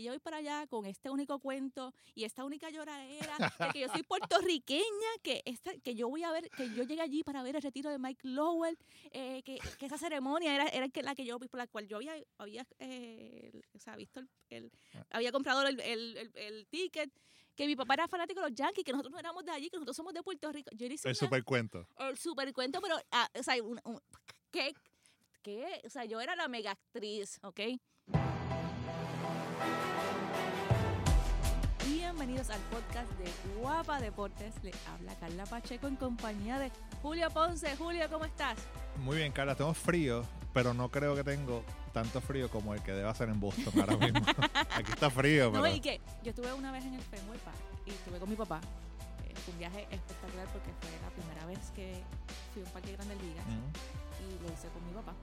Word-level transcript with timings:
Y 0.00 0.04
yo 0.04 0.12
voy 0.12 0.18
para 0.18 0.38
allá 0.38 0.66
con 0.66 0.86
este 0.86 1.10
único 1.10 1.38
cuento 1.40 1.92
y 2.14 2.24
esta 2.24 2.42
única 2.42 2.70
lloradera 2.70 3.36
de 3.58 3.68
que 3.70 3.80
yo 3.80 3.88
soy 3.88 4.02
puertorriqueña, 4.02 4.82
que 5.22 5.42
esta, 5.44 5.74
que 5.78 5.94
yo 5.94 6.08
voy 6.08 6.22
a 6.24 6.32
ver, 6.32 6.48
que 6.56 6.72
yo 6.74 6.84
llegué 6.84 7.02
allí 7.02 7.22
para 7.22 7.42
ver 7.42 7.56
el 7.56 7.60
retiro 7.62 7.90
de 7.90 7.98
Mike 7.98 8.26
Lowell, 8.26 8.78
eh, 9.10 9.42
que, 9.42 9.58
que, 9.78 9.84
esa 9.86 9.98
ceremonia 9.98 10.54
era, 10.54 10.68
era 10.68 10.86
la 11.02 11.14
que 11.14 11.26
yo, 11.26 11.38
por 11.38 11.58
la 11.58 11.66
cual 11.66 11.86
yo 11.86 11.96
había, 11.98 12.14
había 12.38 12.66
eh, 12.78 13.52
o 13.74 13.78
sea, 13.78 13.94
visto 13.96 14.20
el, 14.48 14.70
Ah. 14.94 15.04
había 15.10 15.32
comprado 15.32 15.66
el, 15.66 15.78
el, 15.80 16.16
el, 16.16 16.30
el 16.34 16.66
ticket, 16.68 17.10
que 17.54 17.66
mi 17.66 17.76
papá 17.76 17.92
era 17.94 18.08
fanático 18.08 18.40
de 18.40 18.48
los 18.48 18.56
Yankees, 18.58 18.82
que 18.84 18.92
nosotros 18.92 19.12
no 19.12 19.18
éramos 19.18 19.44
de 19.44 19.50
allí, 19.52 19.68
que 19.68 19.76
nosotros 19.76 19.96
somos 19.96 20.14
de 20.14 20.22
Puerto 20.22 20.50
Rico. 20.50 20.70
Yo 20.74 20.88
le 20.88 20.94
hice 20.94 21.08
El 21.08 21.12
una- 21.12 21.18
super 21.18 21.44
cuento. 21.44 21.86
el 21.98 22.16
super 22.16 22.50
cuento, 22.54 22.80
pero, 22.80 22.96
ah, 23.10 23.28
o 23.38 23.42
sea, 23.42 23.62
un, 23.62 23.78
un- 23.84 24.00
¿qué? 24.50 24.72
¿Qué? 25.42 25.80
O 25.84 25.90
sea, 25.90 26.04
yo 26.06 26.20
era 26.20 26.34
la 26.36 26.48
mega 26.48 26.70
actriz, 26.72 27.38
¿ok? 27.42 27.60
Bienvenidos 31.86 32.50
al 32.50 32.60
podcast 32.62 33.10
de 33.18 33.30
Guapa 33.60 34.00
Deportes. 34.00 34.54
Le 34.62 34.72
habla 34.92 35.14
Carla 35.16 35.44
Pacheco 35.46 35.86
en 35.88 35.96
compañía 35.96 36.58
de 36.58 36.70
Julio 37.02 37.30
Ponce. 37.30 37.74
Julio, 37.76 38.08
¿cómo 38.10 38.24
estás? 38.24 38.58
Muy 38.98 39.16
bien, 39.18 39.32
Carla, 39.32 39.54
tengo 39.54 39.72
frío, 39.74 40.24
pero 40.52 40.74
no 40.74 40.90
creo 40.90 41.14
que 41.14 41.24
tengo 41.24 41.62
tanto 41.92 42.20
frío 42.20 42.50
como 42.50 42.74
el 42.74 42.82
que 42.82 42.92
debe 42.92 43.08
hacer 43.08 43.28
en 43.28 43.40
Boston 43.40 43.72
ahora 43.80 43.96
mismo. 43.96 44.20
Aquí 44.74 44.92
está 44.92 45.10
frío, 45.10 45.46
No, 45.50 45.62
pero... 45.62 45.74
y 45.74 45.80
que 45.80 46.00
yo 46.22 46.30
estuve 46.30 46.52
una 46.52 46.70
vez 46.72 46.84
en 46.84 46.94
el 46.94 47.02
Fenway 47.02 47.38
Park 47.38 47.56
y 47.86 47.90
estuve 47.90 48.18
con 48.18 48.28
mi 48.28 48.36
papá. 48.36 48.60
Eh, 49.28 49.34
fue 49.44 49.52
un 49.54 49.58
viaje 49.58 49.86
espectacular 49.90 50.46
porque 50.52 50.70
fue 50.80 50.90
la 51.02 51.10
primera 51.10 51.46
vez 51.46 51.58
que 51.74 52.02
fui 52.52 52.62
a 52.62 52.66
un 52.66 52.70
parque 52.72 52.90
de 52.90 52.96
grandes 52.96 53.22
ligas 53.22 53.44
y 54.20 54.42
lo 54.46 54.52
hice 54.52 54.68
con 54.68 54.86
mi 54.86 54.92
papá. 54.92 55.14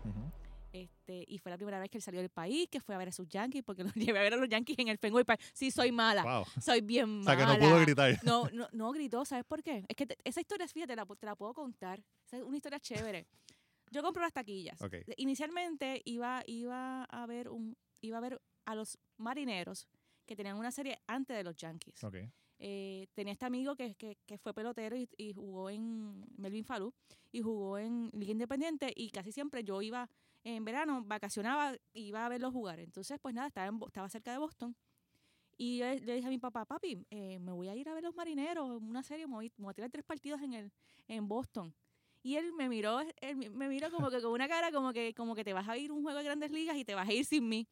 Este, 0.84 1.24
y 1.28 1.38
fue 1.40 1.50
la 1.52 1.58
primera 1.58 1.80
vez 1.80 1.90
que 1.90 1.98
él 1.98 2.02
salió 2.02 2.20
del 2.22 2.30
país, 2.30 2.68
que 2.70 2.80
fue 2.80 2.96
a 2.96 2.98
ver 2.98 3.08
a 3.10 3.12
sus 3.12 3.28
Yankees, 3.28 3.64
porque 3.64 3.84
los 3.84 3.94
llevé 4.16 4.20
a 4.20 4.22
ver 4.22 4.34
a 4.34 4.38
los 4.38 4.50
Yankees 4.50 4.78
en 4.80 4.88
el 4.90 4.98
Fenway 4.98 5.24
Park. 5.24 5.42
Sí, 5.54 5.72
soy 5.72 5.92
mala. 5.92 6.24
Wow. 6.24 6.46
Soy 6.62 6.82
bien 6.82 7.06
O 7.06 7.08
mala. 7.24 7.38
sea, 7.38 7.38
que 7.38 7.54
no 7.54 7.60
pudo 7.70 7.80
gritar. 7.82 8.20
No, 8.24 8.50
no, 8.52 8.68
no 8.72 8.92
gritó, 8.92 9.26
¿sabes 9.26 9.46
por 9.46 9.64
qué? 9.64 9.84
Es 9.88 9.96
que 9.96 10.06
te- 10.06 10.18
esa 10.24 10.40
historia, 10.42 10.68
fíjate, 10.68 10.96
la, 10.96 11.06
te 11.06 11.26
la 11.26 11.36
puedo 11.36 11.54
contar. 11.54 12.04
Esa 12.26 12.38
es 12.38 12.44
una 12.44 12.58
historia 12.58 12.80
chévere. 12.80 13.26
Yo 13.92 14.02
compro 14.04 14.22
las 14.22 14.34
taquillas. 14.34 14.78
Inicialmente 15.16 16.02
iba, 16.06 16.44
iba 16.46 17.04
a 17.06 17.26
ver 17.26 17.50
un, 17.50 17.76
iba 18.02 18.18
a 18.18 18.22
ver 18.22 18.42
a 18.66 18.76
los 18.76 18.98
marineros 19.18 19.88
que 20.26 20.36
tenían 20.36 20.58
una 20.58 20.72
serie 20.72 21.00
antes 21.08 21.36
de 21.38 21.44
los 21.44 21.56
Yankees. 21.56 22.00
Eh, 22.60 23.08
tenía 23.14 23.34
este 23.34 23.46
amigo 23.46 23.76
que, 23.76 23.94
que, 23.96 24.18
que 24.26 24.38
fue 24.38 24.54
pelotero 24.54 24.98
y, 24.98 25.08
y 25.16 25.32
jugó 25.34 25.70
en 25.70 26.26
Melvin 26.38 26.66
Falú 26.66 26.92
y 27.32 27.42
jugó 27.42 27.78
en 27.78 28.10
Liga 28.14 28.32
Independiente 28.32 28.92
y 28.96 29.10
casi 29.12 29.32
siempre 29.32 29.64
yo 29.64 29.82
iba 29.82 30.10
en 30.56 30.64
verano, 30.66 31.04
vacacionaba, 31.06 31.76
iba 31.94 32.26
a 32.26 32.30
verlos 32.30 32.54
jugar. 32.54 32.80
Entonces, 32.80 33.20
pues 33.22 33.34
nada, 33.36 33.48
estaba, 33.48 33.68
en 33.68 33.80
estaba 33.86 34.08
cerca 34.10 34.32
de 34.32 34.38
Boston 34.38 34.76
y 35.58 35.78
yo 35.80 35.86
le 35.88 36.16
dije 36.16 36.28
a 36.28 36.30
mi 36.30 36.38
papá, 36.38 36.66
papi, 36.66 37.04
eh, 37.10 37.40
me 37.40 37.52
voy 37.52 37.68
a 37.68 37.76
ir 37.76 37.90
a 37.90 37.94
ver 37.94 38.04
los 38.04 38.16
marineros, 38.16 38.80
una 38.82 39.02
serie, 39.04 39.26
me 39.28 39.34
voy, 39.34 39.52
me 39.58 39.64
voy 39.66 39.72
a 39.72 39.74
tirar 39.74 39.90
tres 39.90 40.06
partidos 40.06 40.42
en, 40.42 40.54
el, 40.54 40.72
en 41.08 41.28
Boston. 41.28 41.74
Y 42.24 42.36
él 42.36 42.52
me 42.54 42.68
miró, 42.68 43.00
él 43.22 43.36
me 43.52 43.70
miró 43.70 43.90
como 43.90 44.10
que 44.10 44.22
con 44.22 44.32
una 44.32 44.48
cara 44.48 44.72
como 44.72 44.92
que, 44.92 45.14
como 45.14 45.34
que 45.34 45.44
te 45.44 45.54
vas 45.54 45.68
a 45.70 45.78
ir 45.78 45.92
un 45.92 46.04
juego 46.04 46.18
de 46.18 46.26
grandes 46.26 46.52
ligas 46.52 46.76
y 46.76 46.84
te 46.84 46.94
vas 46.94 47.08
a 47.08 47.14
ir 47.14 47.24
sin 47.26 47.48
mí. 47.48 47.68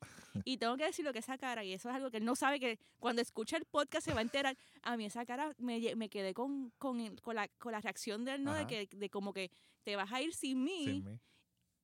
Y 0.46 0.58
tengo 0.58 0.78
que 0.78 0.86
decir 0.86 1.04
lo 1.04 1.12
que 1.14 1.20
esa 1.20 1.38
cara, 1.38 1.64
y 1.64 1.74
eso 1.74 1.90
es 1.90 1.96
algo 1.96 2.10
que 2.10 2.18
él 2.18 2.26
no 2.26 2.36
sabe 2.36 2.60
que 2.60 2.80
cuando 3.00 3.22
escucha 3.22 3.58
el 3.58 3.66
podcast 3.66 4.06
se 4.06 4.14
va 4.14 4.20
a 4.20 4.24
enterar. 4.24 4.56
A 4.82 4.96
mí 4.98 5.06
esa 5.06 5.26
cara 5.26 5.54
me, 5.58 5.96
me 5.96 6.10
quedé 6.10 6.34
con, 6.34 6.72
con, 6.78 7.00
el- 7.02 7.20
con, 7.22 7.36
la, 7.36 7.48
con 7.60 7.72
la 7.74 7.82
reacción 7.82 8.24
de 8.24 8.36
él, 8.36 8.44
¿no? 8.44 8.54
De 8.54 8.66
que 8.68 8.88
de 8.96 9.10
como 9.10 9.34
que 9.34 9.52
te 9.84 9.96
vas 9.96 10.12
a 10.14 10.22
ir 10.22 10.34
sin 10.34 10.64
mí. 10.64 10.86
Sin 10.86 11.04
mí. 11.06 11.20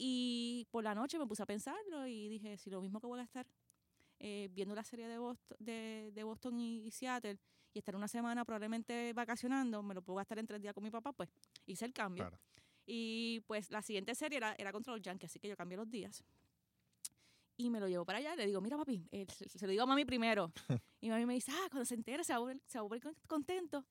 Y 0.04 0.66
por 0.72 0.84
la 0.84 0.96
noche 0.96 1.20
me 1.20 1.28
puse 1.28 1.44
a 1.44 1.46
pensarlo 1.46 2.08
y 2.08 2.28
dije, 2.28 2.58
si 2.58 2.72
lo 2.72 2.82
mismo 2.82 3.00
que 3.00 3.06
voy 3.06 3.20
a 3.20 3.22
gastar 3.22 3.46
eh, 4.18 4.50
viendo 4.52 4.74
la 4.74 4.84
serie 4.84 5.08
de 5.08 5.20
Boston, 5.20 5.58
de, 5.60 6.10
de 6.12 6.24
Boston 6.24 6.60
y, 6.60 6.88
y 6.88 6.90
Seattle 6.92 7.38
y 7.72 7.78
estar 7.78 7.96
una 7.96 8.08
semana 8.08 8.44
probablemente 8.44 9.14
vacacionando, 9.14 9.84
me 9.84 9.94
lo 9.94 10.02
puedo 10.02 10.18
gastar 10.18 10.40
en 10.40 10.48
tres 10.48 10.60
días 10.60 10.74
con 10.74 10.84
mi 10.84 10.90
papá, 10.90 11.14
pues 11.14 11.30
hice 11.68 11.86
el 11.86 11.94
cambio. 11.94 12.24
Claro. 12.24 12.40
Y 12.84 13.42
pues 13.46 13.70
la 13.70 13.84
siguiente 13.84 14.16
serie 14.16 14.38
era, 14.38 14.56
era 14.58 14.72
contra 14.72 14.92
los 14.92 15.04
Yankees, 15.04 15.30
así 15.30 15.40
que 15.40 15.48
yo 15.48 15.56
cambié 15.56 15.78
los 15.78 15.88
días. 15.90 16.24
Y 17.58 17.70
me 17.70 17.80
lo 17.80 17.88
llevo 17.88 18.04
para 18.04 18.18
allá, 18.18 18.36
le 18.36 18.48
digo, 18.48 18.60
mira 18.60 18.78
papi, 18.78 19.08
eh, 19.12 19.28
se, 19.30 19.48
se 19.48 19.66
lo 19.68 19.70
digo 19.72 19.84
a 19.84 19.86
mami 19.86 20.04
primero. 20.04 20.52
y 21.00 21.10
mami 21.10 21.28
me 21.28 21.36
dice, 21.36 21.52
ah, 21.54 21.68
cuando 21.70 21.86
se 21.86 21.94
entere 21.94 22.24
se 22.24 22.34
va 22.34 22.38
a 22.38 22.40
volver, 22.40 22.60
se 22.66 22.80
va 22.80 22.86
a 22.86 23.00
con- 23.00 23.16
contento. 23.28 23.86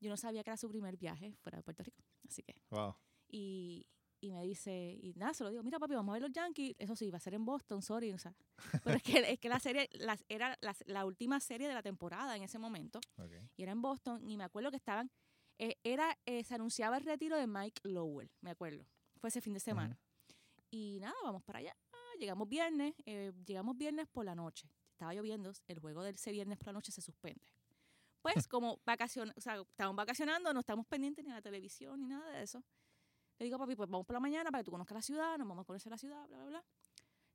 Yo 0.00 0.10
no 0.10 0.16
sabía 0.16 0.42
que 0.42 0.50
era 0.50 0.56
su 0.56 0.68
primer 0.68 0.96
viaje 0.96 1.36
fuera 1.40 1.58
de 1.58 1.62
Puerto 1.62 1.84
Rico, 1.84 2.02
así 2.26 2.42
que 2.42 2.56
Wow. 2.70 2.96
y, 3.28 3.86
y 4.22 4.30
me 4.32 4.42
dice, 4.44 4.98
y 5.02 5.12
nada, 5.16 5.34
se 5.34 5.42
lo 5.42 5.50
digo, 5.50 5.62
mira 5.64 5.80
papi, 5.80 5.94
vamos 5.94 6.12
a 6.12 6.14
ver 6.14 6.22
los 6.22 6.30
Yankees, 6.32 6.76
eso 6.78 6.94
sí, 6.94 7.10
va 7.10 7.16
a 7.16 7.20
ser 7.20 7.34
en 7.34 7.44
Boston, 7.44 7.82
sorry, 7.82 8.12
o 8.12 8.18
sea, 8.18 8.32
pero 8.84 8.96
es 8.96 9.02
que, 9.02 9.18
es 9.18 9.38
que 9.40 9.48
la 9.48 9.58
serie, 9.58 9.90
las, 9.94 10.24
era 10.28 10.56
la, 10.60 10.74
la 10.86 11.04
última 11.04 11.40
serie 11.40 11.66
de 11.66 11.74
la 11.74 11.82
temporada 11.82 12.36
en 12.36 12.44
ese 12.44 12.58
momento, 12.58 13.00
Ok. 13.18 13.32
y 13.56 13.62
era 13.64 13.72
en 13.72 13.82
Boston, 13.82 14.30
y 14.30 14.36
me 14.36 14.44
acuerdo 14.44 14.70
que 14.70 14.76
estaban, 14.76 15.10
eh, 15.58 15.76
era, 15.82 16.16
eh, 16.24 16.44
se 16.44 16.54
anunciaba 16.54 16.96
el 16.96 17.04
retiro 17.04 17.36
de 17.36 17.48
Mike 17.48 17.82
Lowell, 17.88 18.30
me 18.40 18.50
acuerdo, 18.50 18.86
fue 19.18 19.28
ese 19.28 19.40
fin 19.40 19.54
de 19.54 19.60
semana, 19.60 19.98
y 20.70 20.98
nada, 21.00 21.16
vamos 21.24 21.42
para 21.42 21.58
allá, 21.58 21.76
llegamos 22.20 22.48
viernes, 22.48 22.94
eh, 23.04 23.32
llegamos 23.44 23.76
viernes 23.76 24.06
por 24.06 24.24
la 24.24 24.36
noche, 24.36 24.68
estaba 24.92 25.12
lloviendo, 25.14 25.52
el 25.66 25.80
juego 25.80 26.04
del 26.04 26.14
ese 26.14 26.30
viernes 26.30 26.58
por 26.58 26.68
la 26.68 26.74
noche 26.74 26.92
se 26.92 27.02
suspende. 27.02 27.44
Pues 28.20 28.34
como 28.48 28.80
vacacion, 28.86 29.32
o 29.36 29.40
sea, 29.40 29.60
estamos 29.60 29.96
vacacionando, 29.96 30.54
no 30.54 30.60
estamos 30.60 30.86
pendientes 30.86 31.24
ni 31.24 31.32
a 31.32 31.34
la 31.34 31.42
televisión 31.42 31.98
ni 31.98 32.06
nada 32.06 32.30
de 32.30 32.44
eso. 32.44 32.62
Le 33.38 33.44
digo, 33.46 33.58
papi, 33.58 33.74
pues 33.74 33.88
vamos 33.88 34.06
por 34.06 34.14
la 34.14 34.20
mañana 34.20 34.50
para 34.50 34.62
que 34.62 34.66
tú 34.66 34.70
conozcas 34.70 34.94
la 34.94 35.02
ciudad, 35.02 35.38
nos 35.38 35.48
vamos 35.48 35.62
a 35.62 35.66
conocer 35.66 35.90
la 35.90 35.98
ciudad, 35.98 36.26
bla, 36.28 36.36
bla, 36.38 36.46
bla. 36.46 36.64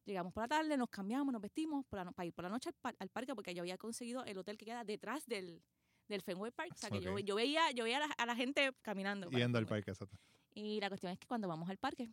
Llegamos 0.05 0.31
por 0.31 0.43
la 0.43 0.47
tarde, 0.47 0.77
nos 0.77 0.89
cambiamos, 0.89 1.33
nos 1.33 1.41
vestimos 1.41 1.85
por 1.85 1.97
la 1.99 2.05
no- 2.05 2.13
para 2.13 2.25
ir 2.27 2.33
por 2.33 2.43
la 2.43 2.49
noche 2.49 2.69
al, 2.69 2.75
par- 2.75 2.95
al 2.97 3.09
parque 3.09 3.35
porque 3.35 3.53
yo 3.53 3.61
había 3.61 3.77
conseguido 3.77 4.23
el 4.23 4.37
hotel 4.37 4.57
que 4.57 4.65
queda 4.65 4.85
detrás 4.85 5.25
del, 5.25 5.61
del 6.07 6.21
Fenway 6.21 6.51
Park. 6.51 6.71
O 6.73 6.77
sea, 6.77 6.89
que 6.89 6.95
yo, 7.25 7.35
veía, 7.35 7.71
yo 7.71 7.83
veía 7.83 7.97
a 7.97 8.07
la, 8.07 8.13
a 8.17 8.25
la 8.25 8.35
gente 8.35 8.71
caminando. 8.81 9.27
el 9.27 9.31
Yendo 9.37 9.57
al 9.57 9.65
parque, 9.67 9.91
exacto. 9.91 10.17
Y 10.53 10.79
la 10.79 10.87
cuestión 10.87 11.11
es 11.11 11.19
que 11.19 11.27
cuando 11.27 11.49
vamos 11.49 11.69
al 11.69 11.77
parque, 11.77 12.09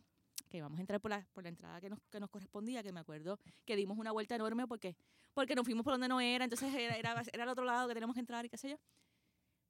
que 0.49 0.61
vamos 0.61 0.77
a 0.77 0.81
entrar 0.81 0.99
por 0.99 1.09
la, 1.11 1.25
por 1.31 1.43
la 1.43 1.49
entrada 1.49 1.79
que 1.79 1.89
nos, 1.89 1.99
que 2.09 2.19
nos 2.19 2.29
correspondía, 2.29 2.83
que 2.83 2.91
me 2.91 2.99
acuerdo 2.99 3.39
que 3.63 3.77
dimos 3.77 3.97
una 3.97 4.11
vuelta 4.11 4.35
enorme 4.35 4.67
porque, 4.67 4.97
porque 5.33 5.55
nos 5.55 5.63
fuimos 5.63 5.85
por 5.85 5.93
donde 5.93 6.09
no 6.09 6.19
era, 6.19 6.43
entonces 6.43 6.73
era, 6.73 6.97
era, 6.97 7.23
era 7.31 7.43
el 7.43 7.49
otro 7.49 7.63
lado 7.63 7.87
que 7.87 7.93
teníamos 7.93 8.13
que 8.13 8.19
entrar 8.19 8.45
y 8.45 8.49
qué 8.49 8.57
sé 8.57 8.71
yo. 8.71 8.77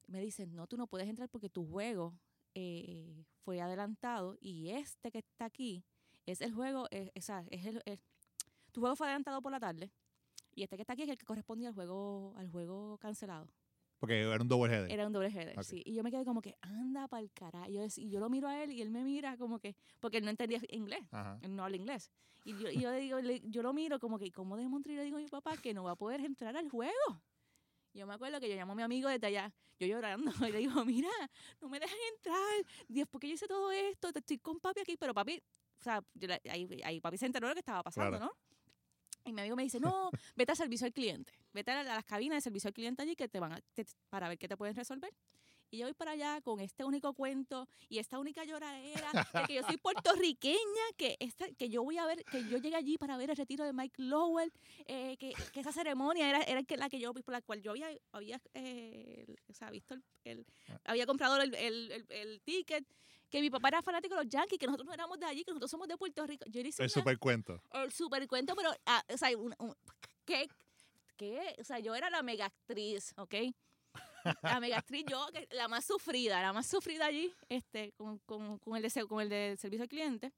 Me 0.07 0.19
dicen, 0.19 0.55
no, 0.55 0.65
tú 0.65 0.77
no 0.77 0.87
puedes 0.87 1.07
entrar 1.07 1.29
porque 1.29 1.49
tu 1.49 1.65
juego 1.67 2.13
eh, 2.55 3.23
fue 3.43 3.61
adelantado 3.61 4.37
y 4.41 4.69
este 4.71 5.11
que 5.11 5.19
está 5.19 5.45
aquí 5.45 5.83
es 6.25 6.41
el 6.41 6.53
juego, 6.53 6.87
es, 6.89 7.11
esa- 7.13 7.45
es 7.51 7.65
el, 7.65 7.81
el- 7.85 7.99
tu 8.71 8.81
juego 8.81 8.95
fue 8.95 9.07
adelantado 9.07 9.41
por 9.41 9.51
la 9.51 9.59
tarde 9.59 9.91
y 10.55 10.63
este 10.63 10.75
que 10.75 10.81
está 10.81 10.93
aquí 10.93 11.03
es 11.03 11.09
el 11.09 11.17
que 11.17 11.25
correspondía 11.25 11.67
al 11.69 11.75
juego, 11.75 12.33
al 12.37 12.49
juego 12.49 12.97
cancelado. 12.97 13.47
Porque 13.99 14.21
era 14.21 14.41
un 14.41 14.47
double 14.47 14.73
header. 14.73 14.91
Era 14.91 15.07
un 15.07 15.13
doble 15.13 15.29
header, 15.29 15.57
Ok. 15.57 15.63
sí. 15.63 15.81
Y 15.85 15.93
yo 15.93 16.03
me 16.03 16.11
quedé 16.11 16.25
como 16.25 16.41
que, 16.41 16.55
anda 16.61 17.07
pa'l 17.07 17.31
carajo. 17.31 17.69
Y 17.69 17.73
yo, 17.75 17.83
y 17.95 18.09
yo 18.09 18.19
lo 18.19 18.29
miro 18.29 18.47
a 18.49 18.61
él 18.61 18.71
y 18.71 18.81
él 18.81 18.89
me 18.89 19.03
mira 19.03 19.37
como 19.37 19.57
que, 19.59 19.75
porque 19.99 20.17
él 20.17 20.25
no 20.25 20.29
entendía 20.31 20.59
inglés. 20.69 21.01
Ajá. 21.11 21.39
Él 21.41 21.55
no 21.55 21.63
habla 21.63 21.77
inglés. 21.77 22.11
Y 22.43 22.57
yo, 22.57 22.69
y 22.69 22.79
yo, 22.81 22.91
le 22.91 22.99
digo, 22.99 23.19
le- 23.21 23.41
yo 23.49 23.63
lo 23.63 23.73
miro 23.73 23.97
como 23.99 24.19
que, 24.19 24.31
¿cómo 24.31 24.57
de 24.57 24.67
Montreal 24.67 24.97
le 24.99 25.03
digo 25.05 25.17
a 25.17 25.21
mi 25.21 25.27
papá 25.29 25.55
que 25.57 25.73
no 25.73 25.83
va 25.85 25.91
a 25.91 25.95
poder 25.95 26.19
entrar 26.21 26.55
al 26.57 26.69
juego? 26.69 26.93
Yo 27.95 28.05
me 28.05 28.13
acuerdo 28.13 28.41
que 28.41 28.49
yo 28.49 28.55
llamo 28.55 28.73
a 28.73 28.75
mi 28.75 28.81
amigo 28.83 29.07
desde 29.07 29.27
allá, 29.27 29.53
yo 29.79 29.87
llorando, 29.87 30.25
y 30.49 30.51
le 30.51 30.59
digo, 30.59 30.83
mira, 30.83 31.09
no 31.61 31.69
me 31.69 31.79
dejan 31.79 31.97
entrar, 32.13 32.65
Dios, 32.89 33.07
porque 33.09 33.27
yo 33.29 33.35
hice 33.35 33.47
todo 33.47 33.71
esto, 33.71 34.11
te 34.11 34.19
estoy 34.19 34.37
con 34.39 34.59
papi 34.59 34.81
aquí, 34.81 34.97
pero 34.97 35.13
papi, 35.13 35.41
o 35.79 35.83
sea, 35.83 36.03
yo 36.13 36.27
ahí, 36.51 36.67
ahí 36.83 36.99
papi 36.99 37.17
se 37.17 37.25
enteró 37.25 37.47
de 37.47 37.51
lo 37.51 37.55
que 37.55 37.59
estaba 37.61 37.81
pasando, 37.83 38.17
Claro. 38.17 38.25
¿no? 38.25 38.31
Y 39.23 39.31
mi 39.33 39.41
amigo 39.41 39.55
me 39.55 39.63
dice, 39.63 39.79
no, 39.79 40.11
vete 40.35 40.51
al 40.51 40.57
servicio 40.57 40.85
al 40.85 40.93
cliente, 40.93 41.31
vete 41.53 41.71
a, 41.71 41.83
la- 41.83 41.93
a 41.93 41.95
las 41.95 42.05
cabinas 42.05 42.35
de 42.37 42.41
servicio 42.41 42.67
al 42.67 42.73
cliente 42.73 43.01
allí 43.01 43.15
que 43.15 43.27
te 43.29 43.39
van 43.39 43.53
a, 43.53 43.61
te- 43.73 43.85
para 44.09 44.27
ver 44.27 44.37
qué 44.37 44.47
te 44.47 44.57
pueden 44.57 44.75
resolver. 44.75 45.11
Y 45.75 45.79
yo 45.79 45.87
voy 45.87 45.93
para 45.93 46.11
allá 46.11 46.39
con 46.41 46.61
este 46.61 46.85
único 46.85 47.13
cuento 47.13 47.67
y 47.89 47.99
esta 47.99 48.17
única 48.17 48.45
lloradera 48.45 49.11
de 49.33 49.43
que 49.45 49.55
yo 49.55 49.63
soy 49.63 49.75
puertorriqueña, 49.75 50.57
que 50.95 51.17
esta, 51.19 51.49
que 51.51 51.67
yo 51.69 51.83
voy 51.83 51.97
a 51.97 52.05
ver, 52.05 52.23
que 52.23 52.47
yo 52.47 52.57
llegué 52.59 52.77
allí 52.77 52.97
para 52.97 53.17
ver 53.17 53.29
el 53.29 53.35
retiro 53.35 53.65
de 53.65 53.73
Mike 53.73 54.01
Lowell, 54.01 54.53
eh, 54.85 55.17
que, 55.17 55.33
que 55.51 55.59
esa 55.59 55.73
ceremonia 55.73 56.29
era, 56.29 56.41
era 56.43 56.61
la 56.77 56.87
que 56.89 56.97
yo, 56.97 57.13
por 57.13 57.33
la 57.33 57.41
cual 57.41 57.61
yo 57.61 57.71
había, 57.71 57.89
había 58.13 58.39
eh, 58.53 59.25
o 59.49 59.53
sea, 59.53 59.69
visto 59.69 59.95
el, 59.95 60.03
el- 60.23 60.45
había 60.85 61.05
comprado 61.05 61.41
el, 61.41 61.53
el, 61.55 62.05
el- 62.09 62.41
ticket, 62.41 62.85
que 63.29 63.41
mi 63.41 63.49
papá 63.49 63.67
era 63.67 63.81
fanático 63.81 64.15
de 64.15 64.23
los 64.23 64.31
Yankees, 64.31 64.57
que 64.57 64.67
nosotros 64.67 64.87
no 64.87 64.93
éramos 64.93 65.19
de 65.19 65.25
allí, 65.25 65.43
que 65.43 65.51
nosotros 65.51 65.71
somos 65.71 65.89
de 65.89 65.97
Puerto 65.97 66.25
Rico. 66.25 66.45
Yo 66.47 66.61
le 66.63 66.69
hice 66.69 66.83
El 66.83 66.89
super 66.89 67.19
cuento. 67.19 67.61
el 67.73 67.91
super 67.91 68.25
cuento, 68.29 68.55
pero, 68.55 68.69
ah, 68.85 69.03
o 69.13 69.17
sea, 69.17 69.37
un, 69.37 69.53
un- 69.59 69.75
¿qué? 70.23 70.47
¿Qué? 71.17 71.53
O 71.59 71.63
sea, 71.65 71.79
yo 71.79 71.95
era 71.95 72.09
la 72.09 72.23
mega 72.23 72.45
actriz, 72.45 73.13
¿ok? 73.17 73.35
La 74.43 74.59
mega 74.59 74.77
actriz, 74.77 75.05
yo, 75.09 75.27
que- 75.33 75.47
la 75.51 75.67
más 75.67 75.85
sufrida, 75.85 76.41
la 76.41 76.53
más 76.53 76.65
sufrida 76.67 77.05
allí, 77.05 77.33
este, 77.49 77.91
con, 77.93 78.19
con, 78.19 78.57
con 78.59 78.75
el, 78.75 78.81
de, 78.83 79.05
con 79.07 79.21
el 79.21 79.29
de 79.29 79.55
servicio 79.57 79.83
al 79.83 79.89
cliente. 79.89 80.33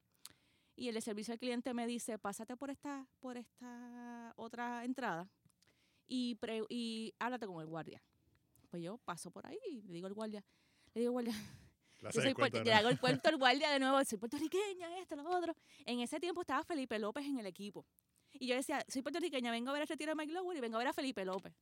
Y 0.75 0.89
el 0.89 0.93
de 0.95 1.01
servicio 1.01 1.33
al 1.33 1.39
cliente 1.39 1.73
me 1.73 1.87
dice, 1.87 2.19
pásate 2.19 2.55
por 2.55 2.69
esta, 2.69 3.07
por 3.19 3.35
esta 3.37 4.33
otra 4.35 4.83
entrada 4.85 5.27
y, 6.07 6.35
pre- 6.35 6.65
y 6.69 7.13
háblate 7.19 7.47
con 7.47 7.59
el 7.61 7.67
guardia. 7.67 8.03
Pues 8.69 8.83
yo 8.83 8.97
paso 8.99 9.31
por 9.31 9.47
ahí 9.47 9.57
y 9.69 9.81
le 9.83 9.93
digo 9.93 10.07
al 10.07 10.13
guardia, 10.13 10.43
le 10.93 11.01
digo 11.01 11.17
al 11.17 11.25
guardia, 11.25 11.33
yo 12.13 12.21
soy 12.21 12.33
puerto- 12.35 12.57
le 12.63 12.73
hago 12.75 12.89
el 12.89 12.99
cuento 13.23 13.29
al 13.29 13.37
guardia 13.37 13.71
de 13.71 13.79
nuevo, 13.79 14.03
soy 14.05 14.17
puertorriqueña, 14.19 14.99
esto, 14.99 15.15
lo 15.15 15.27
otro. 15.29 15.55
En 15.85 15.99
ese 16.01 16.19
tiempo 16.19 16.41
estaba 16.41 16.63
Felipe 16.63 16.99
López 16.99 17.25
en 17.25 17.39
el 17.39 17.45
equipo. 17.47 17.85
Y 18.33 18.45
yo 18.47 18.55
decía, 18.55 18.85
soy 18.87 19.01
puertorriqueña, 19.01 19.49
vengo 19.49 19.71
a 19.71 19.73
ver 19.73 19.81
el 19.83 19.87
retiro 19.87 20.11
de 20.11 20.15
Mike 20.15 20.33
Lowery 20.33 20.59
y 20.59 20.61
vengo 20.61 20.75
a 20.75 20.79
ver 20.79 20.87
a 20.89 20.93
Felipe 20.93 21.25
López. 21.25 21.53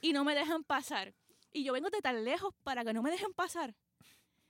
y 0.00 0.12
no 0.12 0.22
me 0.22 0.36
dejan 0.36 0.62
pasar. 0.62 1.12
Y 1.52 1.64
yo 1.64 1.72
vengo 1.72 1.90
de 1.90 2.00
tan 2.02 2.24
lejos 2.24 2.54
para 2.62 2.84
que 2.84 2.92
no 2.92 3.02
me 3.02 3.10
dejen 3.10 3.32
pasar. 3.32 3.74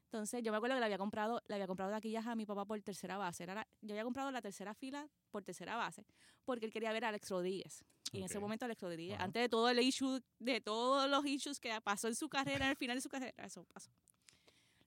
Entonces, 0.05 0.43
yo 0.43 0.51
me 0.53 0.57
acuerdo 0.57 0.75
que 0.77 0.81
le 0.81 0.87
había 0.87 0.97
comprado, 0.99 1.43
le 1.49 1.55
había 1.55 1.67
comprado 1.67 1.93
taquillas 1.93 2.27
a 2.27 2.35
mi 2.35 2.47
papá 2.47 2.65
por 2.65 2.81
tercera 2.81 3.19
base. 3.19 3.43
Era 3.43 3.55
la- 3.55 3.69
yo 3.83 3.93
había 3.93 4.05
comprado 4.05 4.31
la 4.31 4.41
tercera 4.41 4.75
fila 4.75 5.07
por 5.31 5.45
tercera 5.45 5.77
base, 5.77 6.07
porque 6.45 6.65
él 6.65 6.73
quería 6.73 6.93
ver 6.93 7.05
a 7.05 7.09
Alex 7.09 7.29
Rodríguez. 7.29 7.85
Y 8.13 8.19
en 8.19 8.25
ese 8.25 8.39
momento 8.39 8.65
Alex 8.65 8.81
Rodríguez, 8.81 9.17
Ajá. 9.17 9.25
antes 9.25 9.43
de 9.43 9.49
todo 9.51 9.69
el 9.69 9.79
issue, 9.81 10.23
de 10.39 10.61
todos 10.63 11.11
los 11.11 11.27
issues 11.27 11.61
que 11.61 11.79
pasó 11.83 12.09
en 12.09 12.15
su 12.15 12.29
carrera, 12.31 12.71
el 12.71 12.77
final 12.77 12.97
de 12.97 13.03
su 13.03 13.11
carrera, 13.11 13.45
eso 13.45 13.65
pasó. 13.65 13.91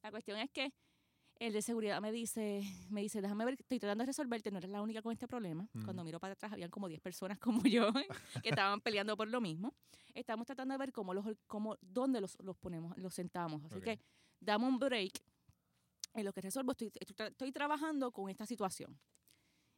La 0.01 0.09
cuestión 0.09 0.39
es 0.39 0.49
que 0.49 0.73
el 1.41 1.53
de 1.53 1.63
seguridad 1.63 1.99
me 2.01 2.11
dice, 2.11 2.61
me 2.91 3.01
dice, 3.01 3.19
déjame 3.19 3.45
ver, 3.45 3.55
estoy 3.55 3.79
tratando 3.79 4.03
de 4.03 4.05
resolverte, 4.05 4.51
no 4.51 4.59
eres 4.59 4.69
la 4.69 4.79
única 4.79 5.01
con 5.01 5.11
este 5.11 5.27
problema. 5.27 5.67
Ujú. 5.73 5.85
Cuando 5.85 6.03
miro 6.03 6.19
para 6.19 6.33
atrás, 6.33 6.53
habían 6.53 6.69
como 6.69 6.87
10 6.87 7.01
personas 7.01 7.39
como 7.39 7.63
yo 7.63 7.91
que 8.43 8.49
estaban 8.49 8.79
peleando 8.79 9.17
por 9.17 9.27
lo 9.27 9.41
mismo. 9.41 9.73
Estamos 10.13 10.45
tratando 10.45 10.73
de 10.73 10.77
ver 10.77 10.91
cómo 10.91 11.15
los, 11.15 11.25
cómo, 11.47 11.77
dónde 11.81 12.21
los, 12.21 12.37
los 12.43 12.55
ponemos, 12.57 12.95
los 12.99 13.15
sentamos. 13.15 13.63
Así 13.65 13.79
Ok. 13.79 13.83
que 13.83 13.99
dame 14.39 14.67
un 14.67 14.77
break. 14.77 15.13
En 16.13 16.25
lo 16.25 16.33
que 16.33 16.41
resuelvo, 16.41 16.73
estoy, 16.73 16.91
estoy, 16.99 17.27
estoy 17.27 17.51
trabajando 17.51 18.11
con 18.11 18.29
esta 18.29 18.45
situación. 18.45 18.99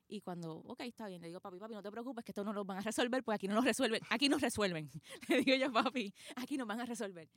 Y 0.10 0.20
cuando, 0.20 0.56
ok, 0.58 0.82
está 0.82 1.08
bien, 1.08 1.22
le 1.22 1.28
digo, 1.28 1.40
papi, 1.40 1.60
papi, 1.60 1.76
no 1.76 1.82
te 1.82 1.92
preocupes, 1.92 2.26
que 2.26 2.32
esto 2.32 2.44
no 2.44 2.52
lo 2.52 2.66
van 2.66 2.80
a 2.80 2.82
resolver, 2.82 3.24
pues 3.24 3.36
aquí 3.36 3.48
no 3.48 3.56
lo 3.56 3.62
resuelven, 3.62 4.02
aquí 4.10 4.28
nos 4.28 4.42
resuelven. 4.42 4.90
le 5.30 5.42
digo 5.44 5.56
yo, 5.56 5.72
papi, 5.72 6.14
aquí 6.36 6.58
nos 6.58 6.68
van 6.68 6.82
a 6.82 6.86
resolver. 6.86 7.30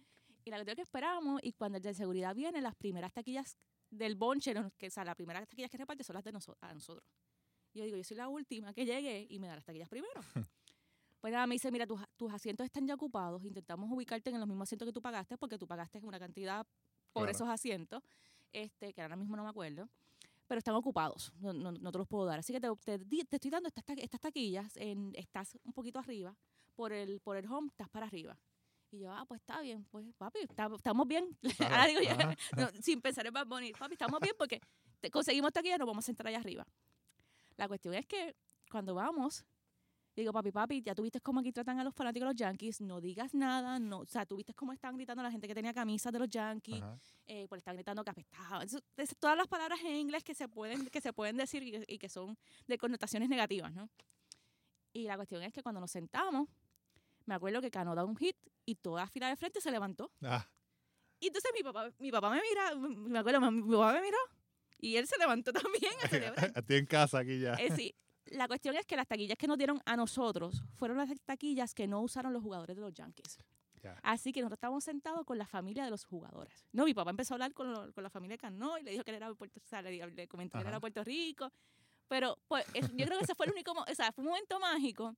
Y 0.46 0.50
la 0.50 0.64
que 0.64 0.80
esperamos, 0.80 1.40
y 1.42 1.52
cuando 1.54 1.78
el 1.78 1.82
de 1.82 1.92
seguridad 1.92 2.32
viene, 2.32 2.60
las 2.60 2.76
primeras 2.76 3.12
taquillas 3.12 3.58
del 3.90 4.14
bonche, 4.14 4.54
que, 4.78 4.86
o 4.86 4.90
sea, 4.90 5.04
las 5.04 5.16
primeras 5.16 5.44
taquillas 5.48 5.68
que 5.68 5.76
reparte 5.76 6.04
son 6.04 6.14
las 6.14 6.22
de 6.22 6.32
noso- 6.32 6.56
a 6.60 6.72
nosotros. 6.72 7.04
Y 7.72 7.80
yo 7.80 7.84
digo, 7.84 7.96
yo 7.96 8.04
soy 8.04 8.16
la 8.16 8.28
última 8.28 8.72
que 8.72 8.84
llegue 8.86 9.26
y 9.28 9.40
me 9.40 9.48
da 9.48 9.56
las 9.56 9.64
taquillas 9.64 9.88
primero. 9.88 10.14
Pues 11.18 11.32
nada, 11.32 11.46
me 11.48 11.54
dice, 11.56 11.72
mira, 11.72 11.86
tus, 11.88 12.00
tus 12.16 12.32
asientos 12.32 12.64
están 12.64 12.86
ya 12.86 12.94
ocupados, 12.94 13.42
intentamos 13.44 13.90
ubicarte 13.90 14.30
en 14.30 14.38
los 14.38 14.46
mismos 14.46 14.68
asientos 14.68 14.86
que 14.86 14.92
tú 14.92 15.02
pagaste, 15.02 15.36
porque 15.36 15.58
tú 15.58 15.66
pagaste 15.66 15.98
una 16.04 16.20
cantidad 16.20 16.64
por 17.12 17.24
Claro. 17.24 17.30
esos 17.32 17.48
asientos, 17.48 18.00
este, 18.52 18.92
que 18.92 19.02
ahora 19.02 19.16
mismo 19.16 19.34
no 19.34 19.42
me 19.42 19.48
acuerdo, 19.48 19.88
pero 20.46 20.58
están 20.58 20.76
ocupados, 20.76 21.32
no, 21.40 21.52
no, 21.52 21.72
no 21.72 21.90
te 21.90 21.98
los 21.98 22.06
puedo 22.06 22.26
dar. 22.26 22.38
Así 22.38 22.52
que 22.52 22.60
te, 22.60 22.68
te 22.84 22.98
te 23.24 23.36
estoy 23.36 23.50
dando 23.50 23.66
estas, 23.66 23.82
ta- 23.84 23.94
estas 23.94 24.20
taquillas, 24.20 24.76
en, 24.76 25.10
estás 25.16 25.58
un 25.64 25.72
poquito 25.72 25.98
arriba, 25.98 26.36
por 26.76 26.92
el, 26.92 27.18
por 27.20 27.36
el 27.36 27.46
home 27.50 27.68
estás 27.70 27.88
para 27.88 28.06
arriba. 28.06 28.38
Y 28.90 29.00
yo, 29.00 29.10
ah, 29.12 29.24
pues 29.26 29.40
está 29.40 29.60
bien, 29.60 29.84
pues 29.90 30.06
papi, 30.16 30.40
está- 30.40 30.70
estamos 30.74 31.06
bien. 31.08 31.36
Digo 31.42 31.64
Ajá. 32.12 32.36
no, 32.56 32.68
sin 32.82 33.00
pensar 33.00 33.26
en 33.26 33.32
Bad 33.34 33.46
Bunny, 33.46 33.72
papi, 33.72 33.94
estamos 33.94 34.20
bien 34.20 34.34
porque 34.38 34.60
te- 35.00 35.10
conseguimos 35.10 35.52
taquillas, 35.52 35.78
nos 35.78 35.86
vamos 35.88 36.04
a 36.04 36.06
sentar 36.06 36.26
allá 36.28 36.38
arriba. 36.38 36.66
La 37.56 37.66
cuestión 37.68 37.94
es 37.94 38.06
que 38.06 38.36
cuando 38.70 38.94
vamos, 38.94 39.44
digo, 40.14 40.32
papi, 40.32 40.52
papi, 40.52 40.82
ya 40.82 40.94
tuviste 40.94 41.20
cómo 41.20 41.40
aquí 41.40 41.52
tratan 41.52 41.78
a 41.80 41.84
los 41.84 41.94
fanáticos 41.94 42.26
de 42.28 42.32
los 42.32 42.36
Yankees, 42.36 42.80
no 42.80 43.00
digas 43.00 43.34
nada, 43.34 43.78
no, 43.78 44.00
o 44.00 44.06
sea, 44.06 44.24
tuviste 44.24 44.54
cómo 44.54 44.72
estaban 44.72 44.96
gritando 44.96 45.20
a 45.20 45.24
la 45.24 45.30
gente 45.30 45.48
que 45.48 45.54
tenía 45.54 45.74
camisas 45.74 46.12
de 46.12 46.18
los 46.20 46.28
Yankees, 46.28 46.80
eh, 47.26 47.46
pues 47.48 47.58
estaban 47.58 47.76
gritando 47.76 48.04
que 48.04 48.10
apestaban. 48.10 48.62
Eso- 48.62 48.80
es- 48.96 49.16
todas 49.18 49.36
las 49.36 49.48
palabras 49.48 49.80
en 49.84 49.96
inglés 49.96 50.22
que 50.22 50.34
se 50.34 50.48
pueden, 50.48 50.86
que 50.90 51.00
se 51.00 51.12
pueden 51.12 51.36
decir 51.36 51.62
y 51.64 51.72
que, 51.72 51.84
y 51.88 51.98
que 51.98 52.08
son 52.08 52.38
de 52.68 52.78
connotaciones 52.78 53.28
negativas, 53.28 53.72
¿no? 53.74 53.88
Y 54.92 55.04
la 55.04 55.16
cuestión 55.16 55.42
es 55.42 55.52
que 55.52 55.62
cuando 55.62 55.80
nos 55.80 55.90
sentamos, 55.90 56.48
me 57.26 57.34
acuerdo 57.34 57.60
que 57.60 57.70
Cano 57.70 57.94
da 57.94 58.04
un 58.04 58.16
hit 58.16 58.36
y 58.66 58.74
toda 58.74 59.02
la 59.02 59.08
fila 59.08 59.28
de 59.28 59.36
frente 59.36 59.60
se 59.62 59.70
levantó. 59.70 60.12
Ah, 60.22 60.46
Y 61.20 61.28
entonces 61.28 61.50
mi 61.54 61.62
papá, 61.62 61.90
mi 61.98 62.10
papá 62.10 62.28
me 62.30 62.42
mira, 62.42 62.74
me 62.74 63.18
acuerdo, 63.18 63.40
mi 63.50 63.72
papá 63.76 63.92
me 63.94 64.02
miró 64.02 64.18
y 64.78 64.96
él 64.96 65.06
se 65.06 65.16
levantó 65.18 65.52
también 65.84 65.92
a 66.04 66.08
celebrar. 66.08 66.52
Estoy 66.56 66.76
en 66.76 66.86
casa 66.86 67.20
aquí 67.20 67.40
ya. 67.40 67.54
Eh, 67.54 67.70
sí, 67.74 67.94
la 68.26 68.46
cuestión 68.48 68.76
es 68.76 68.84
que 68.84 68.96
las 68.96 69.06
taquillas 69.06 69.38
que 69.38 69.46
nos 69.46 69.56
dieron 69.56 69.80
a 69.86 69.96
nosotros 69.96 70.62
fueron 70.74 70.98
las 70.98 71.08
taquillas 71.24 71.72
que 71.74 71.86
no 71.86 72.00
usaron 72.02 72.32
los 72.32 72.42
jugadores 72.42 72.76
de 72.76 72.82
los 72.82 72.92
Yankees. 72.92 73.38
Ya. 73.82 73.98
Así 74.02 74.32
que 74.32 74.40
nosotros 74.40 74.56
estábamos 74.56 74.82
sentados 74.82 75.24
con 75.24 75.38
la 75.38 75.46
familia 75.46 75.84
de 75.84 75.90
los 75.90 76.04
jugadores. 76.04 76.66
No, 76.72 76.86
mi 76.86 76.94
papá 76.94 77.10
empezó 77.10 77.34
a 77.34 77.36
hablar 77.36 77.52
con, 77.54 77.70
lo- 77.72 77.92
con 77.92 78.02
la 78.02 78.10
familia 78.10 78.34
de 78.34 78.38
Cano 78.38 78.78
y 78.78 78.82
le 78.82 78.90
dijo 78.90 79.04
que 79.04 79.10
él 79.12 79.18
era 79.18 79.28
de 79.28 79.34
Puerto, 79.36 79.60
o 79.64 79.66
sea, 79.68 79.80
le, 79.80 80.04
le 80.10 80.26
comentó 80.26 80.58
que 80.58 80.62
él 80.62 80.66
era 80.68 80.76
de 80.78 80.80
Puerto 80.80 81.04
Rico. 81.04 81.52
Pero 82.08 82.36
pues, 82.48 82.64
es- 82.74 82.90
yo 82.96 83.04
creo 83.06 83.18
que 83.18 83.24
ese 83.24 83.34
fue 83.36 83.46
el 83.46 83.52
único, 83.52 83.72
o 83.72 83.94
sea, 83.94 84.10
fue 84.12 84.22
un 84.24 84.30
momento 84.30 84.58
mágico 84.58 85.14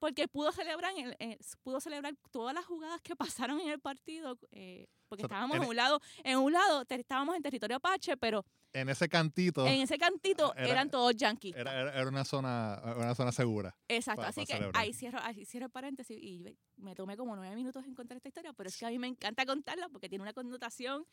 porque 0.00 0.26
pudo 0.26 0.50
celebrar, 0.50 0.92
en 0.96 1.14
el- 1.20 1.38
pudo 1.62 1.78
celebrar 1.80 2.14
todas 2.32 2.52
las 2.54 2.64
jugadas 2.64 3.00
que 3.02 3.14
pasaron 3.48 3.60
en 3.60 3.68
el 3.68 3.78
partido, 3.78 4.36
eh, 4.50 4.88
porque 5.08 5.24
O 5.24 5.28
sea, 5.28 5.36
estábamos 5.36 5.56
en- 5.58 5.62
en 5.62 5.68
un 5.68 5.76
lado, 5.76 6.00
en 6.24 6.38
un 6.38 6.52
lado 6.52 6.84
te- 6.84 6.96
estábamos 6.96 7.36
en 7.36 7.42
territorio 7.42 7.76
apache, 7.76 8.16
pero 8.16 8.44
En 8.72 8.88
ese 8.88 9.08
cantito 9.08 9.66
en 9.66 9.80
ese 9.82 9.98
cantito 9.98 10.54
Era- 10.54 10.68
eran 10.68 10.90
todos 10.90 11.14
yankees. 11.16 11.54
era, 11.56 11.80
era, 11.80 11.92
era 12.00 12.08
una 12.08 12.24
zona 12.24 12.80
una 12.96 13.14
zona 13.14 13.30
segura. 13.32 13.76
Exacto, 13.88 14.22
así 14.22 14.46
que 14.46 14.52
celebrar. 14.54 14.80
ahí 14.80 14.92
cierro, 14.92 15.18
ahí 15.22 15.44
cierro 15.44 15.66
el 15.66 15.72
paréntesis 15.72 16.16
y 16.20 16.56
me 16.76 16.94
tomé 16.94 17.16
como 17.16 17.34
nueve 17.36 17.54
minutos 17.56 17.84
en 17.84 17.94
contar 17.94 18.16
esta 18.16 18.28
historia, 18.28 18.52
pero 18.52 18.68
es 18.68 18.76
que 18.76 18.86
a 18.86 18.90
mí 18.90 18.98
me 18.98 19.08
encanta 19.08 19.44
contarla 19.44 19.88
porque 19.88 20.08
tiene 20.08 20.22
una 20.22 20.32
connotación 20.32 21.04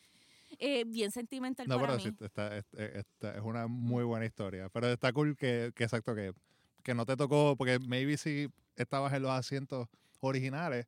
eh, 0.59 0.85
bien 0.85 1.11
sentimental 1.11 1.67
No, 1.67 1.75
para 1.77 1.97
pero 1.97 2.05
mí. 2.05 2.15
sí, 2.17 2.25
es 3.27 3.41
una 3.43 3.67
muy 3.67 4.05
buena 4.05 4.25
historia. 4.25 4.69
Pero 4.69 4.87
está 4.87 5.11
cool 5.11 5.35
que, 5.35 5.71
que 5.75 5.83
exacto, 5.83 6.15
que, 6.15 6.31
que 6.83 6.93
no 6.93 7.05
te 7.05 7.17
tocó, 7.17 7.55
porque 7.57 7.79
maybe 7.79 8.15
si 8.17 8.47
estabas 8.83 9.13
en 9.13 9.21
los 9.23 9.31
asientos 9.31 9.87
originales, 10.19 10.87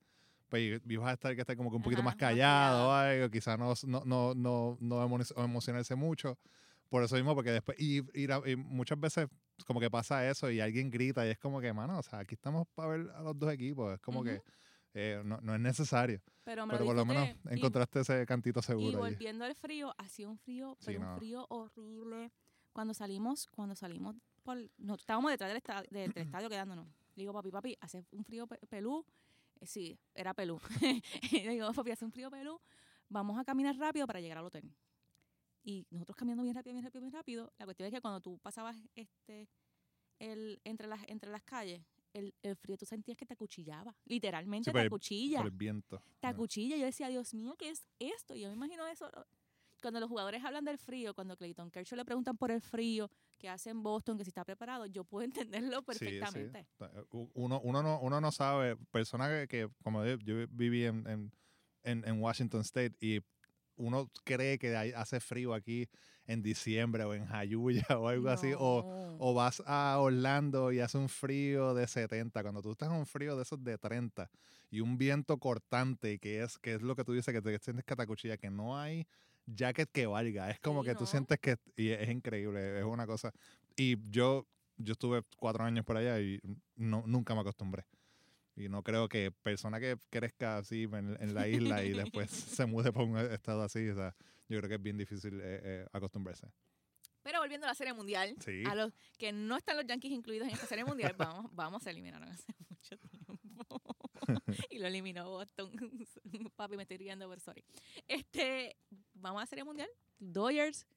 pues 0.49 0.81
ibas 0.87 1.09
a 1.09 1.13
estar 1.13 1.35
que 1.35 1.41
estar 1.41 1.55
como 1.55 1.69
que 1.69 1.75
un 1.75 1.83
poquito 1.83 2.01
Ajá, 2.01 2.09
más 2.09 2.15
callado 2.15 2.89
callado. 2.89 2.93
algo, 2.93 3.29
quizás 3.29 3.57
no, 3.59 3.73
no, 3.85 4.03
no, 4.05 4.33
no, 4.35 4.77
no 4.79 5.07
emo- 5.07 5.43
emocionarse 5.43 5.95
mucho. 5.95 6.37
Por 6.89 7.03
eso 7.03 7.15
mismo, 7.15 7.35
porque 7.35 7.51
después, 7.51 7.79
y, 7.79 7.99
a- 8.31 8.41
y 8.49 8.55
muchas 8.55 8.99
veces 8.99 9.27
como 9.67 9.79
que 9.79 9.91
pasa 9.91 10.27
eso 10.27 10.49
y 10.49 10.59
alguien 10.59 10.89
grita 10.89 11.25
y 11.27 11.29
es 11.29 11.37
como 11.37 11.61
que, 11.61 11.71
mano, 11.71 11.99
o 11.99 12.03
sea, 12.03 12.19
aquí 12.19 12.33
estamos 12.33 12.67
para 12.73 12.89
ver 12.97 13.11
a 13.11 13.21
los 13.21 13.37
dos 13.37 13.53
equipos, 13.53 13.93
es 13.93 13.99
como 14.01 14.19
Ujú. 14.21 14.29
que 14.29 14.41
eh, 14.95 15.21
no, 15.23 15.39
no 15.41 15.53
es 15.53 15.59
necesario. 15.61 16.19
Pero, 16.43 16.65
Pero 16.67 16.83
por 16.83 16.95
lo 16.95 17.05
menos 17.05 17.27
disfruté 17.27 17.55
y- 17.55 17.57
encontraste 17.59 17.99
ese 17.99 18.25
cantito 18.25 18.59
Y 18.61 18.63
seguro 18.63 19.03
allí. 19.03 19.13
volviendo 19.13 19.45
al 19.45 19.53
frío, 19.53 19.93
hacía 19.99 20.27
un 20.27 20.39
frío, 20.39 20.75
Sí, 20.79 20.85
pero 20.87 20.99
no. 21.01 21.11
un 21.11 21.17
frío 21.17 21.45
horrible. 21.49 22.31
Cuando 22.73 22.95
salimos, 22.95 23.45
cuando 23.51 23.75
salimos, 23.75 24.15
por, 24.41 24.57
no, 24.79 24.95
estábamos 24.95 25.29
detrás 25.29 25.53
del, 25.91 26.11
del 26.11 26.23
estadio 26.23 26.49
quedándonos. 26.49 26.87
Le 27.19 27.23
digo, 27.23 27.33
papi, 27.33 27.51
papi, 27.51 27.77
hace 27.81 28.05
un 28.11 28.23
frío 28.23 28.47
pe- 28.47 28.59
pelú. 28.69 29.05
Eh, 29.59 29.65
sí, 29.67 29.99
era 30.15 30.33
pelú. 30.33 30.57
le 31.33 31.49
digo, 31.49 31.73
papi, 31.73 31.91
hace 31.91 32.05
un 32.05 32.13
frío 32.13 32.31
pelú. 32.31 32.61
Vamos 33.09 33.37
a 33.37 33.43
caminar 33.43 33.75
rápido 33.75 34.07
para 34.07 34.21
llegar 34.21 34.37
al 34.37 34.45
hotel. 34.45 34.71
Y 35.61 35.85
nosotros 35.89 36.15
caminando 36.15 36.43
bien 36.43 36.55
rápido, 36.55 36.73
bien 36.75 36.85
rápido, 36.85 37.01
bien 37.01 37.11
rápido. 37.13 37.53
La 37.57 37.65
cuestión 37.65 37.87
es 37.87 37.93
que 37.93 37.99
cuando 37.99 38.21
tú 38.21 38.37
pasabas 38.39 38.77
este 38.95 39.49
el, 40.19 40.61
entre, 40.63 40.87
las, 40.87 41.01
entre 41.09 41.29
las 41.29 41.43
calles, 41.43 41.81
el, 42.13 42.33
el 42.41 42.55
frío 42.55 42.77
tú 42.77 42.85
sentías 42.85 43.17
que 43.17 43.25
te 43.25 43.33
acuchillaba. 43.33 43.93
Literalmente 44.05 44.69
Sí, 44.69 44.73
te 44.73 44.79
acuchilla 44.79 45.39
Por 45.39 45.47
el 45.47 45.57
viento. 45.57 46.01
te 46.21 46.27
Ah. 46.27 46.29
acuchilla. 46.29 46.77
Yo 46.77 46.85
decía, 46.85 47.09
Dios 47.09 47.33
mío, 47.33 47.53
¿qué 47.57 47.69
es 47.71 47.85
esto? 47.99 48.33
Y 48.33 48.39
yo 48.41 48.47
me 48.47 48.55
imagino 48.55 48.87
eso. 48.87 49.11
Cuando 49.81 49.99
los 49.99 50.09
jugadores 50.09 50.43
hablan 50.43 50.65
del 50.65 50.77
frío, 50.77 51.13
cuando 51.13 51.37
Clayton 51.37 51.71
Kershaw 51.71 51.95
le 51.97 52.05
preguntan 52.05 52.37
por 52.37 52.51
el 52.51 52.61
frío 52.61 53.09
que 53.37 53.47
hace 53.49 53.69
en 53.69 53.81
Boston, 53.81 54.17
que 54.17 54.25
si 54.25 54.29
está 54.29 54.43
preparado, 54.43 54.85
yo 54.85 55.03
puedo 55.03 55.23
entenderlo 55.49 55.79
Sí, 55.79 55.83
sí. 55.99 55.99
perfectamente. 56.19 56.67
Ta- 56.77 56.91
u- 57.11 57.29
Uno, 57.33 57.59
uno, 57.63 57.81
no, 57.81 57.99
uno 58.01 58.19
no 58.21 58.31
sabe, 58.31 58.75
persona 58.91 59.27
que, 59.29 59.47
que, 59.47 59.69
como 59.83 60.03
yo, 60.05 60.17
yo 60.17 60.45
viví 60.49 60.85
en, 60.85 61.07
en, 61.83 62.03
en- 62.05 62.21
Washington 62.21 62.61
State 62.61 62.95
y 62.99 63.21
uno 63.77 64.11
cree 64.25 64.59
que 64.59 64.75
hace 64.75 65.21
frío 65.21 65.53
aquí 65.53 65.87
en 66.25 66.41
diciembre 66.43 67.05
o 67.05 67.13
en 67.13 67.25
Jayuya 67.25 67.85
o 67.97 68.09
algo 68.09 68.29
así, 68.29 68.51
o, 68.57 68.83
No. 68.83 69.17
o 69.19 69.33
vas 69.33 69.63
a 69.65 69.97
Orlando 69.99 70.73
y 70.73 70.81
hace 70.81 70.97
un 70.97 71.07
frío 71.07 71.73
de 71.73 71.87
70, 71.87 72.41
cuando 72.41 72.61
tú 72.61 72.71
estás 72.73 72.89
en 72.89 72.95
un 72.95 73.05
frío 73.05 73.37
de 73.37 73.43
esos 73.43 73.63
de 73.63 73.77
30 73.77 74.29
y 74.69 74.81
un 74.81 74.97
viento 74.97 75.37
cortante, 75.37 76.19
que 76.19 76.43
es, 76.43 76.57
que 76.57 76.73
es 76.73 76.81
lo 76.81 76.95
que 76.97 77.05
tú 77.05 77.13
dices, 77.13 77.33
que 77.33 77.41
te 77.41 77.57
sientes 77.59 77.85
que 77.85 77.95
te 77.95 78.01
acuchilla, 78.01 78.35
que 78.37 78.49
no 78.49 78.77
hay 78.77 79.07
jacket 79.55 79.89
que 79.91 80.05
valga, 80.07 80.49
es 80.49 80.59
como 80.59 80.83
Sí, 80.83 80.89
que 80.89 80.95
tú 80.95 81.01
¿no? 81.01 81.07
sientes 81.07 81.39
que, 81.39 81.57
y 81.75 81.89
es 81.89 82.09
increíble, 82.09 82.79
es 82.79 82.85
una 82.85 83.05
cosa, 83.07 83.31
y 83.75 83.97
yo, 84.09 84.45
yo 84.77 84.93
estuve 84.93 85.23
cuatro 85.37 85.63
años 85.63 85.85
por 85.85 85.97
allá 85.97 86.19
y 86.19 86.39
no, 86.75 87.03
nunca 87.05 87.33
me 87.35 87.41
acostumbré. 87.41 87.85
Y 88.55 88.67
no 88.67 88.83
creo 88.83 89.07
que 89.07 89.31
persona 89.31 89.79
que 89.79 89.97
crezca 90.09 90.57
así 90.57 90.83
en, 90.83 91.15
en 91.21 91.33
la 91.33 91.47
isla 91.47 91.83
y 91.83 91.91
después 91.93 92.29
se 92.61 92.65
mude 92.65 92.91
por 92.91 93.03
un 93.03 93.17
estado 93.17 93.61
así, 93.63 93.87
o 93.89 93.95
sea, 93.95 94.15
yo 94.49 94.57
creo 94.59 94.67
que 94.69 94.75
es 94.75 94.81
bien 94.81 94.97
difícil 94.97 95.35
eh, 95.41 95.61
eh, 95.63 95.85
acostumbrarse. 95.93 96.47
Pero 97.21 97.39
volviendo 97.39 97.67
a 97.67 97.69
la 97.69 97.75
Serie 97.75 97.93
Mundial, 97.93 98.35
Sí. 98.39 98.63
a 98.65 98.75
los 98.75 98.93
que 99.17 99.31
no 99.31 99.55
están 99.57 99.77
los 99.77 99.85
Yankees 99.85 100.11
incluidos 100.11 100.47
en 100.47 100.53
esta 100.55 100.65
Serie 100.67 100.83
Mundial, 100.85 101.13
vamos, 101.17 101.49
vamos 101.55 101.85
a 101.87 101.89
eliminar 101.91 102.21
hace 102.23 102.53
mucho 102.69 102.97
tiempo. 102.97 103.39
y 104.69 104.79
lo 104.79 104.87
eliminó 104.87 105.29
Boston. 105.29 105.71
Papi, 106.55 106.75
me 106.77 106.83
estoy 106.83 106.97
riendo, 106.97 107.27
pero 107.29 107.39
sorry. 107.41 107.63
Este, 108.07 108.75
vamos 109.21 109.39
a 109.39 109.43
la 109.43 109.47
Serie 109.47 109.63
Mundial. 109.63 109.89
Dodgers 110.19 110.87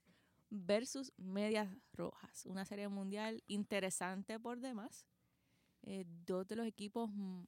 versus 0.50 1.12
Medias 1.16 1.68
Rojas. 1.92 2.46
Una 2.46 2.64
Serie 2.64 2.88
Mundial 2.88 3.42
interesante 3.46 4.38
por 4.38 4.60
demás. 4.60 5.06
Eh, 5.82 6.04
dos 6.26 6.46
de 6.46 6.56
los 6.56 6.66
equipos, 6.66 7.10
mm, 7.12 7.42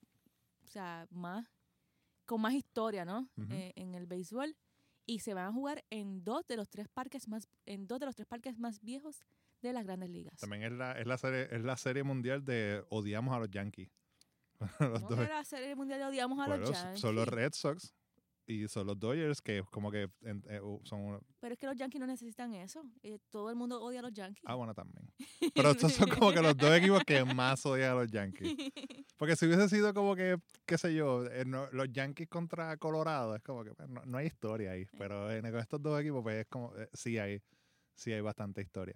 o 0.64 0.66
sea, 0.66 1.06
más 1.10 1.46
con 2.24 2.40
más 2.40 2.54
historia, 2.54 3.04
¿no? 3.04 3.28
Eh, 3.50 3.72
en 3.76 3.94
el 3.94 4.06
béisbol 4.06 4.56
y 5.06 5.18
se 5.18 5.34
van 5.34 5.46
a 5.46 5.52
jugar 5.52 5.84
en 5.90 6.24
dos 6.24 6.46
de 6.46 6.56
los 6.56 6.70
tres 6.70 6.88
parques 6.88 7.28
más 7.28 7.46
en 7.66 7.86
dos 7.86 8.00
de 8.00 8.06
los 8.06 8.14
tres 8.16 8.26
parques 8.26 8.58
más 8.58 8.80
viejos 8.80 9.22
de 9.60 9.72
las 9.74 9.84
grandes 9.84 10.08
ligas. 10.08 10.40
También 10.40 10.62
es 10.62 10.72
la, 10.72 10.92
es 10.92 11.06
la, 11.06 11.18
serie, 11.18 11.48
es 11.54 11.62
la 11.62 11.76
serie 11.76 12.02
mundial 12.02 12.44
de 12.44 12.84
odiamos 12.88 13.34
a 13.34 13.38
los 13.38 13.50
Yankees. 13.50 13.90
los 14.80 15.02
¿Cómo 15.02 15.08
dos- 15.16 15.18
que 15.18 15.32
la 15.32 15.44
serie 15.44 15.74
mundial 15.74 16.00
de 16.00 16.06
odiamos 16.06 16.38
a 16.40 16.46
bueno, 16.46 16.64
los 16.64 16.70
Yankees? 16.72 17.00
son 17.00 17.14
los 17.14 17.28
Red 17.28 17.52
Sox 17.52 17.94
y 18.46 18.68
son 18.68 18.86
los 18.86 18.98
Dodgers 18.98 19.40
que 19.40 19.62
como 19.70 19.90
que 19.90 20.08
en- 20.22 20.42
eh, 20.48 20.60
son 20.84 21.00
uno- 21.00 21.20
Pero 21.40 21.54
es 21.54 21.58
que 21.58 21.66
los 21.66 21.76
Yankees 21.76 22.00
no 22.00 22.06
necesitan 22.06 22.52
eso. 22.54 22.84
eh, 23.02 23.18
todo 23.30 23.48
el 23.50 23.56
mundo 23.56 23.80
odia 23.82 24.00
a 24.00 24.02
los 24.02 24.12
Yankees. 24.12 24.44
ah 24.46 24.54
bueno 24.54 24.74
también 24.74 25.06
pero 25.54 25.70
estos 25.70 25.92
son 25.92 26.08
como 26.10 26.32
que 26.32 26.42
los 26.42 26.56
dos 26.56 26.70
equipos 26.76 27.02
que 27.04 27.24
más 27.24 27.64
odian 27.66 27.92
a 27.92 27.94
los 27.94 28.10
Yankees 28.10 28.54
porque 29.16 29.36
si 29.36 29.46
hubiese 29.46 29.68
sido 29.68 29.94
como 29.94 30.14
que 30.14 30.36
qué 30.66 30.76
sé 30.78 30.94
yo 30.94 31.24
eh, 31.26 31.44
no- 31.46 31.68
los 31.72 31.90
Yankees 31.92 32.28
contra 32.28 32.76
Colorado 32.76 33.34
es 33.34 33.42
como 33.42 33.64
que 33.64 33.72
pues, 33.74 33.88
no, 33.88 34.02
no 34.04 34.18
hay 34.18 34.26
historia 34.26 34.72
ahí 34.72 34.84
pero 34.98 35.30
en 35.32 35.42
con 35.50 35.60
estos 35.60 35.80
dos 35.82 36.00
equipos 36.00 36.22
pues 36.22 36.36
es 36.42 36.46
como 36.48 36.74
eh, 36.76 36.88
sí 36.92 37.18
hay 37.18 37.40
sí 37.94 38.12
hay 38.12 38.20
bastante 38.20 38.60
historia 38.60 38.94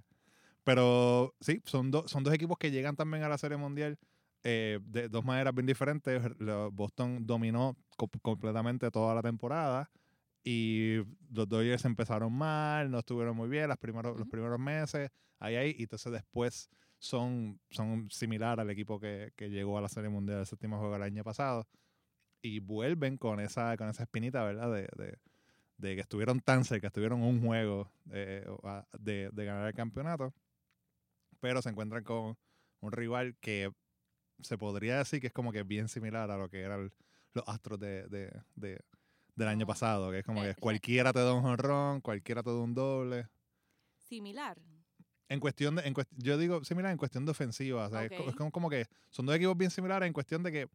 pero 0.64 1.34
sí 1.40 1.62
son 1.64 1.90
dos 1.90 2.10
son 2.10 2.22
dos 2.24 2.34
equipos 2.34 2.58
que 2.58 2.70
llegan 2.70 2.96
también 2.96 3.22
a 3.22 3.28
la 3.28 3.38
Serie 3.38 3.56
Mundial 3.56 3.98
eh, 4.44 4.78
de 4.82 5.08
dos 5.08 5.24
maneras 5.24 5.54
bien 5.54 5.66
diferentes. 5.66 6.22
Boston 6.72 7.26
dominó 7.26 7.76
co- 7.96 8.08
completamente 8.22 8.90
toda 8.90 9.14
la 9.14 9.22
temporada 9.22 9.90
y 10.44 10.96
los 11.30 11.48
Dodgers 11.48 11.84
empezaron 11.84 12.32
mal, 12.32 12.90
no 12.90 13.00
estuvieron 13.00 13.36
muy 13.36 13.48
bien 13.48 13.68
los 13.68 13.78
primeros, 13.78 14.16
los 14.18 14.22
Ujú. 14.22 14.30
primeros 14.30 14.58
meses, 14.58 15.10
ahí, 15.38 15.56
ahí, 15.56 15.74
y 15.78 15.82
entonces 15.82 16.12
después 16.12 16.70
son, 16.98 17.60
son 17.70 18.10
similar 18.10 18.60
al 18.60 18.70
equipo 18.70 18.98
que, 19.00 19.32
que 19.36 19.50
llegó 19.50 19.78
a 19.78 19.82
la 19.82 19.88
Serie 19.88 20.10
Mundial 20.10 20.38
del 20.38 20.46
séptimo 20.46 20.78
juego 20.78 20.96
el 20.96 21.02
año 21.02 21.24
pasado 21.24 21.66
y 22.42 22.60
vuelven 22.60 23.18
con 23.18 23.40
esa, 23.40 23.76
con 23.76 23.88
esa 23.88 24.04
espinita, 24.04 24.44
¿verdad? 24.44 24.72
De, 24.72 24.88
de- 24.96 25.18
de 25.78 25.94
que 25.94 26.00
estuvieron 26.02 26.40
tan 26.40 26.64
cerca, 26.64 26.88
estuvieron 26.88 27.22
un 27.22 27.40
juego 27.40 27.90
eh, 28.12 28.44
a- 28.64 28.86
de, 28.98 29.30
de 29.32 29.44
ganar 29.44 29.66
el 29.68 29.74
campeonato, 29.74 30.34
pero 31.40 31.62
se 31.62 31.70
encuentran 31.70 32.04
con 32.04 32.36
un 32.80 32.92
rival 32.92 33.36
que 33.40 33.70
se 34.40 34.56
podría 34.58 34.98
decir 34.98 35.20
que 35.20 35.26
es 35.28 35.32
como 35.32 35.52
que 35.52 35.62
bien 35.62 35.88
similar 35.88 36.30
a 36.30 36.36
lo 36.36 36.48
que 36.48 36.60
eran 36.60 36.92
los 37.34 37.44
Astros 37.48 37.78
de, 37.78 38.08
de- 38.08 38.32
de- 38.56 38.80
del 39.34 39.48
año 39.48 39.66
pasado, 39.66 40.10
que 40.10 40.20
es 40.20 40.24
como 40.24 40.40
Eh, 40.40 40.48
que 40.48 40.54
sea- 40.54 40.60
cualquiera 40.60 41.12
te 41.12 41.20
da 41.20 41.32
un 41.32 41.42
jonrón, 41.42 42.00
cualquiera 42.00 42.42
te 42.42 42.50
da 42.50 42.56
un 42.56 42.74
doble. 42.74 43.28
Similar. 44.08 44.58
En 45.28 45.40
cuestión 45.40 45.76
de, 45.76 45.82
en 45.82 45.94
cuest- 45.94 46.08
yo 46.16 46.38
digo 46.38 46.64
similar 46.64 46.90
en 46.90 46.96
cuestión 46.98 47.24
de 47.26 47.30
ofensiva, 47.32 47.86
o 47.86 47.90
sea, 47.90 48.00
es 48.04 48.36
como, 48.36 48.50
como 48.50 48.70
que 48.70 48.86
son 49.10 49.26
dos 49.26 49.36
equipos 49.36 49.56
bien 49.56 49.70
similares 49.70 50.06
en 50.06 50.12
cuestión 50.12 50.42
de 50.42 50.50
que 50.52 50.68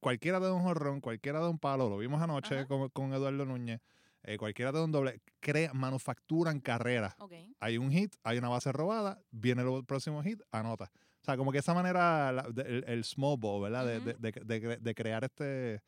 cualquiera 0.00 0.38
te 0.38 0.44
da 0.46 0.52
un 0.52 0.62
jonrón, 0.62 1.00
cualquiera 1.00 1.38
te 1.38 1.44
da 1.44 1.50
un 1.50 1.58
palo, 1.58 1.88
lo 1.88 1.98
vimos 1.98 2.20
anoche 2.22 2.66
con, 2.66 2.88
con 2.90 3.12
Eduardo 3.14 3.44
Núñez, 3.46 3.80
eh, 4.22 4.36
cualquiera 4.36 4.70
te 4.70 4.78
da 4.78 4.84
un 4.84 4.92
doble, 4.92 5.20
crea, 5.40 5.72
manufacturan 5.72 6.60
carreras. 6.60 7.14
Ok. 7.18 7.32
Hay 7.60 7.78
un 7.78 7.90
hit, 7.90 8.14
hay 8.22 8.38
una 8.38 8.48
base 8.48 8.70
robada, 8.72 9.20
viene 9.30 9.62
el 9.62 9.84
próximo 9.84 10.22
hit, 10.22 10.40
anota. 10.52 10.90
O 11.20 11.24
sea, 11.24 11.36
como 11.36 11.52
que 11.52 11.58
esa 11.58 11.74
manera, 11.74 12.32
la- 12.32 12.42
de- 12.50 12.62
el, 12.62 12.84
el 12.86 13.04
small 13.04 13.36
ball, 13.38 13.62
¿verdad? 13.62 13.86
De- 13.86 14.00
de, 14.00 14.10
Ujú. 14.12 14.20
de, 14.46 14.60
de 14.60 14.76
de 14.78 14.94
crear 14.94 15.24
este, 15.24 15.82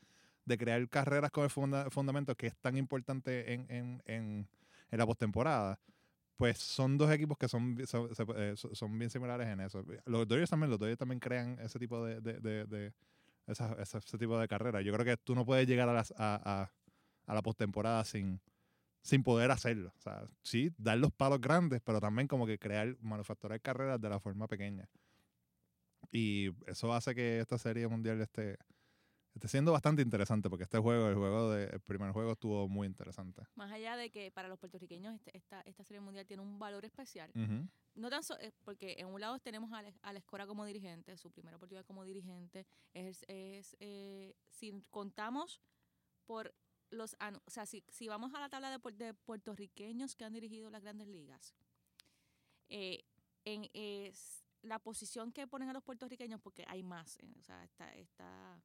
de 0.44 0.58
crear 0.58 0.88
carreras 0.88 1.30
con 1.30 1.44
el 1.44 1.50
funda- 1.50 1.90
fundamento 1.90 2.34
que 2.36 2.48
es 2.48 2.56
tan 2.56 2.76
importante 2.76 3.52
en, 3.52 3.66
en, 3.70 4.02
en, 4.06 4.48
en 4.90 4.98
la 4.98 5.06
postemporada. 5.06 5.78
Pues 6.36 6.58
son 6.58 6.96
dos 6.96 7.10
equipos 7.12 7.36
que 7.36 7.48
son, 7.48 7.76
son, 7.86 8.08
eh, 8.36 8.54
son- 8.56 8.98
bien 8.98 9.10
similares 9.10 9.46
en 9.46 9.60
eso. 9.60 9.84
Los 10.06 10.26
Dodgers 10.26 10.48
también, 10.50 10.70
los 10.70 10.78
Dodgers 10.78 10.98
también 10.98 11.20
crean 11.20 11.58
ese 11.60 11.78
tipo 11.78 12.04
de, 12.04 12.20
de, 12.20 12.40
de, 12.40 12.64
de- 12.64 12.94
esa- 13.46 13.76
esa- 13.80 13.98
ese 13.98 14.18
tipo 14.18 14.38
de 14.38 14.48
carreras. 14.48 14.82
Yo 14.84 14.92
creo 14.92 15.04
que 15.04 15.16
tú 15.18 15.34
no 15.34 15.44
puedes 15.44 15.66
llegar 15.68 15.88
a, 15.88 15.92
las, 15.92 16.12
a, 16.16 16.62
a, 16.62 16.72
a 17.26 17.34
la 17.34 17.42
postemporada 17.42 18.04
sin, 18.04 18.40
sin 19.02 19.22
poder 19.22 19.50
hacerlo. 19.50 19.92
O 19.98 20.00
sea, 20.00 20.26
sí, 20.42 20.72
dar 20.78 20.96
los 20.98 21.12
palos 21.12 21.40
grandes, 21.40 21.80
pero 21.84 22.00
también 22.00 22.26
como 22.26 22.46
que 22.46 22.58
crear, 22.58 22.96
manufacturar 23.00 23.60
carreras 23.60 24.00
de 24.00 24.08
la 24.08 24.18
forma 24.18 24.48
pequeña. 24.48 24.88
Y 26.12 26.50
eso 26.68 26.92
hace 26.92 27.14
que 27.14 27.40
esta 27.40 27.56
serie 27.58 27.86
mundial 27.86 28.20
esté, 28.20 28.58
esté 29.34 29.46
siendo 29.48 29.72
bastante 29.72 30.02
interesante, 30.02 30.50
porque 30.50 30.64
este 30.64 30.78
juego, 30.78 31.08
el 31.08 31.14
juego 31.14 31.50
de, 31.50 31.64
el 31.66 31.80
primer 31.80 32.10
juego 32.12 32.32
estuvo 32.32 32.68
muy 32.68 32.86
interesante. 32.86 33.42
Más 33.54 33.70
allá 33.70 33.96
de 33.96 34.10
que 34.10 34.30
para 34.32 34.48
los 34.48 34.58
puertorriqueños 34.58 35.14
este- 35.14 35.36
esta, 35.36 35.60
esta 35.62 35.84
serie 35.84 36.00
mundial 36.00 36.26
tiene 36.26 36.42
un 36.42 36.58
valor 36.58 36.84
especial. 36.84 37.30
No 37.94 38.08
tan 38.10 38.22
so- 38.22 38.38
eh, 38.40 38.52
porque 38.64 38.96
en 38.98 39.06
un 39.06 39.20
lado 39.20 39.38
tenemos 39.38 39.72
a 39.72 39.82
la, 39.82 39.92
a 40.02 40.12
la 40.12 40.18
Escora 40.18 40.46
como 40.46 40.64
dirigente, 40.64 41.16
su 41.16 41.30
primera 41.30 41.56
oportunidad 41.56 41.84
como 41.86 42.04
dirigente. 42.04 42.66
Es, 42.92 43.24
es 43.28 43.76
eh, 43.80 44.34
si 44.48 44.72
contamos 44.90 45.60
por 46.26 46.54
los 46.90 47.14
o 47.14 47.50
sea, 47.50 47.66
si, 47.66 47.84
si 47.88 48.08
vamos 48.08 48.34
a 48.34 48.40
la 48.40 48.48
tabla 48.48 48.76
de, 48.76 48.92
de 48.96 49.14
puertorriqueños 49.14 50.16
que 50.16 50.24
han 50.24 50.32
dirigido 50.32 50.70
las 50.70 50.82
grandes 50.82 51.06
ligas, 51.06 51.54
eh, 52.68 53.04
en 53.44 53.68
es 53.74 54.44
la 54.62 54.78
posición 54.78 55.32
que 55.32 55.46
ponen 55.46 55.68
a 55.68 55.72
los 55.72 55.82
puertorriqueños, 55.82 56.40
porque 56.40 56.64
hay 56.68 56.82
más, 56.82 57.18
eh, 57.18 57.34
o 57.38 57.42
sea, 57.42 57.64
está, 57.64 57.92
está, 57.94 58.62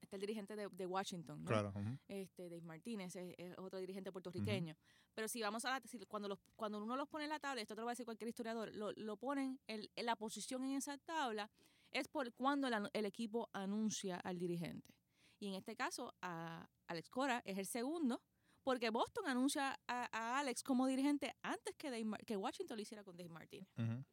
está 0.00 0.16
el 0.16 0.20
dirigente 0.20 0.56
de, 0.56 0.68
de 0.68 0.86
Washington, 0.86 1.42
¿no? 1.42 1.48
Claro. 1.48 1.72
ujú. 1.74 1.98
este 2.08 2.48
Dave 2.48 2.62
Martínez 2.62 3.16
es, 3.16 3.34
es 3.38 3.58
otro 3.58 3.78
dirigente 3.78 4.12
puertorriqueño. 4.12 4.76
Pero 5.14 5.28
si 5.28 5.40
vamos 5.42 5.64
a 5.64 5.70
la, 5.70 5.80
si 5.86 5.98
cuando 6.06 6.28
los, 6.28 6.38
cuando 6.56 6.82
uno 6.82 6.96
los 6.96 7.08
pone 7.08 7.24
en 7.24 7.30
la 7.30 7.38
tabla, 7.38 7.62
esto 7.62 7.74
te 7.74 7.80
lo 7.80 7.86
va 7.86 7.92
a 7.92 7.94
decir 7.94 8.04
cualquier 8.04 8.28
historiador, 8.28 8.74
lo, 8.74 8.92
lo 8.92 9.16
ponen 9.16 9.60
el, 9.66 9.90
en 9.94 10.06
la 10.06 10.16
posición 10.16 10.64
en 10.64 10.72
esa 10.72 10.98
tabla 10.98 11.50
es 11.92 12.08
por 12.08 12.32
cuando 12.32 12.68
el, 12.68 13.06
equipo 13.06 13.50
anuncia 13.52 14.16
al 14.16 14.38
dirigente. 14.38 14.94
Y 15.38 15.48
en 15.48 15.54
este 15.54 15.76
caso, 15.76 16.14
a 16.22 16.68
Alex 16.86 17.10
Cora 17.10 17.42
es 17.44 17.58
el 17.58 17.66
segundo, 17.66 18.22
porque 18.62 18.90
Boston 18.90 19.26
anuncia 19.26 19.78
a, 19.86 20.08
a 20.12 20.38
Alex 20.38 20.62
como 20.62 20.86
dirigente 20.86 21.34
antes 21.42 21.74
que, 21.76 21.90
Dave 21.90 22.06
que 22.24 22.36
Washington 22.36 22.76
lo 22.76 22.82
hiciera 22.82 23.04
con 23.04 23.16
Dave 23.16 23.28
Martínez. 23.28 23.68
Ujú. 23.76 24.04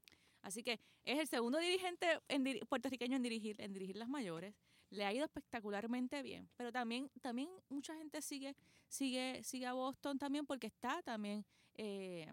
Así 0.41 0.63
que 0.63 0.79
es 1.05 1.19
el 1.19 1.27
segundo 1.27 1.57
dirigente 1.57 2.19
en 2.27 2.59
puertorriqueño 2.67 3.15
en 3.15 3.23
dirigir, 3.23 3.59
en 3.61 3.73
dirigir 3.73 3.97
las 3.97 4.09
mayores. 4.09 4.55
Le 4.89 5.05
ha 5.05 5.13
ido 5.13 5.25
espectacularmente 5.25 6.21
bien. 6.23 6.49
Pero 6.55 6.71
también, 6.71 7.09
también 7.21 7.49
mucha 7.69 7.95
gente 7.95 8.21
sigue, 8.21 8.55
sigue, 8.87 9.43
sigue 9.43 9.67
a 9.67 9.73
Boston 9.73 10.17
también 10.17 10.45
porque 10.45 10.67
está 10.67 11.01
también, 11.03 11.45
eh, 11.75 12.31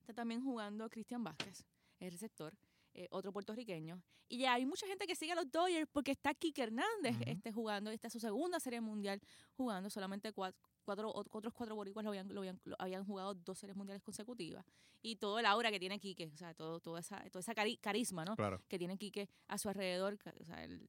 está 0.00 0.12
también 0.14 0.42
jugando 0.42 0.88
Cristian 0.88 1.24
Vázquez, 1.24 1.64
el 1.98 2.12
receptor, 2.12 2.54
eh, 2.98 3.06
otro 3.10 3.32
puertorriqueño. 3.32 4.02
Y 4.28 4.38
ya 4.38 4.54
hay 4.54 4.66
mucha 4.66 4.86
gente 4.86 5.06
que 5.06 5.14
sigue 5.14 5.32
a 5.32 5.34
los 5.36 5.50
Dodgers 5.50 5.88
porque 5.92 6.10
está 6.12 6.34
Kike 6.34 6.62
Hernández 6.62 7.14
Ujú. 7.14 7.24
este, 7.26 7.52
jugando. 7.52 7.90
Esta 7.90 8.06
es 8.08 8.12
su 8.12 8.20
segunda 8.20 8.58
serie 8.58 8.80
mundial 8.80 9.20
jugando. 9.56 9.88
Solamente 9.90 10.32
cuatro, 10.32 10.58
cuatro, 10.84 11.12
otros 11.14 11.52
cuatro 11.54 11.74
boricuas 11.76 12.04
lo 12.04 12.10
habían, 12.10 12.32
lo 12.34 12.40
habían, 12.40 12.60
lo 12.64 12.74
habían 12.78 13.04
jugado 13.04 13.34
dos 13.34 13.58
series 13.58 13.76
mundiales 13.76 14.02
consecutivas 14.02 14.64
y 15.02 15.16
todo 15.16 15.38
el 15.38 15.46
aura 15.46 15.70
que 15.70 15.78
tiene 15.78 16.00
Quique, 16.00 16.26
o 16.32 16.36
sea, 16.36 16.54
todo, 16.54 16.80
toda 16.80 17.00
esa, 17.00 17.22
toda 17.30 17.40
esa 17.40 17.54
cari- 17.54 17.78
carisma, 17.80 18.24
¿no? 18.24 18.34
Claro. 18.34 18.60
Que 18.66 18.78
tiene 18.78 18.96
Quique 18.98 19.28
a 19.46 19.58
su 19.58 19.68
alrededor, 19.68 20.18
o 20.40 20.44
sea, 20.44 20.64
él, 20.64 20.88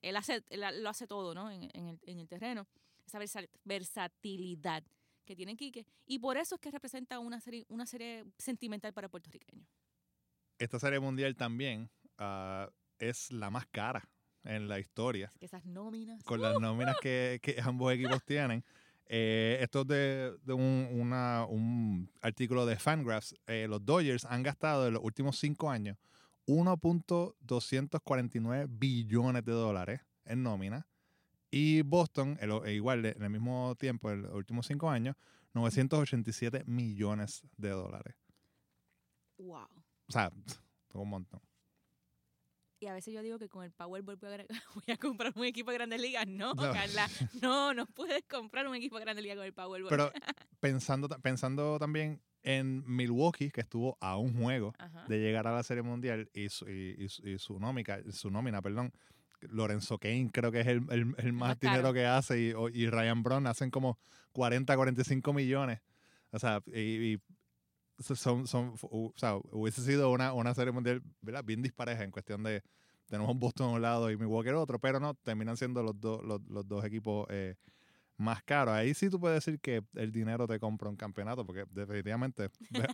él- 0.00 0.16
hace, 0.16 0.42
él 0.48 0.62
lo 0.82 0.88
hace 0.88 1.06
todo, 1.06 1.34
¿no? 1.34 1.50
En, 1.50 1.64
en 1.74 1.88
el, 1.88 1.98
en 2.04 2.18
el 2.20 2.28
terreno, 2.28 2.66
esa 3.04 3.18
versa- 3.18 3.48
versatilidad 3.64 4.84
que 5.24 5.36
tiene 5.36 5.56
Quique 5.56 5.84
y 6.06 6.18
por 6.18 6.36
eso 6.38 6.54
es 6.54 6.60
que 6.60 6.70
representa 6.70 7.18
una 7.18 7.40
serie, 7.40 7.66
una 7.68 7.84
serie 7.84 8.24
sentimental 8.38 8.94
para 8.94 9.06
el 9.06 9.10
puertorriqueño. 9.10 9.66
Esta 10.58 10.78
serie 10.78 11.00
mundial 11.00 11.36
también 11.36 11.90
ah, 12.18 12.68
es 12.98 13.30
la 13.30 13.50
más 13.50 13.66
cara 13.66 14.08
en 14.44 14.68
la 14.68 14.78
historia. 14.78 15.32
Que 15.38 15.46
esas 15.46 15.64
nóminas. 15.64 16.22
con 16.24 16.40
las 16.40 16.58
nóminas 16.58 16.96
que, 17.00 17.38
que 17.42 17.56
ambos 17.62 17.92
equipos 17.92 18.22
tienen. 18.24 18.64
Eh, 19.10 19.58
esto 19.62 19.82
es 19.82 19.86
de, 19.88 20.36
de 20.42 20.52
un, 20.52 20.88
una- 20.92 21.46
un 21.48 22.10
artículo 22.20 22.66
de 22.66 22.76
Fangraphs. 22.76 23.34
Eh, 23.46 23.66
los 23.68 23.84
Dodgers 23.84 24.24
han 24.24 24.42
gastado 24.42 24.86
en 24.86 24.94
los 24.94 25.02
últimos 25.02 25.38
cinco 25.38 25.70
años 25.70 25.96
1.249 26.46 28.66
billones 28.68 29.44
de 29.44 29.52
dólares 29.52 30.00
en 30.24 30.42
nómina. 30.42 30.86
Y 31.50 31.82
Boston, 31.82 32.36
el- 32.40 32.60
e 32.66 32.74
igual 32.74 33.04
en 33.06 33.22
el 33.22 33.30
mismo 33.30 33.74
tiempo, 33.78 34.10
en 34.10 34.22
los 34.22 34.34
últimos 34.34 34.66
cinco 34.66 34.90
años, 34.90 35.16
987 35.54 36.64
millones 36.66 37.42
de 37.56 37.70
dólares. 37.70 38.14
Wow. 39.38 39.68
O 40.08 40.12
sea, 40.12 40.30
un 40.94 41.08
montón. 41.08 41.40
Y 42.80 42.86
a 42.86 42.94
veces 42.94 43.12
yo 43.12 43.22
digo 43.22 43.38
que 43.40 43.48
con 43.48 43.64
el 43.64 43.72
Powerball 43.72 44.16
voy 44.16 44.32
a, 44.32 44.36
gra- 44.38 44.46
voy 44.74 44.94
a 44.94 44.96
comprar 44.96 45.32
un 45.36 45.44
equipo 45.44 45.70
de 45.72 45.78
Grandes 45.78 46.00
Ligas. 46.00 46.26
No, 46.28 46.54
No. 46.54 46.72
Carla, 46.72 47.08
no, 47.42 47.74
no 47.74 47.86
puedes 47.86 48.22
comprar 48.24 48.68
un 48.68 48.74
equipo 48.76 48.96
de 48.98 49.04
Grandes 49.04 49.22
Ligas 49.22 49.36
con 49.38 49.46
el 49.46 49.52
Powerball. 49.52 49.88
Pero 49.90 50.12
pensando, 50.60 51.08
pensando 51.20 51.78
también 51.78 52.22
en 52.42 52.84
Milwaukee, 52.86 53.50
que 53.50 53.60
estuvo 53.60 53.98
a 54.00 54.16
un 54.16 54.40
juego 54.40 54.74
Ajá. 54.78 55.04
de 55.08 55.18
llegar 55.18 55.46
a 55.48 55.52
la 55.54 55.62
Serie 55.64 55.82
Mundial 55.82 56.30
y 56.32 56.48
su, 56.50 56.68
y, 56.68 56.94
y 57.24 57.30
y 57.32 57.38
su 57.38 57.58
nómica, 57.58 58.00
su 58.12 58.30
nómina, 58.30 58.62
perdón, 58.62 58.92
Lorenzo 59.40 59.98
Kane 59.98 60.30
creo 60.32 60.52
que 60.52 60.60
es 60.60 60.66
el, 60.68 60.82
el- 60.90 61.14
el 61.18 61.32
más 61.32 61.48
más 61.50 61.60
dinero 61.60 61.92
que 61.92 62.06
hace 62.06 62.40
y, 62.40 62.52
y 62.74 62.88
Ryan 62.88 63.22
Brown 63.24 63.46
hacen 63.48 63.70
como 63.70 63.98
40, 64.32 64.74
45 64.76 65.32
millones. 65.32 65.80
O 66.30 66.38
sea, 66.38 66.62
y, 66.66 67.14
y 67.14 67.20
son, 67.98 68.46
son, 68.46 68.74
o 68.82 69.12
sea, 69.16 69.36
hubiese 69.52 69.82
sido 69.82 70.10
una, 70.10 70.32
una 70.32 70.54
Serie 70.54 70.72
Mundial 70.72 71.02
¿verdad? 71.20 71.44
bien 71.44 71.62
dispareja 71.62 72.04
en 72.04 72.10
cuestión 72.10 72.42
de 72.42 72.62
tenemos 73.06 73.36
Boston 73.38 73.70
a 73.70 73.72
un 73.72 73.82
lado 73.82 74.10
y 74.10 74.16
Milwaukee 74.16 74.50
al 74.50 74.56
otro, 74.56 74.78
pero 74.78 75.00
no, 75.00 75.14
terminan 75.14 75.56
siendo 75.56 75.82
los, 75.82 75.98
dos 75.98 76.22
los, 76.22 76.40
los 76.48 76.68
dos 76.68 76.84
equipos 76.84 77.26
eh, 77.30 77.54
más 78.18 78.42
caro. 78.42 78.72
Ahí 78.72 78.92
sí 78.94 79.08
tú 79.08 79.18
puedes 79.18 79.42
decir 79.44 79.58
que 79.60 79.82
el 79.94 80.12
dinero 80.12 80.46
te 80.46 80.58
compra 80.60 80.90
un 80.90 80.96
campeonato, 80.96 81.46
porque 81.46 81.64
definitivamente 81.70 82.50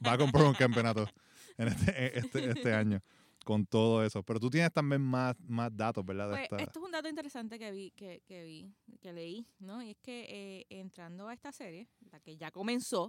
va 0.06 0.12
a 0.12 0.18
comprar 0.18 0.44
un 0.44 0.54
campeonato 0.54 1.06
en 1.58 1.68
este, 1.68 2.18
este, 2.18 2.50
este 2.50 2.72
año 2.74 3.02
con 3.44 3.66
todo 3.66 4.04
eso. 4.04 4.22
Pero 4.22 4.38
tú 4.38 4.48
tienes 4.50 4.72
también 4.72 5.02
más, 5.02 5.34
más 5.48 5.76
datos, 5.76 6.04
¿verdad? 6.04 6.30
Pues, 6.30 6.42
esta- 6.44 6.56
esto 6.58 6.78
es 6.78 6.84
un 6.86 6.92
dato 6.92 7.08
interesante 7.08 7.58
que 7.58 7.72
vi, 7.72 7.90
que, 7.90 8.22
que 8.24 8.44
vi, 8.44 8.72
que 9.00 9.12
leí, 9.12 9.46
¿no? 9.58 9.82
Y 9.82 9.90
es 9.90 9.96
que 10.00 10.26
eh, 10.28 10.66
entrando 10.70 11.26
a 11.28 11.34
esta 11.34 11.50
serie, 11.50 11.88
la 12.12 12.20
que 12.20 12.36
ya 12.36 12.50
comenzó, 12.52 13.08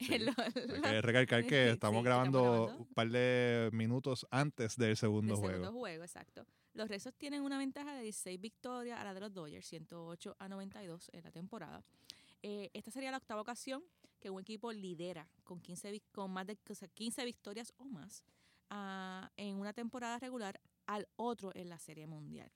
Sí, 0.06 0.18
lo- 0.18 0.32
Hay 0.36 0.80
la- 0.80 0.90
que 0.90 1.02
recalcar 1.02 1.46
que 1.46 1.70
estamos 1.78 2.02
grabando 2.04 2.74
un 2.78 2.86
par 2.94 3.08
de 3.10 3.68
minutos 3.72 4.26
antes 4.30 4.76
del 4.76 4.96
segundo 4.96 5.34
del 5.34 5.40
juego. 5.42 5.58
segundo 5.64 5.78
juego, 5.78 6.02
exacto. 6.04 6.46
Los 6.72 6.88
Red 6.88 7.00
Sox 7.00 7.18
tienen 7.18 7.42
una 7.42 7.58
ventaja 7.58 7.94
de 7.94 8.02
16 8.02 8.40
victorias 8.40 8.98
a 9.00 9.04
la 9.04 9.12
de 9.14 9.20
los 9.20 9.32
Dodgers, 9.34 9.66
108 9.66 10.36
a 10.38 10.48
92 10.48 11.10
en 11.12 11.24
la 11.24 11.30
temporada. 11.32 11.84
Eh, 12.42 12.70
esta 12.72 12.90
sería 12.90 13.10
la 13.10 13.18
octava 13.18 13.40
ocasión 13.42 13.82
que 14.18 14.30
un 14.30 14.40
equipo 14.40 14.72
lidera 14.72 15.28
con 15.44 15.60
15, 15.60 15.92
vic- 15.92 16.04
con 16.12 16.30
más 16.30 16.46
de 16.46 16.56
o 16.68 16.74
sea, 16.74 16.88
15 16.88 17.24
victorias 17.24 17.72
o 17.76 17.84
más 17.84 18.22
ah, 18.70 19.30
en 19.36 19.56
una 19.56 19.72
temporada 19.72 20.18
regular 20.18 20.60
al 20.86 21.08
otro 21.16 21.50
en 21.54 21.68
la 21.68 21.78
Serie 21.78 22.06
Mundial. 22.06 22.50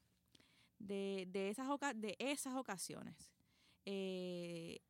De, 0.78 1.26
de, 1.28 1.50
esas, 1.50 1.66
de 1.96 2.16
esas 2.18 2.54
ocasiones, 2.54 3.30
eh, 3.86 4.80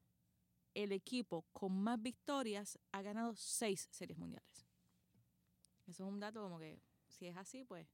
el 0.75 0.93
equipo 0.93 1.45
con 1.53 1.73
más 1.73 2.01
victorias 2.03 2.79
ha 2.93 3.03
ganado 3.03 3.35
seis 3.37 3.89
series 3.91 4.19
mundiales. 4.19 4.67
Eso 5.87 6.05
es 6.05 6.09
un 6.13 6.19
dato 6.21 6.43
como 6.43 6.59
que, 6.59 6.81
si 7.09 7.27
es 7.27 7.37
así, 7.37 7.65
pues 7.65 7.87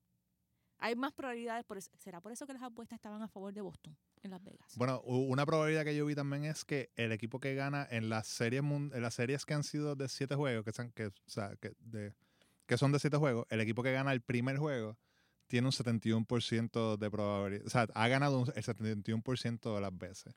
hay 0.78 0.94
más 0.96 1.12
probabilidades. 1.12 1.64
Por 1.64 1.76
eso- 1.78 1.90
¿Será 1.98 2.20
por 2.20 2.32
eso 2.32 2.46
que 2.46 2.52
las 2.54 2.62
apuestas 2.62 2.96
estaban 2.96 3.20
a 3.22 3.28
favor 3.28 3.52
de 3.52 3.60
Boston 3.60 3.96
en 4.22 4.30
Las 4.30 4.42
Vegas? 4.42 4.72
Bueno, 4.76 5.00
una 5.02 5.44
probabilidad 5.44 5.84
que 5.84 5.94
yo 5.96 6.06
vi 6.06 6.14
también 6.14 6.44
es 6.44 6.64
que 6.64 6.90
el 6.96 7.12
equipo 7.12 7.38
que 7.40 7.54
gana 7.54 7.86
en 7.90 8.08
las 8.08 8.26
series 8.28 8.62
en 8.62 9.02
las 9.02 9.14
series 9.14 9.44
que 9.44 9.54
han 9.54 9.64
sido 9.64 9.94
de 9.96 10.08
siete 10.08 10.34
juegos, 10.36 10.64
que, 10.64 10.72
son, 10.72 10.90
que, 10.92 11.06
o 11.06 11.12
sea, 11.26 11.54
que, 11.56 11.74
de, 11.80 12.14
que 12.66 12.78
son 12.78 12.92
de 12.92 12.98
siete 13.00 13.16
juegos, 13.16 13.46
el 13.50 13.60
equipo 13.60 13.82
que 13.82 13.92
gana 13.92 14.12
el 14.12 14.22
primer 14.22 14.56
juego 14.56 14.96
tiene 15.48 15.66
un 15.66 15.72
71% 15.72 16.96
de 16.96 17.10
probabilidad. 17.10 17.66
O 17.66 17.70
sea, 17.70 17.86
ha 17.92 18.08
ganado 18.08 18.38
un- 18.40 18.52
el 18.54 18.62
71% 18.62 19.74
de 19.74 19.80
las 19.80 19.96
veces. 19.98 20.32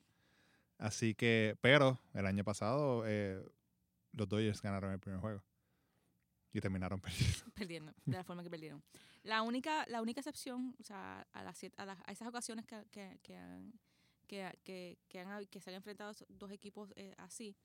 Así 0.84 1.16
que, 1.16 1.56
pero 1.62 1.98
el 2.14 2.26
año 2.26 2.44
pasado 2.44 3.04
eh, 3.08 3.42
los 4.12 4.28
Dodgers 4.28 4.62
ganaron 4.62 4.92
el 4.92 5.00
primer 5.00 5.22
juego. 5.22 5.42
Y 6.52 6.60
terminaron 6.60 7.00
perdiendo. 7.02 7.46
perdiendo, 7.56 7.94
de 8.06 8.18
la 8.18 8.24
forma 8.26 8.44
que 8.44 8.50
perdieron. 8.50 8.84
La 9.24 9.42
única, 9.44 9.86
la 9.88 10.02
única 10.02 10.20
excepción, 10.20 10.76
o 10.80 10.84
sea, 10.84 11.26
a, 11.32 11.42
las 11.44 11.62
a, 11.78 11.86
las- 11.86 12.02
a 12.06 12.12
esas 12.12 12.28
ocasiones 12.28 12.66
que, 12.66 12.84
que, 12.92 13.18
que 13.24 13.38
han, 13.38 13.72
que, 14.28 14.98
que, 15.08 15.20
han 15.20 15.46
que 15.48 15.62
se 15.62 15.70
han 15.70 15.78
enfrentado 15.78 16.12
dos 16.28 16.52
equipos 16.52 16.92
eh, 16.98 17.16
así, 17.18 17.56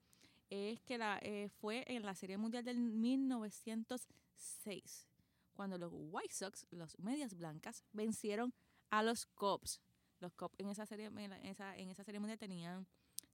es 0.49 0.81
que 0.83 0.97
la, 0.97 1.19
eh, 1.23 1.49
fue 1.61 1.83
en 1.89 2.05
la 2.05 2.15
Serie 2.15 2.39
Mundial 2.39 2.63
del 2.65 2.79
1906, 2.79 5.09
cuando 5.53 5.77
los 5.77 5.91
White 5.93 6.35
Sox, 6.35 6.67
los 6.71 6.97
Medias 6.99 7.35
Blancas, 7.35 7.85
vencieron 7.93 8.55
a 8.91 9.03
los 9.03 9.27
Cubs. 9.27 9.81
Los 10.21 10.33
Cubs 10.35 10.55
en 10.59 10.69
esa 10.69 10.87
serie, 10.87 11.07
en 11.07 11.33
esa, 11.47 11.77
en 11.77 11.91
esa 11.91 12.05
serie 12.05 12.21
mundial 12.21 12.39
tenían 12.39 12.87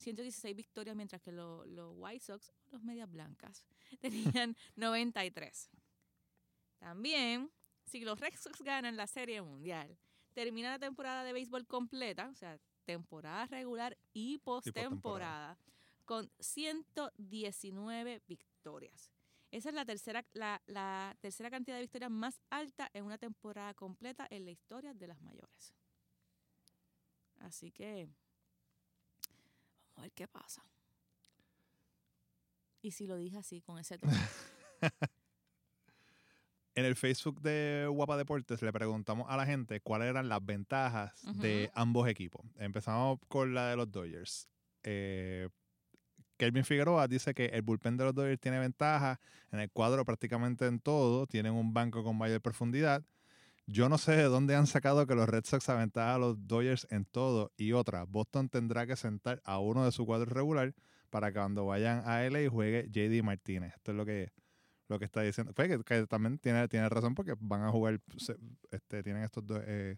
116 0.04 0.54
victorias, 0.54 0.94
mientras 0.94 1.20
que 1.22 1.32
lo- 1.32 1.64
los 1.66 1.94
White 1.96 2.24
Sox, 2.24 2.52
los 2.70 2.82
Medias 2.82 3.10
Blancas, 3.10 3.66
tenían 4.00 4.56
93. 4.76 5.70
También, 6.78 7.50
si 7.84 8.00
los 8.00 8.20
Red 8.20 8.34
Sox 8.36 8.62
ganan 8.62 8.96
la 8.96 9.06
Serie 9.06 9.40
Mundial, 9.42 9.96
termina 10.34 10.70
la 10.70 10.78
temporada 10.78 11.24
de 11.24 11.32
béisbol 11.32 11.66
completa, 11.66 12.28
o 12.28 12.34
sea, 12.34 12.58
temporada 12.84 13.46
regular 13.46 13.96
y 14.12 14.38
postemporada, 14.38 15.56
con 16.04 16.30
119 16.38 18.22
victorias. 18.26 19.10
Esa 19.50 19.68
es 19.68 19.74
la 19.74 19.84
tercera, 19.84 20.24
la, 20.32 21.16
tercera 21.20 21.48
cantidad 21.48 21.76
de 21.76 21.82
victorias 21.82 22.10
más 22.10 22.40
alta 22.50 22.90
en 22.92 23.04
una 23.04 23.18
temporada 23.18 23.72
completa 23.72 24.26
en 24.28 24.44
la 24.44 24.50
historia 24.50 24.92
de 24.92 25.06
las 25.06 25.20
mayores. 25.22 25.74
Así 27.38 27.70
que 27.70 28.08
a 29.96 30.02
ver 30.02 30.12
qué 30.12 30.26
pasa. 30.28 30.64
Y 32.82 32.90
si 32.90 33.06
lo 33.06 33.16
dije 33.16 33.38
así, 33.38 33.62
con 33.62 33.78
ese 33.78 33.98
tono. 33.98 34.12
En 36.76 36.84
el 36.84 36.96
Facebook 36.96 37.40
de 37.40 37.86
Guapa 37.88 38.16
Deportes 38.16 38.60
le 38.60 38.72
preguntamos 38.72 39.26
a 39.30 39.36
la 39.36 39.46
gente 39.46 39.80
cuáles 39.80 40.08
eran 40.08 40.28
las 40.28 40.44
ventajas 40.44 41.12
de 41.36 41.70
ambos 41.72 42.08
equipos. 42.08 42.44
Empezamos 42.56 43.20
con 43.28 43.54
la 43.54 43.68
de 43.68 43.76
los 43.76 43.90
Dodgers. 43.92 44.48
Eh, 44.82 45.48
Kelvin 46.36 46.64
Figueroa 46.64 47.06
dice 47.06 47.32
que 47.32 47.46
el 47.46 47.62
bullpen 47.62 47.96
de 47.96 48.04
los 48.04 48.14
Dodgers 48.14 48.40
tiene 48.40 48.58
ventaja 48.58 49.20
en 49.52 49.60
el 49.60 49.70
cuadro 49.70 50.04
prácticamente 50.04 50.66
en 50.66 50.80
todo. 50.80 51.28
Tienen 51.28 51.52
un 51.52 51.72
banco 51.72 52.02
con 52.02 52.18
mayor 52.18 52.40
profundidad. 52.40 53.04
Yo 53.66 53.88
no 53.88 53.96
sé 53.98 54.12
de 54.16 54.24
dónde 54.24 54.54
han 54.54 54.66
sacado 54.66 55.06
que 55.06 55.14
los 55.14 55.28
Red 55.28 55.44
Sox 55.44 55.68
aventajan 55.68 56.14
a 56.14 56.18
los 56.18 56.46
Dodgers 56.46 56.86
en 56.90 57.04
todo. 57.06 57.50
Y 57.56 57.72
otra, 57.72 58.04
Boston 58.04 58.48
tendrá 58.48 58.86
que 58.86 58.94
sentar 58.96 59.40
a 59.44 59.58
uno 59.58 59.84
de 59.84 59.92
su 59.92 60.04
cuadro 60.04 60.26
regular 60.26 60.74
para 61.10 61.28
que 61.32 61.38
cuando 61.38 61.64
vayan 61.66 62.02
a 62.06 62.22
LA 62.24 62.50
juegue 62.50 62.88
JD 62.90 63.22
Martínez. 63.22 63.72
Esto 63.74 63.92
es 63.92 63.96
lo 63.96 64.04
que 64.04 64.32
lo 64.88 64.98
que 64.98 65.06
está 65.06 65.22
diciendo. 65.22 65.54
Pues 65.54 65.68
que, 65.68 65.82
que 65.82 66.06
también 66.06 66.38
tiene, 66.38 66.68
tiene 66.68 66.88
razón 66.90 67.14
porque 67.14 67.34
van 67.40 67.62
a 67.62 67.70
jugar, 67.70 67.98
se- 68.18 68.36
este, 68.70 69.02
tienen 69.02 69.22
estos 69.24 69.46
dos, 69.46 69.62
eh, 69.66 69.96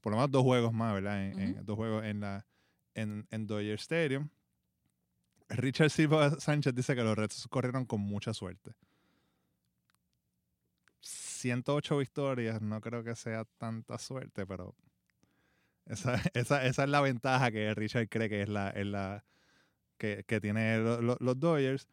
por 0.00 0.12
lo 0.12 0.18
menos 0.18 0.30
dos 0.30 0.44
juegos 0.44 0.72
más, 0.72 0.94
¿verdad? 0.94 1.24
En, 1.24 1.40
en- 1.40 1.66
dos 1.66 1.74
juegos 1.76 2.04
en 2.04 2.20
la 2.20 2.46
en, 2.94 3.26
en 3.32 3.46
Dodger 3.48 3.74
Stadium. 3.74 4.28
Richard 5.48 5.90
Silva 5.90 6.30
Sánchez 6.38 6.74
dice 6.74 6.94
que 6.94 7.02
los 7.02 7.16
Red 7.18 7.30
Sox 7.30 7.48
corrieron 7.48 7.84
con 7.84 8.00
mucha 8.00 8.32
suerte. 8.32 8.72
108 11.40 11.98
victorias, 11.98 12.62
no 12.62 12.80
creo 12.80 13.04
que 13.04 13.14
sea 13.16 13.44
tanta 13.58 13.98
suerte, 13.98 14.46
pero 14.46 14.74
esa, 15.86 16.14
esa, 16.34 16.64
esa 16.66 16.84
es 16.84 16.90
la 16.90 17.00
ventaja 17.00 17.50
que 17.50 17.74
Richard 17.74 18.08
cree 18.08 18.28
que 18.28 18.42
es 18.42 18.48
la, 18.48 18.70
es 18.70 18.86
la 18.86 19.24
que, 19.98 20.24
que 20.26 20.40
tiene 20.40 20.78
lo- 20.78 21.02
lo- 21.02 21.16
los 21.20 21.40
Dodgers. 21.40 21.88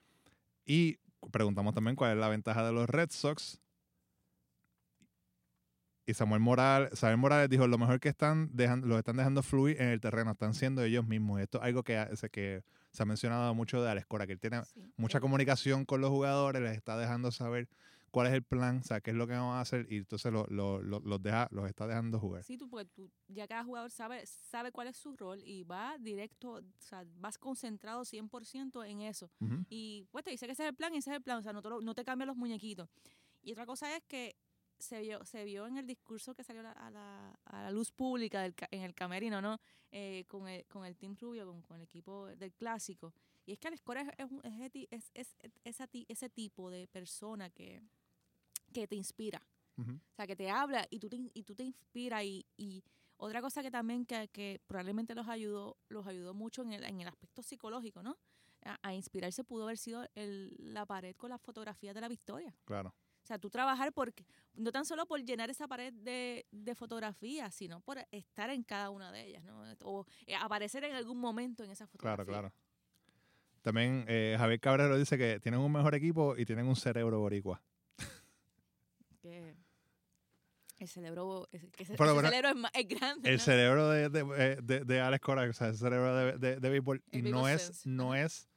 Y 0.65 0.99
preguntamos 1.31 1.73
también 1.75 1.95
cuál 1.95 2.13
es 2.13 2.17
la 2.19 2.29
ventaja 2.29 2.65
de 2.65 2.73
los 2.73 2.89
Red 2.89 3.09
Sox. 3.11 3.59
Y 6.05 6.13
Samuel 6.13 6.39
Morales, 6.39 6.97
Samuel 6.97 7.17
Morales 7.17 7.49
dijo, 7.49 7.67
lo 7.67 7.77
mejor 7.77 7.99
que 7.99 8.07
están 8.07 8.49
dejando, 8.53 8.87
los 8.87 8.97
están 8.97 9.17
dejando 9.17 9.43
fluir 9.43 9.81
en 9.81 9.89
el 9.89 9.99
terreno, 9.99 10.31
están 10.31 10.53
siendo 10.53 10.81
ellos 10.83 11.05
mismos. 11.05 11.41
Esto 11.41 11.57
es 11.57 11.65
algo 11.65 11.83
que, 11.83 12.01
que 12.31 12.63
se 12.91 13.03
ha 13.03 13.05
mencionado 13.05 13.53
mucho 13.53 13.83
de 13.83 13.91
Alex 13.91 14.05
Cora, 14.07 14.25
que 14.25 14.33
él 14.33 14.39
tiene 14.39 14.63
Sí, 14.63 14.93
mucha 14.95 15.19
comunicación 15.19 15.83
con 15.85 15.99
los 15.99 16.09
jugadores, 16.09 16.61
les 16.61 16.77
está 16.77 16.97
dejando 16.97 17.31
saber 17.31 17.67
cuál 18.17 18.27
es 18.27 18.33
el 18.33 18.43
plan, 18.43 18.77
o 18.79 18.83
sea, 18.83 18.99
qué 18.99 19.11
es 19.11 19.15
lo 19.15 19.27
que 19.27 19.33
vamos 19.33 19.53
a 19.55 19.61
hacer, 19.61 19.85
y 19.91 19.97
entonces 19.97 20.31
lo- 20.31 20.47
lo- 20.47 20.81
lo- 20.81 20.99
los, 21.01 21.21
deja, 21.21 21.47
los 21.51 21.67
está 21.67 21.85
dejando 21.85 22.19
jugar. 22.19 22.43
Sí, 22.43 22.57
tú, 22.57 22.67
porque 22.67 22.85
tú, 22.85 23.11
ya 23.27 23.47
cada 23.47 23.63
jugador 23.63 23.91
sabe, 23.91 24.25
sabe 24.25 24.71
cuál 24.71 24.87
es 24.87 24.97
su 24.97 25.15
rol 25.15 25.41
y 25.45 25.63
va 25.63 25.97
directo, 25.99 26.53
o 26.53 26.61
sea, 26.79 27.05
vas 27.17 27.37
concentrado 27.37 28.03
100% 28.05 28.83
en 28.83 29.01
eso. 29.01 29.29
Y 29.69 30.07
pues 30.11 30.23
te 30.23 30.31
dice 30.31 30.47
que 30.47 30.53
ese 30.53 30.63
es 30.63 30.69
el 30.69 30.75
plan 30.75 30.93
y 30.95 30.97
ese 30.97 31.11
es 31.11 31.15
el 31.17 31.21
plan, 31.23 31.37
o 31.37 31.41
sea, 31.43 31.53
no 31.53 31.61
te, 31.61 31.69
lo- 31.69 31.81
no 31.81 31.93
te 31.93 32.03
cambian 32.03 32.27
los 32.27 32.35
muñequitos. 32.37 32.89
Y 33.43 33.51
otra 33.51 33.65
cosa 33.65 33.95
es 33.95 34.03
que 34.07 34.35
se 34.79 34.99
vio, 35.01 35.23
se 35.25 35.43
vio 35.43 35.65
en 35.67 35.77
el 35.77 35.85
discurso 35.87 36.35
que 36.35 36.43
salió 36.43 36.61
a 36.61 36.63
la, 36.63 36.71
a 36.73 36.89
la, 36.91 37.39
a 37.45 37.63
la 37.63 37.71
luz 37.71 37.91
pública 37.91 38.41
del 38.41 38.53
en 38.71 38.81
el 38.83 38.93
camerino, 38.93 39.41
¿no? 39.41 39.57
Eh, 39.91 40.25
con, 40.27 40.47
el, 40.47 40.65
con 40.67 40.85
el 40.85 40.95
Team 40.97 41.15
Rubio, 41.19 41.45
con, 41.47 41.61
con 41.61 41.77
el 41.77 41.83
equipo 41.83 42.27
del 42.35 42.53
clásico. 42.53 43.13
Y 43.45 43.53
es 43.53 43.59
que 43.59 43.69
Alex 43.69 43.81
Cora 43.81 44.01
es, 44.01 44.29
es, 44.91 45.11
es 45.13 45.35
es- 45.63 45.75
ese 46.07 46.29
tipo 46.29 46.69
de 46.69 46.87
persona 46.87 47.49
que, 47.49 47.81
que 48.73 48.87
te 48.87 48.95
inspira. 48.95 49.41
O 49.79 50.15
sea, 50.15 50.25
que 50.25 50.35
te 50.35 50.49
habla 50.49 50.87
y 50.89 50.97
tú 50.97 51.07
te, 51.07 51.19
y 51.33 51.43
tú 51.43 51.53
te 51.53 51.63
inspiras. 51.63 52.23
Y, 52.23 52.47
y 52.57 52.83
otra 53.17 53.41
cosa 53.41 53.61
que 53.61 53.69
también 53.69 54.07
que, 54.07 54.27
que 54.29 54.59
probablemente 54.65 55.13
los 55.13 55.27
ayudó, 55.27 55.77
los 55.89 56.07
ayudó 56.07 56.33
mucho 56.33 56.63
en 56.63 56.73
el, 56.73 56.83
en 56.83 56.99
el 57.01 57.07
aspecto 57.07 57.43
psicológico, 57.43 58.01
¿no? 58.01 58.17
A, 58.63 58.79
a 58.81 58.93
inspirarse 58.95 59.43
pudo 59.43 59.65
haber 59.65 59.77
sido 59.77 60.07
el, 60.15 60.55
la 60.57 60.87
pared 60.87 61.15
con 61.15 61.29
las 61.29 61.39
fotografías 61.39 61.93
de 61.93 62.01
la 62.01 62.07
victoria. 62.07 62.55
Claro. 62.65 62.89
O 63.21 63.27
sea, 63.27 63.37
tú 63.37 63.51
trabajar 63.51 63.93
por, 63.93 64.11
no 64.55 64.71
tan 64.71 64.83
solo 64.83 65.05
por 65.05 65.21
llenar 65.23 65.49
esa 65.51 65.67
pared 65.67 65.93
de, 65.93 66.47
de 66.49 66.75
fotografías, 66.75 67.53
sino 67.53 67.79
por 67.81 67.99
estar 68.09 68.49
en 68.49 68.63
cada 68.63 68.89
una 68.89 69.11
de 69.11 69.27
ellas, 69.27 69.43
¿no? 69.43 69.61
O 69.83 70.05
eh, 70.25 70.33
aparecer 70.35 70.85
en 70.85 70.95
algún 70.95 71.19
momento 71.19 71.63
en 71.63 71.69
esa 71.69 71.85
fotografía. 71.85 72.25
Claro, 72.25 72.49
claro. 72.49 72.53
También 73.61 74.05
eh, 74.07 74.37
Javier 74.39 74.59
Cabrero 74.59 74.97
dice 74.97 75.17
que 75.19 75.39
tienen 75.39 75.59
un 75.59 75.71
mejor 75.71 75.93
equipo 75.93 76.35
y 76.35 76.45
tienen 76.45 76.67
un 76.67 76.75
cerebro 76.75 77.19
boricua. 77.19 77.61
Que 79.29 80.83
el 80.83 80.87
cerebro, 80.89 81.47
que 81.51 81.85
Pero 81.97 82.13
bueno, 82.13 82.29
cerebro 82.29 82.49
es, 82.49 82.55
más, 82.55 82.71
es 82.75 82.87
grande. 82.87 83.29
El 83.29 83.37
¿no? 83.37 83.43
cerebro 83.43 83.89
de, 83.89 84.09
de, 84.09 84.25
eh, 84.37 84.57
de- 84.61 84.85
de 84.85 85.01
Alex 85.01 85.21
Cora, 85.23 85.49
o 85.49 85.53
sea, 85.53 85.67
el 85.69 85.77
cerebro 85.77 86.37
de, 86.37 86.59
de, 86.59 86.69
béisbol, 86.69 87.03
y 87.11 87.19
El 87.19 87.31
no 87.31 87.47
es, 87.49 87.61
sense. 87.63 87.89
no 87.89 88.13
es, 88.13 88.47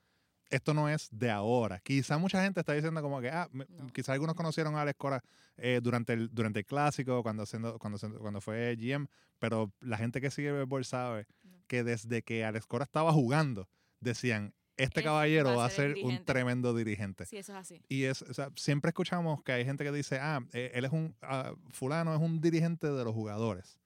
esto 0.51 0.75
no 0.75 0.89
es 0.91 1.09
de 1.11 1.31
ahora. 1.31 1.81
Quizá 1.81 2.19
mucha 2.19 2.43
gente 2.43 2.61
está 2.61 2.75
diciendo 2.75 3.01
como 3.01 3.23
que, 3.23 3.31
ah, 3.31 3.49
No. 3.53 3.67
quizá 3.95 4.13
algunos 4.13 4.35
conocieron 4.35 4.77
a 4.77 4.83
Alex 4.83 4.99
Cora 4.99 5.23
eh, 5.57 5.81
durante, 5.83 6.13
el, 6.13 6.29
durante 6.35 6.59
el 6.59 6.67
clásico, 6.67 7.23
cuando, 7.23 7.45
haciendo, 7.45 7.79
cuando, 7.79 7.99
cuando 8.19 8.41
fue 8.43 8.77
GM, 8.77 9.07
pero 9.39 9.73
la 9.81 9.97
gente 9.97 10.21
que 10.21 10.31
sigue 10.31 10.49
el 10.49 10.57
béisbol 10.57 10.85
sabe 10.85 11.27
No. 11.43 11.65
que 11.69 11.85
desde 11.85 12.23
que 12.23 12.45
Alex 12.45 12.67
Cora 12.67 12.85
estaba 12.85 13.13
jugando, 13.15 13.67
decían, 14.01 14.53
este 14.83 15.01
Es- 15.01 15.05
caballero 15.07 15.57
va 15.57 15.65
a 15.67 15.71
ser 15.71 15.89
un 15.91 15.95
dirigente". 15.95 16.25
tremendo 16.25 16.75
dirigente. 16.75 17.27
Sí, 17.27 17.37
eso 17.39 17.53
es 17.53 17.59
así. 17.59 17.83
Y 17.89 18.05
es, 18.05 18.23
o 18.23 18.35
sea, 18.35 18.51
siempre 18.57 18.89
escuchamos 18.91 19.43
que 19.43 19.53
hay 19.53 19.65
gente 19.65 19.85
que 19.85 19.93
dice, 19.93 20.19
ah, 20.21 20.41
eh, 20.53 20.71
él 20.75 20.85
es 20.85 20.93
un, 20.93 21.15
ah, 21.23 21.55
fulano 21.71 22.15
es 22.15 22.21
un 22.21 22.41
dirigente 22.41 22.87
de 22.91 23.05
los 23.05 23.15
jugadores. 23.15 23.79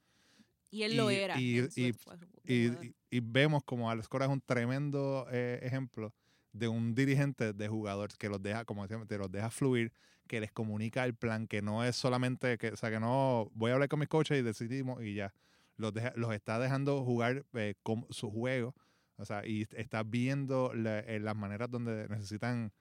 Y 0.71 0.83
él 0.83 0.97
lo 0.97 1.11
Y- 1.11 1.15
era. 1.15 1.41
y- 1.41 1.61
y- 1.77 2.95
y 3.11 3.21
vemos 3.21 3.63
como 3.65 3.91
Alex 3.91 4.09
Cora 4.09 4.25
es 4.27 4.31
un 4.31 4.41
tremendo 4.41 5.27
eh, 5.31 5.61
ejemplo 5.63 6.13
de 6.53 6.69
un 6.69 6.95
dirigente 6.95 7.53
de 7.53 7.69
jugadores 7.69 8.17
que 8.17 8.29
los 8.29 8.43
deja, 8.43 8.65
como 8.65 8.83
decíamos, 8.83 9.07
te 9.09 9.19
los 9.19 9.31
deja 9.31 9.51
fluir, 9.51 9.93
que 10.27 10.41
les 10.41 10.53
comunica 10.53 11.05
el 11.05 11.15
plan, 11.15 11.47
que 11.47 11.63
no 11.63 11.85
es 11.85 11.97
solamente 11.97 12.59
que, 12.59 12.69
o 12.71 12.77
sea, 12.77 12.91
que 12.91 12.99
no 13.01 13.51
voy 13.55 13.71
a 13.71 13.75
hablar 13.75 13.89
con 13.89 13.99
mis 14.01 14.09
coaches 14.09 14.39
y 14.39 14.43
decidimos 14.43 15.03
y 15.03 15.15
ya. 15.15 15.33
Los, 15.77 15.93
deja- 15.93 16.13
los 16.17 16.33
está 16.33 16.59
dejando 16.59 17.05
jugar 17.05 17.45
eh, 17.55 17.75
con 17.83 18.07
su 18.11 18.31
juego, 18.31 18.75
o 19.17 19.25
sea, 19.25 19.47
y 19.47 19.67
está 19.77 20.03
viendo 20.03 20.73
eh, 20.75 21.19
las 21.21 21.37
maneras 21.37 21.71
donde 21.71 22.09
necesitan 22.09 22.73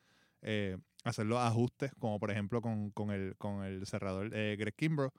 eh, 0.41 0.77
hacer 1.03 1.25
los 1.25 1.39
ajustes, 1.39 1.91
como 1.99 2.19
por 2.19 2.31
ejemplo 2.31 2.61
con, 2.61 2.91
con 2.91 3.11
el, 3.11 3.35
con 3.37 3.63
el 3.63 3.85
cerrador 3.85 4.29
eh, 4.33 4.55
Greg 4.57 4.75
Kimbrough, 4.75 5.13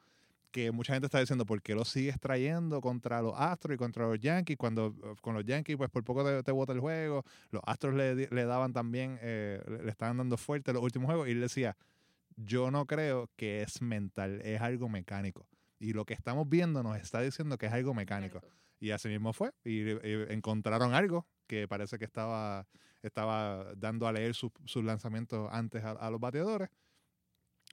que 0.54 0.70
mucha 0.70 0.92
gente 0.92 1.06
está 1.06 1.18
diciendo, 1.18 1.44
¿por 1.44 1.60
qué 1.62 1.74
lo 1.74 1.84
sigues 1.84 2.20
trayendo 2.20 2.80
contra 2.80 3.20
los 3.20 3.34
Astros 3.36 3.74
y 3.74 3.76
contra 3.76 4.06
los 4.06 4.20
Yankees? 4.20 4.56
Cuando 4.56 4.94
con 5.20 5.34
los 5.34 5.44
Yankees, 5.44 5.76
pues 5.76 5.90
por 5.90 6.04
poco 6.04 6.24
te, 6.24 6.44
te 6.44 6.52
bota 6.52 6.72
el 6.72 6.78
juego. 6.78 7.24
Los 7.50 7.60
Astros 7.66 7.94
le, 7.96 8.14
le 8.14 8.44
daban 8.44 8.72
también, 8.72 9.18
eh, 9.20 9.60
le 9.82 9.90
estaban 9.90 10.16
dando 10.16 10.36
fuerte 10.36 10.72
los 10.72 10.80
últimos 10.80 11.06
juegos. 11.06 11.26
Y 11.26 11.32
él 11.32 11.40
decía, 11.40 11.76
yo 12.36 12.70
no 12.70 12.86
creo 12.86 13.28
que 13.34 13.62
es 13.62 13.82
mental, 13.82 14.40
es 14.44 14.60
algo 14.60 14.88
mecánico. 14.88 15.44
Y 15.80 15.92
lo 15.92 16.04
que 16.04 16.14
estamos 16.14 16.48
viendo 16.48 16.84
nos 16.84 16.98
está 16.98 17.20
diciendo 17.20 17.58
que 17.58 17.66
es 17.66 17.72
algo 17.72 17.92
mecánico. 17.92 18.40
Y 18.84 18.90
así 18.90 19.08
mismo 19.08 19.32
fue. 19.32 19.50
Y, 19.64 19.80
y 19.92 20.26
encontraron 20.28 20.92
algo 20.92 21.26
que 21.46 21.66
parece 21.66 21.98
que 21.98 22.04
estaba, 22.04 22.66
estaba 23.00 23.72
dando 23.76 24.06
a 24.06 24.12
leer 24.12 24.34
sus, 24.34 24.52
lanzamientos 24.76 25.48
antes 25.50 25.82
a, 25.82 26.10
los 26.10 26.20
bateadores. 26.20 26.68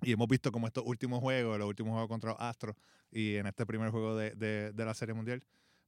Y 0.04 0.14
hemos 0.14 0.30
visto 0.30 0.54
como 0.54 0.68
estos 0.68 0.86
últimos 0.88 1.20
juegos, 1.20 1.60
los 1.60 1.68
últimos 1.68 1.92
juegos 1.92 2.08
contra 2.08 2.32
Astros 2.32 2.78
y 3.12 3.36
en 3.36 3.46
este 3.46 3.66
primer 3.66 3.90
juego 3.90 4.16
de, 4.16 4.32
de- 4.36 4.72
de 4.72 4.86
la 4.86 4.94
Serie 4.94 5.14
Mundial, 5.14 5.44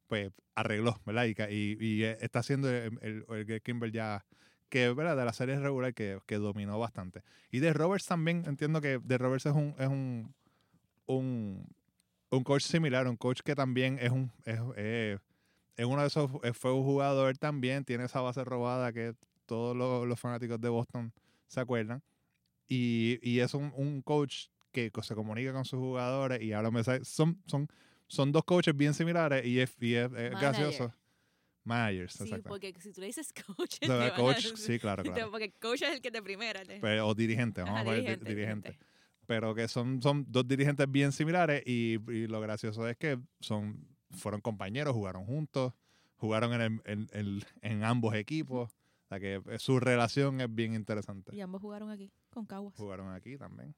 pues 0.08 0.30
arregló, 0.56 1.00
¿verdad? 1.06 1.24
Y, 1.50 2.04
eh, 2.04 2.18
está 2.20 2.40
haciendo 2.40 2.70
el, 2.70 3.00
el, 3.02 3.26
el 3.50 3.62
Kimber 3.62 3.94
ya, 3.94 4.26
que, 4.68 4.92
¿verdad? 4.92 5.16
De 5.16 5.24
la 5.24 5.32
serie 5.32 5.58
regular 5.58 5.94
que, 5.94 6.20
que 6.26 6.36
dominó 6.36 6.78
bastante. 6.80 7.24
Y 7.50 7.60
de 7.60 7.72
Roberts 7.72 8.08
también, 8.08 8.44
entiendo 8.46 8.82
que 8.82 9.00
de 9.02 9.18
Roberts 9.18 9.46
es 9.46 9.54
un, 9.54 9.74
es 9.80 9.88
un, 9.88 10.36
un, 11.06 11.66
un 12.38 12.44
coach 12.44 12.64
similar, 12.64 13.08
un 13.08 13.18
coach 13.18 13.42
que 13.42 13.56
también 13.56 13.98
es 14.02 14.12
un, 14.12 14.32
es, 14.46 14.60
eh, 14.76 15.18
es 15.76 15.86
uno 15.86 16.02
de 16.02 16.08
esos, 16.08 16.30
eh, 16.44 16.54
fue 16.54 16.74
un 16.74 16.84
jugador 16.84 17.38
también, 17.38 17.84
tiene 17.86 18.06
esa 18.06 18.22
base 18.22 18.44
robada 18.44 18.92
que 18.94 19.14
todos 19.46 19.76
los, 19.76 20.08
los 20.08 20.20
fanáticos 20.20 20.60
de 20.62 20.70
Boston 20.70 21.14
se 21.48 21.60
acuerdan. 21.60 22.02
Y, 22.68 23.20
y 23.22 23.40
es 23.40 23.54
un, 23.54 23.72
un 23.76 24.02
coach 24.02 24.48
que 24.72 24.92
se 25.04 25.14
comunica 25.16 25.54
con 25.54 25.66
sus 25.66 25.80
jugadores 25.80 26.42
y 26.42 26.54
habla 26.54 26.72
mensajes. 26.72 27.08
Son, 27.08 27.42
son, 27.46 27.68
son 28.08 28.32
dos 28.32 28.44
coaches 28.46 28.76
bien 28.76 28.94
similares 28.94 29.46
y 29.46 29.60
es, 29.60 29.76
y 29.80 29.94
es, 29.96 30.12
es 30.14 30.32
gracioso. 30.32 30.94
Managers, 31.66 32.14
Sí, 32.16 32.30
porque 32.46 32.74
si 32.80 32.92
tú 32.92 33.00
le 33.00 33.08
dices 33.08 33.32
coach, 33.56 33.78
a 33.90 34.16
coach, 34.16 34.48
sí, 34.56 34.80
claro, 34.80 35.02
claro. 35.16 35.32
Porque 35.32 35.52
coach 35.54 35.82
es 35.84 35.94
el 35.94 36.02
que 36.02 36.12
te 36.12 36.22
primera. 36.22 36.62
te- 36.64 36.80
Pero- 36.82 37.08
o 37.08 37.16
dirigente, 37.16 37.62
vamos 37.62 37.80
Ajá, 37.80 37.90
a 37.90 37.94
di- 37.94 38.00
dirigente, 38.02 38.26
dirigente. 38.26 38.68
dirigente. 38.70 38.93
Pero 39.26 39.56
que 39.56 39.68
son, 39.68 40.02
son 40.02 40.26
dos 40.30 40.48
dirigentes 40.48 40.90
bien 40.92 41.12
similares 41.12 41.64
y, 41.66 41.94
y 42.12 42.28
lo 42.28 42.42
gracioso 42.42 42.88
es 42.88 42.98
que 42.98 43.20
son, 43.40 43.88
fueron 44.12 44.42
compañeros, 44.42 44.94
jugaron 44.94 45.26
juntos, 45.26 45.74
jugaron 46.18 46.54
en, 46.54 46.62
el- 46.62 46.82
en, 46.86 47.08
el- 47.14 47.46
en 47.62 47.84
ambos 47.84 48.16
equipos. 48.16 48.72
O 48.72 49.08
sea 49.10 49.20
que 49.20 49.42
eh, 49.48 49.60
su 49.60 49.80
relación 49.80 50.42
es 50.42 50.54
bien 50.54 50.74
interesante. 50.74 51.36
Y 51.36 51.42
ambos 51.42 51.62
jugaron 51.62 51.90
aquí, 51.90 52.12
con 52.30 52.46
Caguas. 52.46 52.76
Jugaron 52.76 53.12
aquí 53.14 53.38
también. 53.38 53.76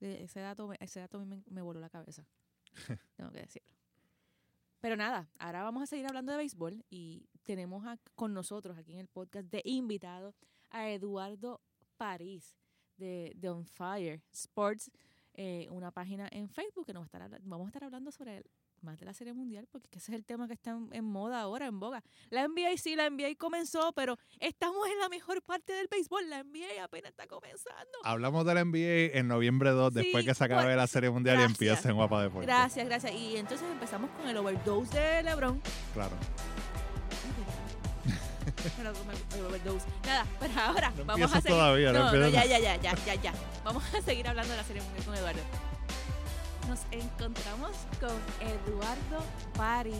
E- 0.00 0.22
Ese 0.24 0.40
dato, 0.40 0.72
ese 0.78 1.00
dato 1.00 1.18
a 1.18 1.24
mí 1.24 1.26
me, 1.26 1.42
me 1.50 1.62
voló 1.62 1.80
la 1.80 1.90
cabeza. 1.90 2.26
Tengo 3.16 3.30
que 3.32 3.40
decirlo. 3.40 3.68
Pero 4.80 4.96
nada, 4.96 5.30
ahora 5.38 5.62
vamos 5.62 5.82
a 5.84 5.86
seguir 5.86 6.06
hablando 6.06 6.32
de 6.32 6.38
béisbol 6.38 6.84
y 6.90 7.28
tenemos 7.44 7.86
a- 7.86 7.98
con 8.16 8.34
nosotros 8.34 8.76
aquí 8.78 8.92
en 8.94 8.98
el 9.00 9.08
podcast 9.08 9.48
de 9.50 9.62
invitado 9.64 10.34
a 10.70 10.88
Eduardo 10.90 11.60
París 11.96 12.56
de, 12.96 13.32
de 13.36 13.48
On 13.50 13.64
Fire 13.64 14.20
Sports, 14.32 14.90
eh, 15.34 15.66
una 15.70 15.90
página 15.90 16.28
en 16.30 16.48
Facebook 16.48 16.86
que 16.86 16.92
nos 16.92 17.02
va 17.02 17.04
a 17.04 17.06
estar 17.06 17.22
habla- 17.22 17.38
vamos 17.42 17.66
a 17.66 17.68
estar 17.68 17.84
hablando 17.84 18.10
sobre 18.12 18.38
el- 18.38 18.44
más 18.82 18.98
de 18.98 19.06
la 19.06 19.14
Serie 19.14 19.32
Mundial 19.32 19.68
porque 19.70 19.88
ese 19.92 20.10
es 20.10 20.16
el 20.18 20.24
tema 20.24 20.48
que 20.48 20.54
está 20.54 20.72
en, 20.72 20.88
en 20.90 21.04
moda 21.04 21.40
ahora, 21.40 21.66
en 21.66 21.78
boga. 21.78 22.02
La 22.30 22.42
NBA 22.48 22.76
sí, 22.78 22.96
la 22.96 23.08
NBA 23.08 23.36
comenzó, 23.38 23.92
pero 23.92 24.18
estamos 24.40 24.88
en 24.88 24.98
la 24.98 25.08
mejor 25.08 25.40
parte 25.40 25.72
del 25.72 25.86
béisbol. 25.88 26.28
La 26.28 26.42
NBA 26.42 26.82
apenas 26.82 27.10
está 27.12 27.28
comenzando. 27.28 27.92
Hablamos 28.02 28.44
del 28.44 28.56
NBA 28.66 29.16
en 29.16 29.28
noviembre 29.28 29.70
2, 29.70 29.94
después 29.94 30.24
que 30.24 30.34
se 30.34 30.42
acabe 30.44 30.64
pues, 30.64 30.76
la 30.76 30.88
Serie 30.88 31.10
Mundial 31.10 31.36
gracias. 31.36 31.60
y 31.60 31.64
empieza 31.64 31.88
en 31.90 31.94
Guapa 31.94 32.22
Deportes. 32.24 32.46
Gracias, 32.48 32.84
gracias. 32.86 33.12
Y 33.14 33.36
entonces 33.36 33.70
empezamos 33.70 34.10
con 34.10 34.28
el 34.28 34.36
overdose 34.36 34.98
de 34.98 35.22
LeBron. 35.22 35.62
Claro. 35.94 36.16
Pero 38.76 39.46
overdose. 39.48 39.86
Nada, 40.06 40.26
pero 40.40 40.52
ahora 40.60 40.90
No 40.96 41.04
vamos 41.04 41.32
a 41.32 41.40
seguir. 41.40 41.50
todavía, 41.56 41.92
no 41.92 42.12
no, 42.12 42.28
ya, 42.28 42.44
ya, 42.44 42.58
ya, 42.58 42.76
ya, 42.76 42.94
ya, 42.94 43.14
ya. 43.14 43.32
Vamos 43.64 43.82
a 43.94 44.00
seguir 44.02 44.26
hablando 44.28 44.50
de 44.52 44.56
la 44.58 44.64
serie 44.64 44.82
mundial 44.82 45.04
con 45.04 45.14
Eduardo. 45.14 45.40
Nos 46.68 46.80
encontramos 46.92 47.70
con 48.00 48.16
Eduardo 48.40 49.24
París 49.56 49.94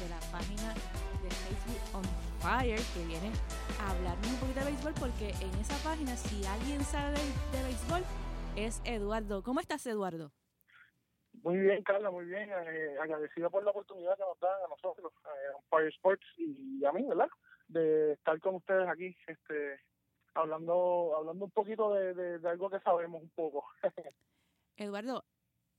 de 0.00 0.08
la 0.08 0.18
página 0.32 0.74
de 1.22 1.30
Facebook 1.30 1.80
On 1.94 2.02
Fire 2.40 2.80
que 2.94 3.04
viene 3.06 3.30
a 3.80 3.90
hablarnos 3.90 4.26
un 4.26 4.36
poquito 4.36 4.60
de 4.60 4.66
béisbol 4.66 4.94
porque 4.94 5.30
en 5.30 5.54
esa 5.60 5.76
página 5.88 6.16
si 6.16 6.44
alguien 6.44 6.84
sabe 6.84 7.12
de, 7.12 7.56
de 7.58 7.64
béisbol 7.64 8.02
es 8.56 8.80
Eduardo. 8.84 9.42
¿Cómo 9.42 9.60
estás 9.60 9.86
Eduardo? 9.86 10.32
Muy 11.44 11.56
bien, 11.56 11.82
Carla, 11.84 12.10
muy 12.10 12.24
bien. 12.24 12.50
Eh, 12.50 12.96
agradecido 13.00 13.48
por 13.50 13.62
la 13.62 13.70
oportunidad 13.70 14.16
que 14.16 14.22
nos 14.24 14.38
dan 14.40 14.50
a 14.64 14.68
nosotros, 14.68 15.12
eh, 15.24 15.56
a 15.56 15.62
Fire 15.70 15.88
Sports 15.94 16.26
y 16.36 16.84
a 16.84 16.92
mí, 16.92 17.04
¿verdad? 17.08 17.28
De 17.68 18.12
estar 18.12 18.40
con 18.40 18.56
ustedes 18.56 18.88
aquí, 18.88 19.14
este, 19.26 19.80
hablando 20.34 21.14
hablando 21.16 21.44
un 21.44 21.50
poquito 21.50 21.92
de, 21.94 22.14
de, 22.14 22.38
de 22.38 22.48
algo 22.48 22.70
que 22.70 22.80
sabemos 22.80 23.22
un 23.22 23.30
poco. 23.30 23.64
Eduardo, 24.76 25.24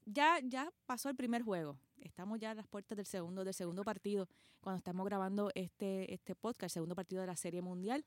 ya, 0.05 0.39
ya 0.43 0.71
pasó 0.85 1.09
el 1.09 1.15
primer 1.15 1.41
juego. 1.43 1.77
Estamos 2.01 2.39
ya 2.39 2.51
a 2.51 2.55
las 2.55 2.67
puertas 2.67 2.95
del 2.95 3.05
segundo, 3.05 3.43
del 3.43 3.53
segundo 3.53 3.83
partido, 3.83 4.27
cuando 4.61 4.77
estamos 4.77 5.05
grabando 5.05 5.51
este, 5.55 6.13
este 6.13 6.35
podcast, 6.35 6.63
el 6.63 6.69
segundo 6.71 6.95
partido 6.95 7.21
de 7.21 7.27
la 7.27 7.35
Serie 7.35 7.61
Mundial. 7.61 8.05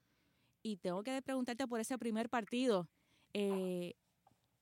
Y 0.62 0.76
tengo 0.76 1.02
que 1.02 1.20
preguntarte 1.22 1.66
por 1.66 1.80
ese 1.80 1.98
primer 1.98 2.28
partido. 2.30 2.88
Eh, 3.34 3.94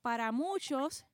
para 0.03 0.33
muchos, 0.33 1.05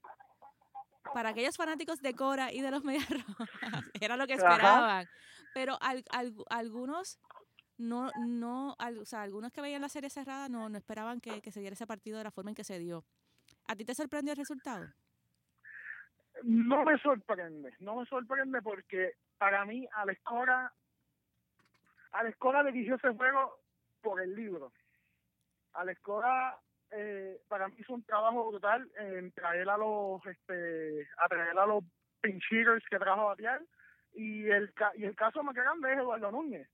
para 1.13 1.31
aquellos 1.31 1.57
fanáticos 1.57 2.01
de 2.01 2.15
Cora 2.15 2.53
y 2.53 2.61
de 2.61 2.71
los 2.71 2.85
Medias 2.85 3.09
Rojas, 3.11 3.85
era 4.01 4.17
lo 4.17 4.27
que 4.27 4.35
Ajá. 4.35 4.53
esperaban. 4.53 5.07
Pero 5.55 5.77
al- 5.81 6.05
al- 6.11 6.35
algunos 6.51 7.19
no, 7.79 8.11
no, 8.27 8.75
al- 8.79 8.99
o 8.99 9.05
sea, 9.05 9.23
algunos 9.23 9.53
que 9.53 9.61
veían 9.61 9.83
la 9.83 9.89
serie 9.89 10.11
cerrada 10.11 10.49
no, 10.49 10.69
no 10.69 10.79
esperaban 10.79 11.21
que, 11.21 11.41
que 11.43 11.51
se 11.51 11.61
diera 11.61 11.75
ese 11.75 11.87
partido 11.87 12.19
de 12.19 12.25
la 12.25 12.31
forma 12.31 12.51
en 12.51 12.55
que 12.55 12.65
se 12.65 12.79
dio. 12.79 13.05
¿A 13.69 13.77
ti 13.77 13.85
te 13.85 13.95
sorprendió 13.95 14.33
el 14.33 14.39
resultado? 14.39 14.87
No 16.43 16.85
me 16.85 16.99
sorprende, 16.99 17.75
no 17.81 17.97
me 17.97 18.07
sorprende 18.07 18.61
porque 18.63 19.15
para 19.39 19.65
mí 19.65 19.87
Alex 19.95 20.21
Cora, 20.23 20.73
Alex 22.13 22.37
Cora 22.39 22.63
dirigió 22.65 22.97
ese 22.97 23.11
juego 23.11 23.59
por 24.03 24.21
el 24.21 24.35
libro. 24.35 24.73
Alex 25.73 26.01
eh, 26.91 27.41
para 27.49 27.69
mí 27.69 27.75
hizo 27.79 27.95
un 27.95 28.05
trabajo 28.05 28.49
brutal 28.49 28.91
en 28.99 29.33
traer 29.33 29.69
a 29.69 29.77
los 29.77 30.25
este 30.27 31.09
a 31.19 31.63
a 31.63 31.67
los 31.67 31.85
pinch 32.21 32.45
hitters 32.51 32.85
que 32.89 32.99
trajo 32.99 33.31
a 33.31 33.37
y 34.15 34.49
el 34.49 34.73
y 34.95 35.05
el 35.05 35.15
caso 35.17 35.43
más 35.43 35.55
grande 35.55 35.93
es 35.93 35.99
Eduardo 35.99 36.31
Núñez. 36.31 36.69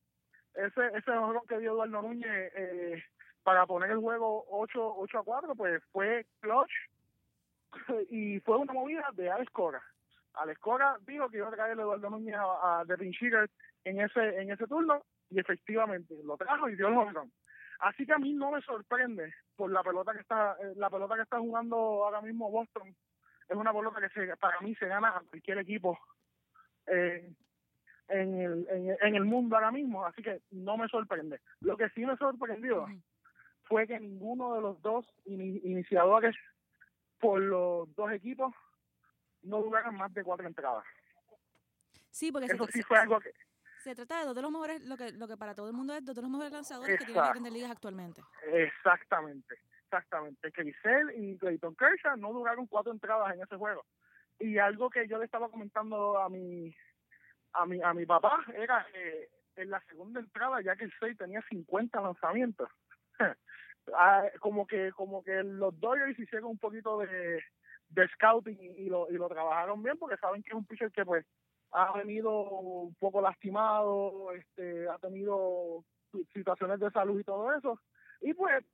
Ese 0.55 0.87
ese 0.89 1.11
juego 1.11 1.43
que 1.49 1.59
dio 1.59 1.73
Eduardo 1.73 2.03
Núñez 2.03 2.53
eh, 2.55 3.03
para 3.43 3.67
poner 3.67 3.91
el 3.91 3.99
juego 3.99 4.45
8, 4.51 4.95
8 4.99 5.19
a 5.19 5.25
4 5.25 5.55
pues 5.55 5.83
fue 5.93 6.27
clutch 6.41 6.73
y 8.11 8.41
fue 8.41 8.59
una 8.59 8.73
movida 8.73 9.09
de 9.15 9.31
Alex 9.31 9.51
Cora. 9.51 9.83
Alex 10.35 10.61
Cora 10.61 10.97
dijo 11.07 11.29
que 11.29 11.39
iba 11.39 11.49
a 11.49 11.53
traer 11.53 11.79
a 11.79 11.83
Eduardo 11.83 12.11
Núñez 12.11 12.37
a, 12.37 12.81
a 12.81 12.85
de 12.85 12.97
pinch 12.99 13.21
hitter 13.21 13.51
en 13.85 14.01
ese 14.01 14.41
en 14.41 14.51
ese 14.51 14.67
turno 14.67 15.03
y 15.31 15.41
efectivamente 15.41 16.15
lo 16.25 16.37
trajo 16.37 16.69
y 16.69 16.77
dio 16.77 16.89
el 16.89 16.97
home 16.97 17.13
run. 17.13 17.33
Así 17.81 18.07
que 18.07 18.13
a 18.13 18.19
mí 18.19 18.33
no 18.33 18.53
me 18.53 18.63
sorprende 18.63 19.35
por 19.57 19.71
la 19.73 19.83
pelota 19.83 20.13
que 20.13 20.21
está 20.21 20.57
eh, 20.63 20.75
la 20.77 20.91
pelota 20.91 21.17
que 21.17 21.23
está 21.23 21.39
jugando 21.39 21.77
ahora 21.77 22.21
mismo 22.21 22.51
Boston. 22.51 22.95
Es 23.49 23.57
una 23.57 23.73
pelota 23.73 24.01
que 24.01 24.09
se, 24.11 24.37
para 24.37 24.61
mí 24.61 24.75
se 24.77 24.87
gana 24.87 25.09
a 25.09 25.21
cualquier 25.29 25.59
equipo 25.59 25.99
eh, 26.87 27.35
en, 28.13 28.41
el, 28.41 28.67
en, 28.71 28.97
en 29.01 29.15
el 29.17 29.25
mundo 29.25 29.57
ahora 29.57 29.71
mismo. 29.73 30.05
Así 30.07 30.23
que 30.23 30.41
no 30.51 30.77
me 30.77 30.89
sorprende. 30.89 31.41
Lo 31.61 31.77
que 31.77 31.89
sí 31.91 32.05
me 32.07 32.17
sorprendió 32.17 32.87
fue 33.65 33.87
que 33.87 33.99
ninguno 33.99 34.55
de 34.55 34.61
los 34.61 34.81
dos 34.83 35.07
ini- 35.25 35.61
iniciadores 35.65 36.35
por 37.19 37.41
los 37.41 37.95
dos 37.95 38.13
equipos 38.13 38.53
no 39.43 39.61
duraron 39.63 39.97
más 39.97 40.13
de 40.15 40.23
cuatro 40.25 40.47
entradas. 40.47 40.85
Sí, 42.11 42.31
porque 42.31 42.49
se- 42.49 42.55
Eso 42.55 42.67
sí 42.67 42.79
se- 42.79 42.85
fue 42.85 42.99
algo 42.99 43.19
que 43.21 43.33
Se 43.83 43.95
trata 43.97 44.21
de 44.21 44.27
dos 44.27 44.35
de 44.37 44.43
los 44.43 44.51
mejores, 44.53 44.81
lo 44.83 44.97
que, 44.97 45.11
lo 45.13 45.27
que 45.27 45.37
para 45.37 45.55
todo 45.57 45.67
el 45.69 45.73
mundo 45.73 45.95
es 45.95 46.05
dos 46.05 46.15
de 46.15 46.23
los 46.23 46.31
mejores 46.31 46.53
lanzadores 46.53 46.99
que 46.99 47.05
tiene 47.05 47.19
Exacto. 47.19 47.33
grandes 47.33 47.53
ligas 47.53 47.71
actualmente. 47.73 48.23
Exactamente, 48.53 49.57
exactamente. 49.85 50.53
Crisel 50.53 51.11
y 51.17 51.37
Clayton 51.39 51.75
Kershaw 51.75 52.17
no 52.17 52.33
duraron 52.33 52.67
cuatro 52.69 52.93
entradas 52.93 53.35
en 53.35 53.43
ese 53.43 53.57
juego. 53.57 53.85
Y 54.39 54.59
algo 54.59 54.89
que 54.89 55.09
yo 55.09 55.19
le 55.19 55.25
estaba 55.25 55.49
comentando 55.49 56.19
a 56.19 56.29
mi 56.29 56.73
a 57.55 57.67
mi 57.67 57.83
a 57.83 57.93
mi 57.93 58.07
papá 58.07 58.45
era 58.55 58.87
que 58.93 59.29
en 59.57 59.71
la 59.71 59.81
segunda 59.89 60.21
entrada 60.21 60.61
ya 60.63 60.77
que 60.77 60.85
el 60.85 60.93
6 60.99 61.19
tenía 61.19 61.43
50 61.49 62.01
lanzamientos. 62.01 62.69
Ah, 63.99 64.23
como 64.39 64.65
que 64.65 64.93
como 64.93 65.25
que 65.25 65.43
los 65.43 65.79
Dodgers 65.81 66.17
hicieron 66.17 66.51
un 66.51 66.59
poquito 66.59 66.99
de, 66.99 67.43
scouting 68.15 68.57
y, 68.61 68.85
y 68.85 68.89
lo 68.89 69.11
y 69.11 69.15
lo 69.15 69.29
trabajaron 69.29 69.83
bien 69.83 69.99
porque 69.99 70.17
saben 70.19 70.41
que 70.41 70.51
es 70.51 70.55
un 70.55 70.65
pitcher 70.65 70.93
que 70.93 71.05
pues 71.05 71.27
ha 71.73 71.93
venido 71.99 72.31
un 72.31 72.95
poco 72.95 73.21
lastimado, 73.21 74.31
este 74.35 74.89
ha 74.89 74.99
tenido 74.99 75.85
situaciones 76.33 76.79
de 76.79 76.93
salud 76.93 77.19
y 77.19 77.25
todo 77.25 77.53
eso 77.53 77.81
y 78.21 78.33
pues 78.35 78.65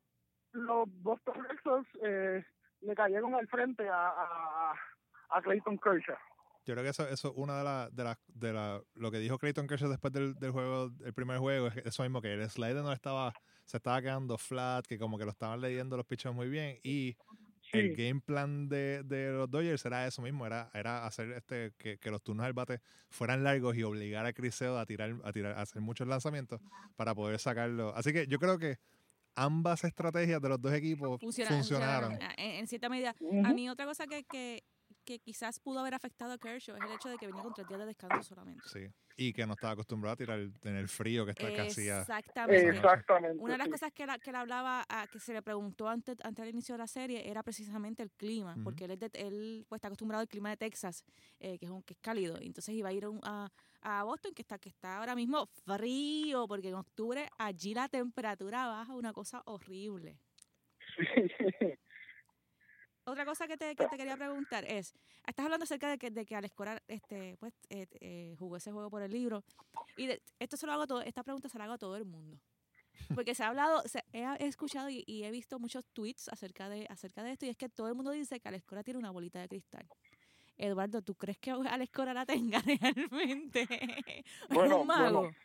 los 0.53 0.87
Boston 1.03 1.43
Red 1.43 1.59
Sox 1.65 1.89
eh, 2.03 2.45
le 2.83 2.95
cayeron 2.95 3.35
al 3.35 3.49
frente 3.49 3.89
a, 3.89 4.09
a, 4.11 4.75
a 5.31 5.43
Clayton 5.43 5.79
Kershaw. 5.79 6.17
Yo 6.69 6.75
creo 6.75 6.85
que 6.85 6.91
eso, 6.91 7.09
eso 7.09 7.29
es 7.29 7.35
una 7.35 7.57
de 7.57 7.65
las, 7.65 7.97
de 7.97 8.05
las, 8.05 8.19
de 8.27 8.53
la, 8.53 8.83
lo 8.93 9.11
que 9.11 9.19
dijo 9.21 9.39
Clayton 9.39 9.67
Kershaw 9.67 9.89
después 9.89 10.13
del, 10.13 10.35
del 10.35 10.51
juego, 10.51 10.93
el 11.03 11.15
primer 11.15 11.39
juego, 11.39 11.69
es 11.69 11.77
eso 11.79 12.03
mismo, 12.03 12.21
que 12.21 12.35
el 12.35 12.51
slider 12.51 12.83
no 12.83 12.93
estaba, 12.93 13.33
se 13.65 13.79
estaba 13.79 14.03
quedando 14.03 14.37
flat, 14.37 14.85
que 14.87 14.99
como 14.99 15.17
que 15.17 15.25
lo 15.25 15.31
estaban 15.31 15.63
leyendo 15.63 15.97
los 15.97 16.05
pitchers 16.05 16.35
muy 16.35 16.51
bien, 16.51 16.79
y 16.83 17.17
el 17.73 17.91
Sí, 17.91 17.95
game 17.97 18.21
plan 18.21 18.69
de, 18.69 19.03
de 19.03 19.31
los 19.33 19.51
Dodgers 19.51 19.83
era 19.87 20.07
eso 20.07 20.21
mismo, 20.21 20.45
era, 20.47 20.71
era 20.75 21.07
hacer 21.07 21.33
este, 21.33 21.73
que, 21.79 21.97
que 21.99 22.11
los 22.11 22.23
turnos 22.23 22.45
del 22.45 22.53
bate 22.53 22.81
fueran 23.09 23.43
largos 23.45 23.75
y 23.75 23.83
obligar 23.83 24.27
a 24.27 24.33
Sale 24.51 24.79
a 24.79 24.85
tirar, 24.85 25.17
a 25.25 25.33
tirar, 25.33 25.53
a 25.57 25.63
hacer 25.63 25.81
muchos 25.81 26.07
lanzamientos 26.07 26.61
para 26.97 27.15
poder 27.15 27.39
sacarlo. 27.39 27.95
Así 27.97 28.13
que 28.13 28.27
yo 28.27 28.39
creo 28.39 28.59
que 28.59 28.77
ambas 29.37 29.85
estrategias 29.85 30.41
de 30.43 30.49
los 30.49 30.61
dos 30.61 30.73
equipos 30.73 31.21
Funciona- 31.21 31.51
funcionaron. 31.51 32.13
funcionaron, 32.13 32.23
eh, 32.23 32.35
en, 32.39 32.51
en 32.61 32.67
cierta 32.69 32.89
medida. 32.89 33.11
A 33.11 33.21
Ujú. 33.21 33.55
mí 33.55 33.69
otra 33.69 33.87
cosa 33.87 34.07
que, 34.07 34.25
que, 34.25 34.63
que 35.09 35.19
quizás 35.21 35.59
pudo 35.59 35.79
haber 35.81 35.95
afectado 35.95 36.35
a 36.35 36.39
Kershaw 36.39 36.77
es 36.77 36.85
el 36.85 36.93
hecho 36.93 37.09
de 37.09 37.17
que 37.17 37.27
venía 37.27 37.43
con 37.43 37.55
tres 37.55 37.67
días 37.67 37.81
de 37.81 37.87
descanso 37.87 38.23
solamente. 38.23 38.63
Sí. 38.69 38.81
Y 39.17 39.33
que 39.33 39.47
no 39.47 39.55
estaba 39.55 39.73
acostumbrado 39.73 40.13
a 40.13 40.17
tirar 40.17 40.39
en 40.39 40.77
el 40.77 40.87
frío 40.87 41.25
que 41.25 41.31
está 41.31 41.49
que 41.49 41.63
hacía. 41.63 42.01
Exactamente. 42.01 42.69
Exactamente. 42.77 43.43
Una 43.43 43.55
de 43.55 43.59
las 43.59 43.65
sí. 43.69 43.71
cosas 43.71 43.93
que, 43.95 44.05
la, 44.05 44.19
que 44.19 44.31
le 44.33 44.37
hablaba, 44.39 44.85
a, 44.87 45.07
que 45.07 45.19
se 45.19 45.33
le 45.33 45.41
preguntó 45.41 45.89
antes, 45.89 46.15
antes 46.23 46.45
del 46.45 46.53
inicio 46.53 46.75
de 46.75 46.79
la 46.81 46.87
serie, 46.87 47.27
era 47.29 47.43
precisamente 47.43 48.03
el 48.03 48.11
clima, 48.11 48.55
porque 48.63 48.85
él, 48.85 48.91
es 48.91 48.99
de- 49.01 49.11
él 49.15 49.65
pues, 49.67 49.79
está 49.79 49.89
acostumbrado 49.89 50.21
al 50.21 50.29
clima 50.29 50.51
de 50.51 50.59
Texas, 50.59 51.03
eh, 51.41 51.59
que, 51.59 51.65
es 51.65 51.71
un, 51.71 51.83
que 51.85 51.95
es 51.95 52.01
cálido, 52.01 52.37
y 52.39 52.47
entonces 52.47 52.75
iba 52.75 52.91
a 52.91 52.93
ir 52.93 53.09
un- 53.09 53.21
a, 53.25 53.49
a 53.81 54.05
Boston, 54.05 54.35
que 54.35 54.43
está, 54.43 54.59
que 54.59 54.69
está 54.69 54.99
ahora 54.99 55.15
mismo 55.17 55.47
frío, 55.65 56.47
porque 56.47 56.69
en 56.69 56.75
octubre 56.75 57.31
allí 57.39 57.73
la 57.73 57.89
temperatura 57.89 58.67
baja 58.67 58.93
una 58.95 59.15
cosa 59.15 59.43
horrible. 59.47 60.19
Sí. 60.99 61.79
Otra 63.11 63.25
cosa 63.25 63.47
que 63.47 63.57
te, 63.57 63.75
que 63.75 63.87
te 63.87 63.97
quería 63.97 64.17
preguntar 64.17 64.65
es, 64.67 64.95
estás 65.27 65.45
hablando 65.45 65.65
acerca 65.65 65.89
de 65.89 65.99
que, 65.99 66.11
de 66.11 66.25
que 66.27 66.37
Alex 66.37 66.55
Cora 66.55 66.83
este, 66.89 67.37
pues, 67.39 67.55
eh, 67.71 67.87
eh, 68.01 68.37
jugó 68.39 68.57
ese 68.57 68.71
juego 68.73 68.91
por 68.91 69.03
el 69.03 69.11
libro. 69.11 69.43
Y 69.97 70.07
de- 70.07 70.23
esto 70.39 70.57
se 70.57 70.67
lo 70.67 70.73
hago 70.73 70.83
a 70.83 70.87
todo, 70.87 71.01
esta 71.03 71.23
pregunta 71.23 71.49
se 71.49 71.59
la 71.59 71.65
hago 71.65 71.75
a 71.75 71.79
todo 71.79 71.97
el 71.97 72.05
mundo. 72.05 72.39
Porque 73.15 73.35
se 73.35 73.45
ha 73.45 73.49
hablado, 73.49 73.81
se- 73.83 74.05
he, 74.13 74.23
he 74.41 74.47
escuchado 74.47 74.91
y, 74.91 75.05
y 75.07 75.25
he 75.25 75.31
visto 75.31 75.59
muchos 75.59 75.85
tweets 75.93 76.29
acerca 76.29 76.69
de, 76.69 76.87
acerca 76.91 77.23
de 77.23 77.33
esto, 77.33 77.47
y 77.47 77.49
es 77.51 77.57
que 77.57 77.69
todo 77.69 77.89
el 77.89 77.95
mundo 77.95 78.11
dice 78.11 78.41
que 78.41 78.49
Alex 78.49 78.65
Cora 78.65 78.83
tiene 78.83 78.99
una 78.99 79.11
bolita 79.11 79.41
de 79.41 79.49
cristal. 79.49 79.87
Eduardo, 80.57 81.01
¿tú 81.03 81.15
crees 81.15 81.39
que 81.39 81.51
Alex 81.53 81.93
Cora 81.93 82.13
la 82.13 82.27
tenga 82.27 82.61
realmente? 82.67 83.63
¿Es 83.71 84.25
Bueno, 84.51 84.81
un 84.81 84.87
mago? 84.87 85.21
bueno. 85.21 85.37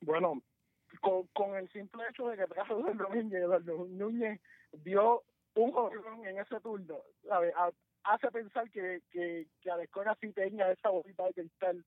Bueno, 0.00 0.42
con, 1.00 1.26
con 1.28 1.54
el 1.56 1.70
simple 1.70 2.02
hecho 2.10 2.26
de 2.28 2.36
que 2.36 2.42
Eduardo 2.42 2.92
Núñez, 2.92 3.32
Eduardo 3.32 3.86
Núñez 3.88 4.40
dio 4.72 5.22
un 5.54 5.72
jorrón 5.72 6.26
en 6.26 6.38
ese 6.38 6.60
turno, 6.60 6.98
¿sabe? 7.26 7.52
Ha- 7.56 7.70
hace 8.04 8.30
pensar 8.30 8.70
que, 8.70 9.00
que, 9.10 9.46
que 9.60 9.70
sí 10.20 10.32
tenga 10.32 10.72
esa 10.72 10.88
bolita 10.88 11.24
de 11.26 11.34
cristal 11.34 11.84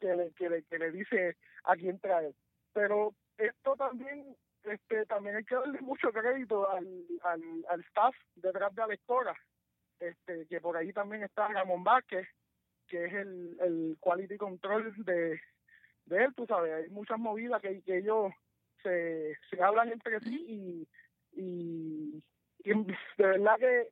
que 0.00 0.14
le, 0.14 0.32
que 0.32 0.50
le, 0.50 0.62
que 0.64 0.78
le 0.78 0.90
dice 0.90 1.36
a 1.64 1.74
quién 1.76 1.98
trae. 2.00 2.34
Pero 2.72 3.14
esto 3.38 3.76
también 3.76 4.36
este 4.64 5.06
también 5.06 5.36
hay 5.36 5.44
que 5.44 5.54
darle 5.54 5.80
mucho 5.80 6.12
crédito 6.12 6.68
al, 6.68 6.86
al, 7.22 7.42
al 7.68 7.80
staff 7.82 8.14
detrás 8.34 8.74
de 8.74 8.82
Alescora, 8.82 9.34
este, 10.00 10.46
que 10.46 10.60
por 10.60 10.76
ahí 10.76 10.92
también 10.92 11.22
está 11.22 11.48
Ramón 11.48 11.84
Vázquez, 11.84 12.26
que 12.88 13.04
es 13.04 13.12
el, 13.12 13.56
el 13.60 13.96
quality 14.00 14.36
control 14.36 14.92
de, 15.04 15.40
de 16.06 16.24
él, 16.24 16.34
tú 16.34 16.46
sabes, 16.46 16.72
hay 16.72 16.90
muchas 16.90 17.18
movidas 17.18 17.62
que, 17.62 17.80
que 17.82 17.98
ellos 17.98 18.32
se, 18.82 19.36
se 19.50 19.62
hablan 19.62 19.92
entre 19.92 20.20
sí 20.20 20.44
y, 20.48 20.88
y, 21.40 22.22
y 22.70 22.84
de 23.18 23.26
verdad 23.26 23.56
que 23.58 23.88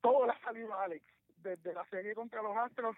todo 0.00 0.26
le 0.26 0.32
ha 0.32 0.40
salido 0.40 0.72
a 0.74 0.84
Alex, 0.84 1.04
desde 1.38 1.72
la 1.74 1.84
serie 1.86 2.14
contra 2.14 2.42
los 2.42 2.56
Astros, 2.56 2.96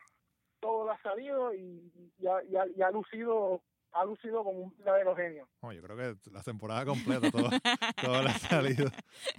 todo 0.60 0.86
le 0.86 0.92
ha 0.92 1.02
salido 1.02 1.54
y, 1.54 1.92
y, 2.18 2.26
ha, 2.26 2.42
y 2.44 2.56
ha- 2.56 2.66
y 2.76 2.82
ha 2.82 2.90
lucido 2.90 3.62
ha 3.96 4.04
lucido 4.04 4.42
como 4.42 4.58
un 4.58 4.76
verdadero 4.78 5.14
genio. 5.14 5.48
Oh, 5.60 5.70
yo 5.70 5.80
creo 5.80 5.96
que 5.96 6.30
la 6.32 6.42
temporada 6.42 6.84
completa, 6.84 7.30
todo, 7.30 7.48
todo 8.02 8.22
le 8.24 8.30
ha 8.30 8.38
salido. 8.38 8.90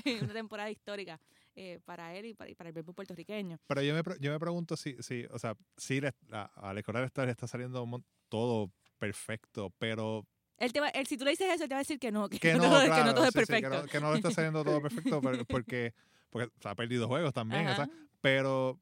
una 0.24 0.34
temporada 0.34 0.70
histórica 0.70 1.20
eh, 1.58 1.82
para 1.84 2.16
él 2.16 2.28
y 2.28 2.34
para, 2.36 2.50
y 2.52 2.56
para 2.56 2.70
el 2.70 2.74
béisbol 2.74 2.96
puertorriqueño. 2.96 3.58
Pero 3.68 3.82
yo 3.82 3.94
me, 3.94 4.02
yo 4.22 4.32
me 4.32 4.40
pregunto 4.40 4.78
si, 4.78 4.96
si 5.04 5.26
o 5.26 5.38
sea, 5.40 5.56
si 5.76 6.00
le, 6.00 6.14
a, 6.32 6.50
a 6.56 6.70
Alex 6.70 6.86
Cora 6.86 7.02
le 7.02 7.08
está, 7.08 7.26
le 7.26 7.32
está 7.32 7.48
saliendo 7.48 7.86
todo 8.30 8.72
perfecto, 8.98 9.72
pero 9.78 10.26
Él 10.58 10.72
te 10.72 10.80
va, 10.80 10.88
él, 10.90 11.06
si 11.08 11.18
tú 11.18 11.26
le 11.26 11.32
dices 11.32 11.48
eso, 11.54 11.64
él 11.64 11.70
te 11.70 11.76
va 11.76 11.80
a 11.80 11.84
decir 11.84 12.00
que 12.00 12.12
no, 12.12 12.30
que, 12.30 12.40
que 12.40 12.54
no, 12.54 12.64
todo, 12.64 12.80
que 12.82 12.86
claro, 12.88 13.06
no 13.06 13.14
todo 13.16 13.26
es 13.26 13.34
sí, 13.34 13.40
sí, 13.40 13.46
que 13.46 13.52
perfecto. 13.52 13.82
no- 13.82 13.88
que, 13.88 14.00
no, 14.00 14.12
le 14.12 14.18
está 14.18 14.32
saliendo 14.32 14.64
todo 14.64 14.82
perfecto 14.82 15.22
pero- 15.22 15.46
porque, 15.48 15.94
porque 16.30 16.48
o 16.58 16.62
sea, 16.62 16.72
ha 16.72 16.76
perdido 16.76 17.08
juegos 17.08 17.34
también, 17.34 17.68
o 17.68 17.76
sea, 17.76 17.90
pero 18.22 18.80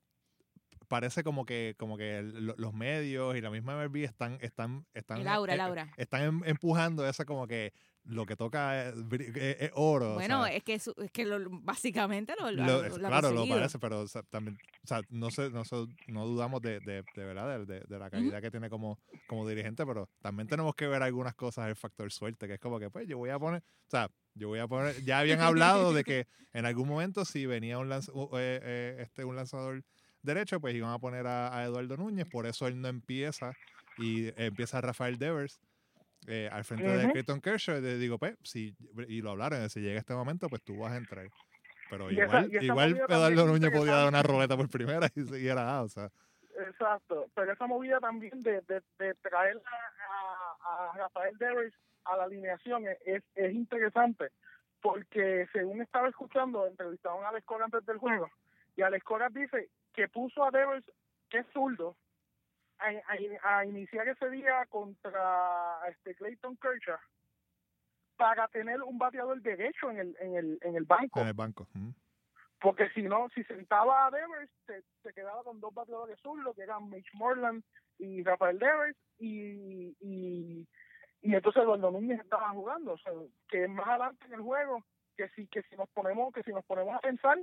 parece 0.87 1.23
como 1.23 1.45
que 1.45 1.75
como 1.77 1.97
que 1.97 2.19
el- 2.19 2.45
lo- 2.45 2.55
los 2.57 2.73
medios 2.73 3.35
y 3.35 3.41
la 3.41 3.49
misma 3.49 3.73
MLB 3.75 4.03
están 4.03 4.37
están 4.41 4.85
están 4.93 5.19
El 5.21 5.27
aura, 5.27 5.53
el 5.53 5.59
eh, 5.59 5.63
aura. 5.63 5.91
están 5.97 6.21
em- 6.23 6.41
empujando 6.45 7.07
eso 7.07 7.25
como 7.25 7.47
que 7.47 7.73
lo 8.05 8.25
que 8.25 8.35
toca 8.35 8.89
es, 8.89 8.95
es- 9.35 9.57
es 9.61 9.71
oro. 9.75 10.15
Bueno, 10.15 10.45
es 10.45 10.63
que, 10.63 10.77
su- 10.79 10.93
es 10.97 11.09
que 11.11 11.25
lo- 11.25 11.39
básicamente 11.61 12.33
lo, 12.39 12.51
lo, 12.51 12.65
es- 12.85 12.93
claro, 13.09 13.29
lo 13.35 13.41
parece, 13.55 13.79
pero 13.79 14.01
o 14.01 14.07
sea, 14.07 14.23
también, 14.23 14.57
o 14.83 14.87
sea, 14.87 15.01
no 15.09 15.31
sé, 15.31 15.49
no, 15.51 15.63
sé- 15.63 15.85
no 16.07 16.25
dudamos 16.25 16.61
de, 16.61 16.79
de, 16.81 17.03
de 17.15 17.23
verdad 17.23 17.65
de, 17.65 17.79
de- 17.81 17.99
la 17.99 18.09
calidad 18.09 18.41
que 18.41 18.51
tiene 18.51 18.69
como, 18.69 18.99
como 19.27 19.47
dirigente, 19.47 19.85
pero 19.85 20.09
también 20.21 20.47
tenemos 20.47 20.75
que 20.75 20.87
ver 20.87 21.01
algunas 21.01 21.33
cosas 21.35 21.69
el 21.69 21.75
factor 21.75 22.11
suerte, 22.11 22.47
que 22.47 22.55
es 22.55 22.59
como 22.59 22.79
que 22.79 22.89
pues 22.89 23.07
yo 23.07 23.17
voy 23.17 23.29
a 23.29 23.39
poner, 23.39 23.61
o 23.61 23.89
sea, 23.89 24.09
yo 24.35 24.49
voy 24.49 24.59
a 24.59 24.67
poner, 24.67 25.01
ya 25.03 25.19
habían 25.19 25.39
hablado 25.47 25.93
de 25.93 26.03
que 26.03 26.27
en 26.53 26.65
algún 26.65 26.87
momento 26.89 27.23
si 27.23 27.45
venía 27.45 27.77
un 27.79 27.87
lanz- 27.89 28.09
u- 28.13 28.35
eh, 28.37 28.59
eh, 28.63 28.97
este 29.03 29.23
un 29.23 29.35
lanzador 29.35 29.83
derecho, 30.21 30.59
pues 30.59 30.75
iban 30.75 30.91
a 30.91 30.99
poner 30.99 31.25
a, 31.27 31.55
a 31.57 31.63
Eduardo 31.63 31.95
Núñez, 31.97 32.25
por 32.29 32.47
eso 32.47 32.67
él 32.67 32.81
no 32.81 32.87
empieza 32.89 33.53
y 33.97 34.27
empieza 34.41 34.81
Rafael 34.81 35.17
Devers. 35.17 35.59
Eh, 36.27 36.49
al 36.51 36.63
frente 36.63 36.87
de. 36.87 37.11
Clayton 37.11 37.41
Kershaw, 37.41 37.77
y 37.77 37.81
le 37.81 37.97
digo, 37.97 38.17
pues, 38.17 38.35
si, 38.43 38.75
y 39.07 39.21
lo 39.21 39.31
hablaron, 39.31 39.69
si 39.69 39.81
llega 39.81 39.99
este 39.99 40.13
momento, 40.13 40.49
pues 40.49 40.61
tú 40.63 40.77
vas 40.79 40.93
a 40.93 40.97
entrar. 40.97 41.27
Pero 41.89 42.09
Y 42.09 42.19
igual, 42.19 42.49
y 42.51 42.55
esa 42.57 42.65
igual 42.65 42.93
es 42.93 43.45
Núñez 43.45 43.71
podía 43.71 43.93
dar 43.95 44.07
una 44.07 44.23
roleta 44.23 44.55
por 44.57 44.69
primera 44.69 45.07
y 45.15 45.21
siguiera 45.21 45.77
A, 45.77 45.83
o 45.83 45.89
sea. 45.89 46.09
Exacto, 46.67 47.27
pero 47.35 47.51
esa 47.51 47.67
movida 47.67 47.99
también 47.99 48.41
de, 48.41 48.61
de, 48.61 48.81
de 48.99 49.13
traer 49.15 49.57
a, 49.57 50.91
a- 50.91 50.97
Rafael 50.97 51.37
Devers 51.37 51.73
a 52.05 52.17
la 52.17 52.23
alineación 52.25 52.87
es, 52.87 52.97
es, 53.05 53.23
es 53.35 53.53
interesante, 53.53 54.29
porque 54.81 55.47
según 55.51 55.81
estaba 55.81 56.09
escuchando, 56.09 56.67
entrevistaron 56.67 57.23
a 57.25 57.29
Alex 57.29 57.45
Cora 57.45 57.65
antes 57.65 57.85
del 57.85 57.97
juego, 57.97 58.29
y 58.75 58.81
Alex 58.81 59.03
Cora 59.03 59.29
dice 59.29 59.69
que 59.93 60.07
puso 60.07 60.43
a 60.45 60.51
Devers, 60.51 60.85
que 61.29 61.39
es 61.39 61.45
zurdo, 61.53 61.95
a, 62.83 63.47
a- 63.47 63.59
a 63.59 63.65
iniciar 63.65 64.07
ese 64.07 64.29
día 64.29 64.65
contra 64.69 65.79
este 65.89 66.15
Clayton 66.15 66.57
Kershaw 66.57 66.97
para 68.17 68.47
tener 68.49 68.81
un 68.83 68.97
bateador 68.97 69.41
derecho 69.41 69.89
en 69.89 69.99
el, 69.99 70.17
en 70.19 70.35
el, 70.35 70.59
en 70.61 70.75
el 70.75 70.83
banco 70.85 71.19
En 71.21 71.27
el 71.27 71.33
banco. 71.33 71.67
mm. 71.73 71.89
porque 72.61 72.89
si 72.91 73.01
no, 73.03 73.27
si 73.29 73.43
sentaba 73.45 74.05
a 74.05 74.11
Devers, 74.11 74.49
se, 74.67 74.83
se 75.01 75.13
quedaba 75.13 75.43
con 75.43 75.59
dos 75.59 75.73
bateadores 75.73 76.19
zurdos, 76.21 76.55
que 76.55 76.61
eran 76.63 76.89
Mitch 76.89 77.13
Moreland 77.13 77.63
y 77.97 78.23
Rafael 78.23 78.59
Devers, 78.59 78.97
y, 79.19 79.95
y, 79.99 80.67
y 81.21 81.35
entonces 81.35 81.63
los 81.65 81.79
Núñez 81.79 82.19
estaban 82.21 82.53
jugando. 82.55 82.93
O 82.93 82.97
sea, 82.99 83.11
que 83.49 83.67
más 83.67 83.87
adelante 83.87 84.25
en 84.27 84.33
el 84.33 84.41
juego, 84.41 84.83
que 85.17 85.27
si, 85.29 85.47
que 85.47 85.61
si 85.63 85.75
nos 85.75 85.89
ponemos, 85.89 86.33
que 86.33 86.43
si 86.43 86.51
nos 86.51 86.63
ponemos 86.65 86.95
a 86.95 86.99
pensar, 86.99 87.37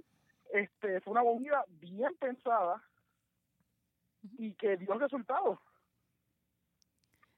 este 0.53 1.01
fue 1.03 1.13
una 1.13 1.23
movida 1.23 1.65
bien 1.69 2.15
pensada 2.19 2.83
y 4.39 4.53
que 4.55 4.77
dio 4.77 4.95
resultados. 4.99 5.59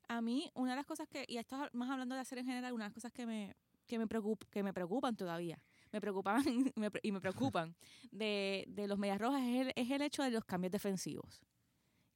A 0.08 0.20
mí, 0.20 0.50
una 0.54 0.70
de 0.72 0.76
las 0.76 0.86
cosas 0.86 1.08
que, 1.08 1.24
y 1.26 1.38
esto 1.38 1.64
es 1.64 1.70
más 1.74 1.88
hablando 1.90 2.14
de 2.14 2.20
hacer 2.20 2.38
en 2.38 2.46
general, 2.46 2.72
una 2.74 2.84
de 2.84 2.88
las 2.88 2.94
cosas 2.94 3.12
que 3.12 3.24
me, 3.24 3.56
que 3.86 3.98
me, 3.98 4.06
preocup- 4.06 4.46
que 4.50 4.62
me 4.62 4.72
preocupan 4.74 5.16
todavía, 5.16 5.58
me 5.90 6.00
preocupaban 6.00 6.44
me 6.76 6.90
y 7.02 7.12
me 7.12 7.20
preocupan 7.20 7.74
de, 8.10 8.64
de 8.68 8.88
los 8.88 8.98
Medias 8.98 9.18
Rojas 9.18 9.42
es 9.42 9.66
el, 9.68 9.72
es 9.74 9.90
el 9.90 10.02
hecho 10.02 10.22
de 10.22 10.30
los 10.30 10.44
cambios 10.44 10.72
defensivos. 10.72 11.40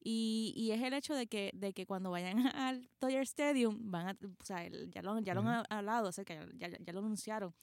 Y, 0.09 0.53
y 0.57 0.71
es 0.73 0.83
el 0.83 0.93
hecho 0.93 1.15
de 1.15 1.27
que, 1.27 1.51
de 1.55 1.73
que 1.73 1.87
cuando 1.87 2.11
vayan 2.11 2.39
al 2.57 2.89
Dodger 3.01 3.23
Stadium, 3.23 3.91
van 3.91 4.09
a, 4.09 4.13
o 4.13 4.45
sea, 4.45 4.65
el- 4.65 4.91
ya 4.91 5.01
lo, 5.03 5.19
ya 5.21 5.35
lo 5.35 5.41
han 5.49 5.65
hablado, 5.71 6.09
o 6.09 6.13
sea, 6.13 6.25
que 6.25 6.35
ya, 6.55 6.69
ya- 6.69 6.79
ya 6.79 6.93
lo 6.93 6.99
anunciaron, 7.01 7.55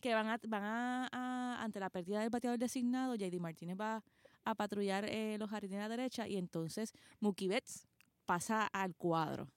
que 0.00 0.14
van 0.14 0.28
a, 0.28 0.38
van 0.46 0.62
a, 0.62 1.08
a- 1.12 1.62
ante 1.64 1.80
la 1.80 1.90
pérdida 1.90 2.20
del 2.20 2.30
bateador 2.30 2.58
designado, 2.60 3.16
JD 3.16 3.40
Martínez 3.40 3.76
va 3.78 4.02
a 4.44 4.54
patrullar 4.54 5.04
eh, 5.04 5.36
los 5.38 5.50
jardines 5.50 5.78
a 5.78 5.82
la 5.82 5.88
derecha 5.96 6.26
y 6.28 6.36
entonces 6.36 6.92
Mookie 7.20 7.48
Betts 7.48 7.86
pasa 8.26 8.66
al 8.66 8.94
cuadro. 8.94 9.48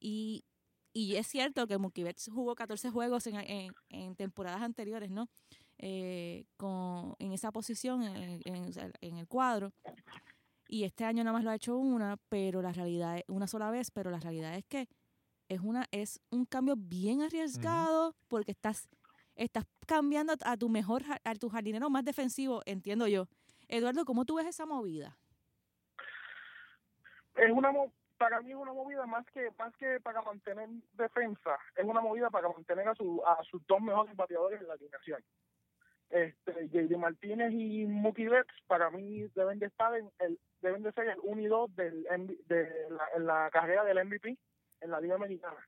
Y, 0.00 0.44
y 0.92 1.16
es 1.16 1.26
cierto 1.26 1.66
que 1.66 1.78
Mookie 1.78 2.04
Betts 2.04 2.30
jugó 2.32 2.54
14 2.54 2.90
juegos 2.90 3.26
en, 3.26 3.36
en, 3.36 3.72
en 3.88 4.14
temporadas 4.16 4.62
anteriores, 4.62 5.10
¿no? 5.10 5.28
Eh, 5.78 6.44
con, 6.56 7.14
en 7.18 7.32
esa 7.32 7.50
posición, 7.50 8.02
en, 8.02 8.40
en- 8.44 9.16
el 9.16 9.26
cuadro. 9.26 9.72
Y 10.68 10.84
este 10.84 11.04
año 11.04 11.22
nada 11.24 11.34
más 11.34 11.44
lo 11.44 11.50
ha 11.50 11.54
hecho 11.56 11.76
una, 11.76 12.16
pero 12.28 12.62
la 12.62 12.72
realidad 12.72 13.18
es 13.18 13.24
una 13.28 13.46
sola 13.46 13.70
vez, 13.70 13.90
pero 13.90 14.10
la 14.10 14.20
realidad 14.20 14.56
es 14.56 14.64
que 14.64 14.88
es 15.48 15.60
una 15.60 15.86
es 15.90 16.20
un 16.30 16.46
cambio 16.46 16.74
bien 16.76 17.20
arriesgado 17.20 18.16
porque 18.28 18.52
estás 18.52 18.88
estás 19.36 19.64
cambiando 19.86 20.32
a, 20.42 20.56
tu 20.56 20.68
mejor 20.70 21.02
a 21.22 21.34
tu 21.34 21.48
jardinero 21.50 21.90
más 21.90 22.04
defensivo, 22.04 22.62
entiendo 22.64 23.06
yo. 23.08 23.26
Eduardo, 23.68 24.04
¿cómo 24.04 24.24
tú 24.24 24.36
ves 24.36 24.46
esa 24.46 24.66
movida? 24.66 25.16
es 27.36 27.50
una 27.50 27.72
para 28.16 28.40
mí 28.40 28.50
es 28.50 28.56
una 28.56 28.72
movida 28.72 29.06
más 29.06 29.26
que 29.26 29.50
más 29.58 29.74
que 29.76 30.00
para 30.00 30.22
mantener 30.22 30.68
defensa 30.92 31.58
es 31.76 31.84
una 31.84 32.00
movida 32.00 32.30
para 32.30 32.48
mantener 32.48 32.88
a 32.88 32.94
su 32.94 33.22
a 33.26 33.42
sus 33.44 33.66
dos 33.66 33.80
mejores 33.80 34.14
bateadores 34.16 34.60
en 34.60 34.68
la 34.68 34.74
alineación. 34.74 35.22
Este 36.10 36.68
JD 36.68 36.96
Martínez 36.96 37.52
y 37.52 37.86
Mookie 37.86 38.28
Betts 38.28 38.54
para 38.66 38.90
mí 38.90 39.26
deben 39.34 39.58
de 39.58 39.66
estar 39.66 39.94
en 39.96 40.10
el 40.20 40.38
deben 40.60 40.82
de 40.82 40.92
ser 40.92 41.08
el 41.08 41.18
1 41.22 41.40
y 41.40 41.46
2 41.46 41.76
del 41.76 42.02
de 42.46 42.90
la, 42.90 43.08
en 43.16 43.26
la 43.26 43.50
carrera 43.52 43.84
del 43.84 44.04
MVP 44.04 44.38
en 44.80 44.90
la 44.90 45.00
liga 45.00 45.16
americana. 45.16 45.66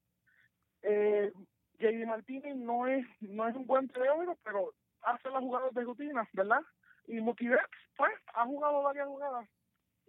Eh, 0.82 1.32
JD 1.80 2.06
Martínez 2.06 2.54
no 2.54 2.87
es 2.87 3.04
no 3.20 3.48
es 3.48 3.56
un 3.56 3.66
buen 3.66 3.88
peleador 3.88 4.37
pero 4.44 4.72
hace 5.02 5.30
las 5.30 5.40
jugadas 5.40 5.74
de 5.74 5.82
rutina 5.82 6.28
verdad 6.32 6.62
y 7.08 7.20
Mookie 7.20 7.48
Betts 7.48 7.62
pues 7.96 8.12
ha 8.34 8.44
jugado 8.44 8.82
varias 8.82 9.06
jugadas 9.06 9.48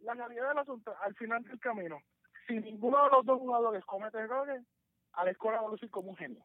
la 0.03 0.13
realidad 0.13 0.49
del 0.49 0.60
asunto, 0.60 0.93
al 1.01 1.15
final 1.15 1.43
del 1.43 1.60
camino, 1.60 1.99
si 2.47 2.60
ninguno 2.60 3.03
de 3.03 3.10
los 3.10 3.25
dos 3.25 3.39
jugadores 3.39 3.83
comete 3.86 4.19
errores, 4.19 4.63
a 5.13 5.25
la 5.25 5.31
escuela 5.31 5.60
va 5.62 5.67
a 5.67 5.71
lucir 5.71 5.89
como 5.89 6.12
un 6.12 6.15
genio. 6.17 6.43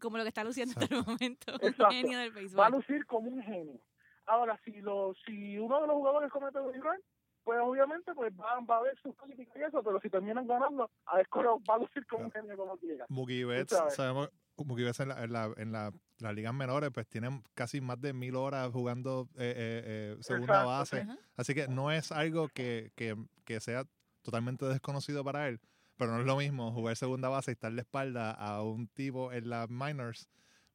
Como 0.00 0.16
lo 0.16 0.24
que 0.24 0.28
está 0.28 0.42
luciendo 0.44 0.74
hasta 0.76 0.92
el 0.94 1.04
momento, 1.06 1.52
un 1.52 1.68
Exacto. 1.68 1.90
genio 1.92 2.18
del 2.18 2.30
Va 2.30 2.34
a 2.34 2.40
béisbol. 2.40 2.70
lucir 2.72 3.06
como 3.06 3.30
un 3.30 3.42
genio. 3.42 3.80
Ahora, 4.26 4.58
si 4.64 4.80
lo, 4.80 5.14
si 5.24 5.58
uno 5.58 5.80
de 5.80 5.86
los 5.86 5.96
jugadores 5.96 6.30
comete 6.30 6.58
un 6.60 6.74
error, 6.74 7.00
pues 7.44 7.58
obviamente 7.60 8.14
pues 8.14 8.32
va, 8.38 8.60
va 8.60 8.76
a 8.76 8.78
haber 8.78 8.96
sus 9.00 9.16
críticas 9.16 9.56
y 9.56 9.62
eso, 9.62 9.82
pero 9.82 10.00
si 10.00 10.08
terminan 10.10 10.46
ganando, 10.46 10.90
a 11.06 11.16
la 11.16 11.22
escuela 11.22 11.50
va 11.68 11.74
a 11.74 11.78
lucir 11.78 12.06
como 12.06 12.24
un 12.24 12.32
genio 12.32 12.56
como 12.56 12.76
quiera. 12.78 13.06
Mookie 13.08 13.44
Betts, 13.44 13.76
sabes. 13.94 14.28
Sabemos, 14.54 14.68
Mookie 14.68 14.84
Betts 14.84 15.00
en, 15.00 15.08
la, 15.08 15.22
en, 15.24 15.32
la, 15.32 15.52
en 15.56 15.72
la- 15.72 15.92
las 16.18 16.34
ligas 16.34 16.54
menores, 16.54 16.90
pues 16.94 17.08
tienen 17.08 17.42
casi 17.54 17.80
más 17.80 18.00
de 18.00 18.12
mil 18.12 18.36
horas 18.36 18.70
jugando 18.72 19.28
eh, 19.34 19.52
eh, 19.56 19.82
eh, 19.84 20.16
segunda 20.20 20.62
Exacto, 20.62 20.68
base. 20.68 21.00
Ajá. 21.00 21.18
Así 21.36 21.54
que 21.54 21.66
no 21.68 21.90
es 21.90 22.12
algo 22.12 22.48
que, 22.48 22.92
que, 22.94 23.16
que 23.44 23.58
sea 23.60 23.84
totalmente 24.22 24.64
desconocido 24.66 25.24
para 25.24 25.48
él, 25.48 25.58
pero 25.96 26.12
no 26.12 26.20
es 26.20 26.26
lo 26.26 26.36
mismo 26.36 26.70
jugar 26.72 26.94
segunda 26.96 27.28
base 27.28 27.50
y 27.50 27.54
estar 27.54 27.72
de 27.72 27.80
espalda 27.80 28.30
a 28.30 28.62
un 28.62 28.86
tipo 28.86 29.32
en 29.32 29.50
las 29.50 29.68
minors 29.68 30.28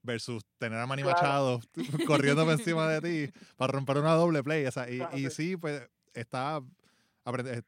versus 0.03 0.43
tener 0.57 0.79
a 0.79 0.85
Manny 0.85 1.03
Claro. 1.03 1.15
Machado 1.17 1.59
corriendo 2.07 2.43
por 2.43 2.53
encima 2.53 2.89
de 2.89 3.01
ti 3.29 3.39
para 3.55 3.71
romper 3.71 3.97
una 3.99 4.13
doble 4.13 4.43
play. 4.43 4.65
O 4.65 4.71
sea, 4.71 4.89
y, 4.89 4.97
Claro, 4.97 5.17
y 5.17 5.29
sí. 5.29 5.55
pues 5.55 5.87
está 6.13 6.61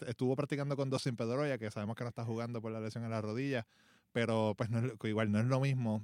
estuvo 0.08 0.36
practicando 0.36 0.76
con 0.78 0.90
Dustin 0.90 1.16
Pedroia, 1.18 1.58
que 1.58 1.70
sabemos 1.72 1.96
que 1.96 2.04
no 2.04 2.10
está 2.10 2.24
jugando 2.24 2.62
por 2.62 2.72
la 2.72 2.80
lesión 2.80 3.04
en 3.04 3.10
la 3.12 3.22
rodilla, 3.22 3.66
pero 4.12 4.56
pues 4.58 4.70
no 4.70 4.82
igual 5.08 5.32
no 5.32 5.40
es 5.40 5.46
lo 5.46 5.60
mismo 5.60 6.04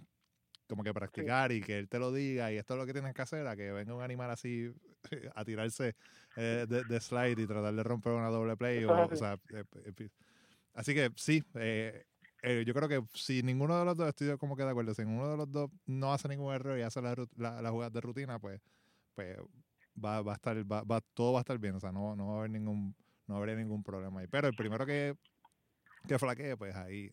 como 0.68 0.84
que 0.84 0.94
practicar 0.94 1.52
y 1.52 1.62
que 1.62 1.78
él 1.78 1.90
te 1.90 2.00
lo 2.00 2.12
diga 2.12 2.52
y 2.52 2.58
esto 2.58 2.74
es 2.74 2.80
lo 2.80 2.86
que 2.86 2.94
tienes 2.94 3.14
que 3.14 3.22
hacer, 3.22 3.46
a 3.48 3.56
que 3.56 3.72
venga 3.72 3.94
un 3.94 4.02
animal 4.02 4.32
así 4.32 4.72
a 5.36 5.46
tirarse 5.46 5.96
eh, 6.36 6.66
de, 6.68 6.84
de 6.84 7.00
slide 7.00 7.40
y 7.42 7.48
tratar 7.48 7.74
de 7.76 7.84
romper 7.84 8.14
una 8.14 8.30
doble 8.30 8.58
play. 8.58 8.84
O, 8.86 9.06
o 9.06 9.16
sea, 9.16 9.40
eh, 9.54 9.64
eh, 9.86 10.10
así 10.74 10.94
que 10.94 11.12
sí, 11.16 11.44
eh, 11.56 12.06
eh, 12.42 12.64
yo 12.66 12.74
creo 12.74 12.88
que 12.90 13.04
si 13.14 13.44
ninguno 13.44 13.78
de 13.78 13.86
los 13.86 13.96
dos, 13.98 14.08
estoy 14.10 14.38
como 14.38 14.56
que 14.56 14.64
de 14.64 14.70
acuerdo, 14.72 14.94
si 14.94 15.04
ninguno 15.06 15.30
de 15.32 15.38
los 15.38 15.52
dos 15.52 15.72
no 15.86 16.14
hace 16.14 16.28
ningún 16.28 16.54
error 16.54 16.78
y 16.80 16.84
hace 16.84 17.02
la, 17.02 17.16
ru- 17.16 17.30
la, 17.38 17.62
la 17.62 17.72
jugada 17.72 17.90
de 17.92 18.02
rutina, 18.02 18.40
pues, 18.40 18.62
pues 19.16 19.38
va, 20.04 20.22
va 20.22 20.34
a 20.34 20.36
estar, 20.36 20.58
va, 20.72 20.84
va- 20.84 21.02
todo 21.14 21.34
va 21.34 21.40
a 21.40 21.42
estar 21.42 21.58
bien, 21.60 21.76
o 21.76 21.80
sea, 21.80 21.92
no, 21.92 22.16
no 22.16 22.28
va 22.28 22.34
a 22.36 22.38
haber 22.40 22.52
ningún, 22.52 22.96
no 23.28 23.38
habría 23.38 23.56
ningún 23.56 23.84
problema 23.84 24.20
ahí. 24.22 24.28
Pero 24.28 24.48
el 24.48 24.56
primero 24.56 24.86
que, 24.86 25.16
que 26.08 26.20
flaquee, 26.20 26.58
pues 26.58 26.76
ahí, 26.76 27.12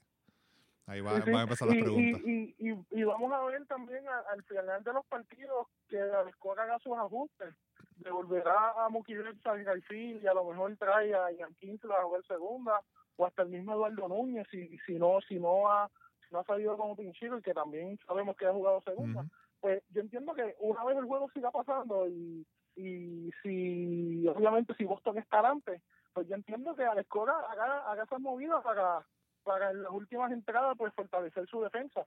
ahí 0.92 1.00
va, 1.00 1.16
Sí, 1.16 1.22
sí. 1.24 1.30
van 1.30 1.40
a 1.40 1.42
empezar 1.44 1.68
las 1.68 1.76
y, 1.76 1.82
preguntas. 1.82 2.20
Y, 2.24 2.54
y, 2.58 3.04
vamos 3.04 3.32
a 3.32 3.44
ver 3.44 3.66
también 3.66 4.06
a- 4.08 4.24
al 4.32 4.42
final 4.44 4.82
de 4.84 4.92
los 4.92 5.04
partidos 5.06 5.66
que 5.88 5.96
escuela 6.30 6.62
haga 6.62 6.78
sus 6.80 6.96
ajustes. 6.96 7.54
Devolverá 7.96 8.70
a 8.84 8.88
Betts 9.22 9.46
al 9.46 9.64
Garfield 9.64 10.22
y 10.22 10.26
a 10.26 10.34
lo 10.34 10.44
mejor 10.44 10.76
trae 10.76 11.14
a 11.14 11.30
Ian 11.32 11.54
Kinsler 11.54 11.92
a 11.92 12.02
jugar 12.04 12.24
segunda 12.26 12.80
o 13.16 13.26
hasta 13.26 13.42
el 13.42 13.48
mismo 13.50 13.72
Eduardo 13.74 14.08
Núñez 14.08 14.46
si, 14.50 14.76
si 14.86 14.94
no 14.94 15.20
si 15.28 15.38
no 15.38 15.70
ha 15.70 15.88
si 16.26 16.34
no 16.34 16.40
ha 16.40 16.44
salido 16.44 16.76
como 16.76 16.96
pinchero 16.96 17.38
y 17.38 17.42
que 17.42 17.52
también 17.54 17.98
sabemos 18.06 18.36
que 18.36 18.46
ha 18.46 18.52
jugado 18.52 18.80
segunda. 18.82 19.24
Pues 19.60 19.82
yo 19.90 20.00
entiendo 20.00 20.34
que 20.34 20.56
una 20.60 20.82
vez 20.84 20.96
el 20.96 21.04
juego 21.04 21.30
siga 21.32 21.50
pasando 21.52 22.08
y, 22.08 22.44
y 22.74 23.30
si 23.42 24.26
obviamente 24.28 24.74
si 24.74 24.84
Boston 24.84 25.18
está 25.18 25.38
adelante, 25.38 25.80
pues 26.12 26.26
yo 26.26 26.34
entiendo 26.34 26.74
que 26.74 26.84
a 26.84 26.94
la 26.94 27.02
escuela 27.02 27.34
haga, 27.50 27.90
haga 27.90 28.02
esas 28.04 28.20
movidas 28.20 28.62
para 28.64 29.06
para 29.42 29.70
en 29.70 29.82
las 29.82 29.92
últimas 29.92 30.30
entradas 30.32 30.74
pues 30.76 30.92
fortalecer 30.94 31.46
su 31.48 31.60
defensa. 31.60 32.06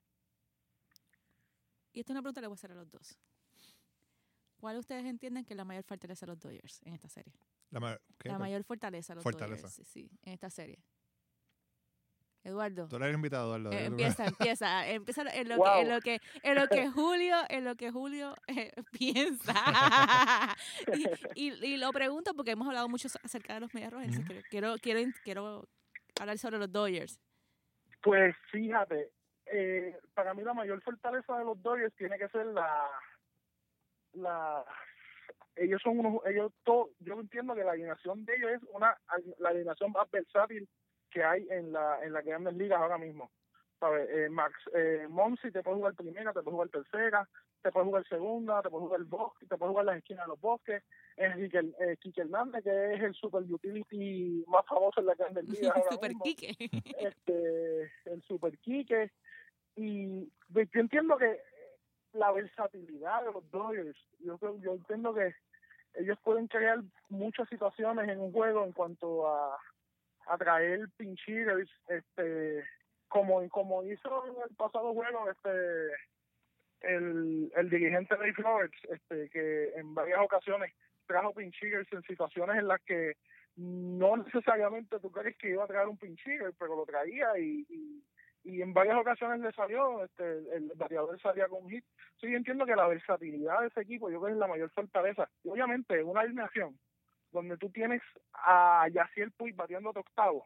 Y 1.94 2.00
esta 2.02 2.12
es 2.12 2.16
una 2.16 2.22
pregunta 2.22 2.42
que 2.42 2.44
le 2.44 2.48
voy 2.48 2.54
a 2.54 2.60
hacer 2.60 2.72
a 2.72 2.76
los 2.76 2.90
dos. 2.92 3.18
¿Cuál 4.60 4.78
ustedes 4.78 5.06
entienden 5.06 5.46
que 5.46 5.54
es 5.54 5.58
la 5.58 5.66
mayor 5.66 5.84
fortaleza 5.84 6.26
de 6.26 6.32
los 6.32 6.40
Dodgers 6.40 6.82
en 6.84 6.94
esta 6.94 7.08
serie? 7.10 7.34
La 7.72 7.80
ma- 7.80 7.98
¿qué? 8.18 8.30
La 8.30 8.40
mayor 8.40 8.64
fortaleza 8.64 9.14
de 9.14 9.16
los 9.16 9.24
Fortaleza. 9.24 9.68
Dodgers, 9.68 9.88
sí, 9.88 10.10
en 10.24 10.34
esta 10.34 10.50
serie. 10.50 10.84
Eduardo. 12.44 12.88
Tú 12.88 12.96
eres 12.98 13.14
invitado, 13.16 13.56
Eduardo. 13.56 13.72
Eh, 13.72 13.86
empieza, 13.86 14.26
empieza, 14.28 14.88
empieza 14.88 15.22
en 15.34 15.50
lo, 15.50 15.58
Wow. 15.58 15.66
que, 15.66 15.80
en 15.82 15.90
lo 15.90 16.00
que, 16.02 16.22
en 16.44 16.56
lo 16.56 16.68
que 16.68 16.90
Julio, 16.92 17.36
en 17.50 17.64
lo 17.66 17.76
que 17.76 17.92
Julio 17.92 18.36
eh, 18.48 18.72
piensa. 18.92 20.56
y, 21.36 21.48
y, 21.48 21.66
y 21.66 21.78
lo 21.78 21.92
pregunto 21.92 22.34
porque 22.36 22.52
hemos 22.52 22.68
hablado 22.68 22.88
mucho 22.88 23.08
acerca 23.24 23.56
de 23.56 23.62
los 23.62 23.74
Medias 23.74 23.92
Rojas, 23.92 24.16
quiero, 24.50 24.76
quiero, 24.80 25.02
quiero 25.24 25.68
hablar 26.20 26.38
sobre 26.38 26.60
los 26.60 26.72
Dodgers. 26.72 27.20
Pues 28.06 28.36
fíjate, 28.52 29.10
eh, 29.48 29.98
para 30.14 30.36
mí 30.36 30.44
la 30.44 30.54
mayor 30.54 30.80
fortaleza 30.84 31.40
de 31.40 31.44
los 31.44 31.60
Dodgers 31.64 31.96
tiene 31.96 32.20
que 32.20 32.30
ser 32.30 32.46
la 32.46 32.88
la 34.14 34.64
ellos 35.56 35.82
son 35.82 35.98
unos 35.98 36.24
ellos 36.28 36.54
todo 36.64 36.92
yo 37.00 37.20
entiendo 37.20 37.56
que 37.56 37.64
la 37.64 37.72
alineación 37.72 38.24
de 38.24 38.36
ellos 38.36 38.52
es 38.52 38.62
una 38.72 38.96
la 39.40 39.50
alineación 39.50 39.92
más 39.92 40.08
versátil 40.12 40.70
que 41.10 41.24
hay 41.24 41.48
en 41.50 41.74
la 41.74 42.00
en 42.04 42.14
las 42.14 42.24
grandes 42.24 42.54
ligas 42.54 42.80
ahora 42.80 43.00
mismo 43.00 43.32
¿sabes? 43.80 44.10
Eh, 44.10 44.30
Max 44.30 44.54
eh, 44.74 45.08
Monsi 45.10 45.52
te 45.52 45.62
puede 45.64 45.78
jugar 45.78 45.94
primera 45.96 46.34
te 46.34 46.42
puede 46.42 46.56
jugar 46.56 46.70
tercera 46.70 47.30
te 47.62 47.72
puede 47.72 47.86
jugar 47.86 48.08
segunda 48.08 48.62
te 48.62 48.70
puede 48.70 48.86
jugar 48.86 49.04
bosque 49.04 49.46
te 49.46 49.58
puede 49.58 49.72
jugar 49.72 49.86
las 49.86 49.98
esquinas 49.98 50.26
de 50.26 50.30
los 50.30 50.42
bosques 50.42 50.84
Enrique 51.18 51.60
eh, 51.80 51.98
Quique 52.00 52.22
Hernández 52.22 52.64
que 52.64 52.94
es 52.94 53.02
el 53.02 53.14
super 53.16 53.44
utility 53.44 54.44
más 54.48 54.66
famoso 54.66 55.00
en 55.00 55.08
las 55.08 55.18
grandes 55.18 55.48
ligas 55.50 55.76
ahora 55.76 55.90
Super 55.92 56.10
mismo 56.10 56.24
Quique. 56.24 56.56
este 57.00 57.92
el 58.06 58.22
super 58.28 58.58
Quique 58.60 59.12
y 59.76 60.32
pues, 60.54 60.70
yo 60.72 60.80
entiendo 60.80 61.18
que 61.18 61.40
la 62.14 62.32
versatilidad 62.32 63.26
de 63.26 63.34
los 63.34 63.52
Dodgers 63.52 63.98
yo 64.20 64.38
yo 64.62 64.74
entiendo 64.74 65.14
que 65.14 65.34
ellos 65.96 66.18
pueden 66.24 66.48
crear 66.48 66.82
muchas 67.10 67.48
situaciones 67.50 68.10
en 68.10 68.20
un 68.20 68.32
juego 68.32 68.64
en 68.64 68.72
cuanto 68.72 69.28
a 69.28 69.58
a 70.28 70.38
traer 70.38 70.90
pinch 70.98 71.22
hitters, 71.28 71.70
este 71.88 72.64
como 73.08 73.48
como 73.50 73.84
hizo 73.84 74.26
en 74.28 74.36
el 74.50 74.56
pasado 74.56 74.94
juego 74.94 75.30
este 75.30 75.50
el, 76.82 77.52
el 77.56 77.70
dirigente 77.70 78.16
Dave 78.16 78.34
Roberts 78.38 78.78
este 78.90 79.30
que 79.30 79.72
en 79.76 79.94
varias 79.94 80.20
ocasiones 80.20 80.74
trajo 81.06 81.34
pinch 81.34 81.56
hitters 81.62 81.92
en 81.94 82.04
situaciones 82.04 82.58
en 82.58 82.68
las 82.68 82.82
que 82.82 83.16
no 83.56 84.18
necesariamente 84.18 85.00
tú 85.00 85.12
crees 85.12 85.38
que 85.38 85.52
iba 85.52 85.64
a 85.64 85.68
traer 85.68 85.88
un 85.88 85.98
pinch 85.98 86.20
hitter, 86.26 86.54
pero 86.60 86.76
lo 86.76 86.86
traía 86.86 87.38
y, 87.40 87.66
y, 87.70 88.04
y 88.44 88.62
en 88.62 88.74
varias 88.74 88.98
ocasiones 88.98 89.40
le 89.40 89.52
salió, 89.54 90.04
este, 90.04 90.24
el 90.56 90.72
bateador 90.76 91.20
salía 91.22 91.48
con 91.48 91.64
un 91.64 91.70
hit. 91.70 91.86
Sí, 92.20 92.30
yo 92.30 92.38
entiendo 92.38 92.66
que 92.66 92.76
la 92.76 92.88
versatilidad 92.88 93.62
de 93.62 93.68
ese 93.68 93.82
equipo 93.82 94.10
yo 94.10 94.20
creo 94.20 94.28
que 94.28 94.34
es 94.34 94.40
la 94.40 94.48
mayor 94.48 94.70
fortaleza. 94.72 95.30
Y 95.44 95.50
obviamente 95.50 96.04
una 96.04 96.22
alineación 96.22 96.78
donde 97.32 97.58
tú 97.58 97.70
tienes 97.70 98.02
a 98.34 98.88
Yaciel 98.92 99.32
Puig 99.32 99.56
bateando 99.56 99.94
de 99.94 100.00
octavo. 100.02 100.46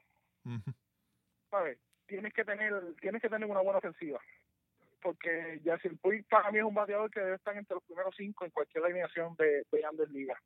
¿sabes? 1.49 1.79
Tienes 2.09 2.33
que 2.33 2.43
tener, 2.43 2.73
tienes 2.99 3.21
que 3.21 3.29
tener 3.29 3.47
una 3.49 3.61
buena 3.61 3.77
ofensiva. 3.79 4.19
Porque 5.01 5.61
Yaciel 5.63 5.97
Puig 5.97 6.27
para 6.27 6.51
mí 6.51 6.57
es 6.57 6.65
un 6.65 6.73
bateador 6.73 7.09
que 7.09 7.21
debe 7.21 7.35
estar 7.35 7.55
entre 7.55 7.75
los 7.75 7.83
primeros 7.85 8.13
cinco 8.17 8.43
en 8.43 8.51
cualquier 8.51 8.83
alineación 8.83 9.33
de, 9.37 9.63
de 9.71 9.79
Grandes 9.79 10.09
Ligas. 10.09 10.37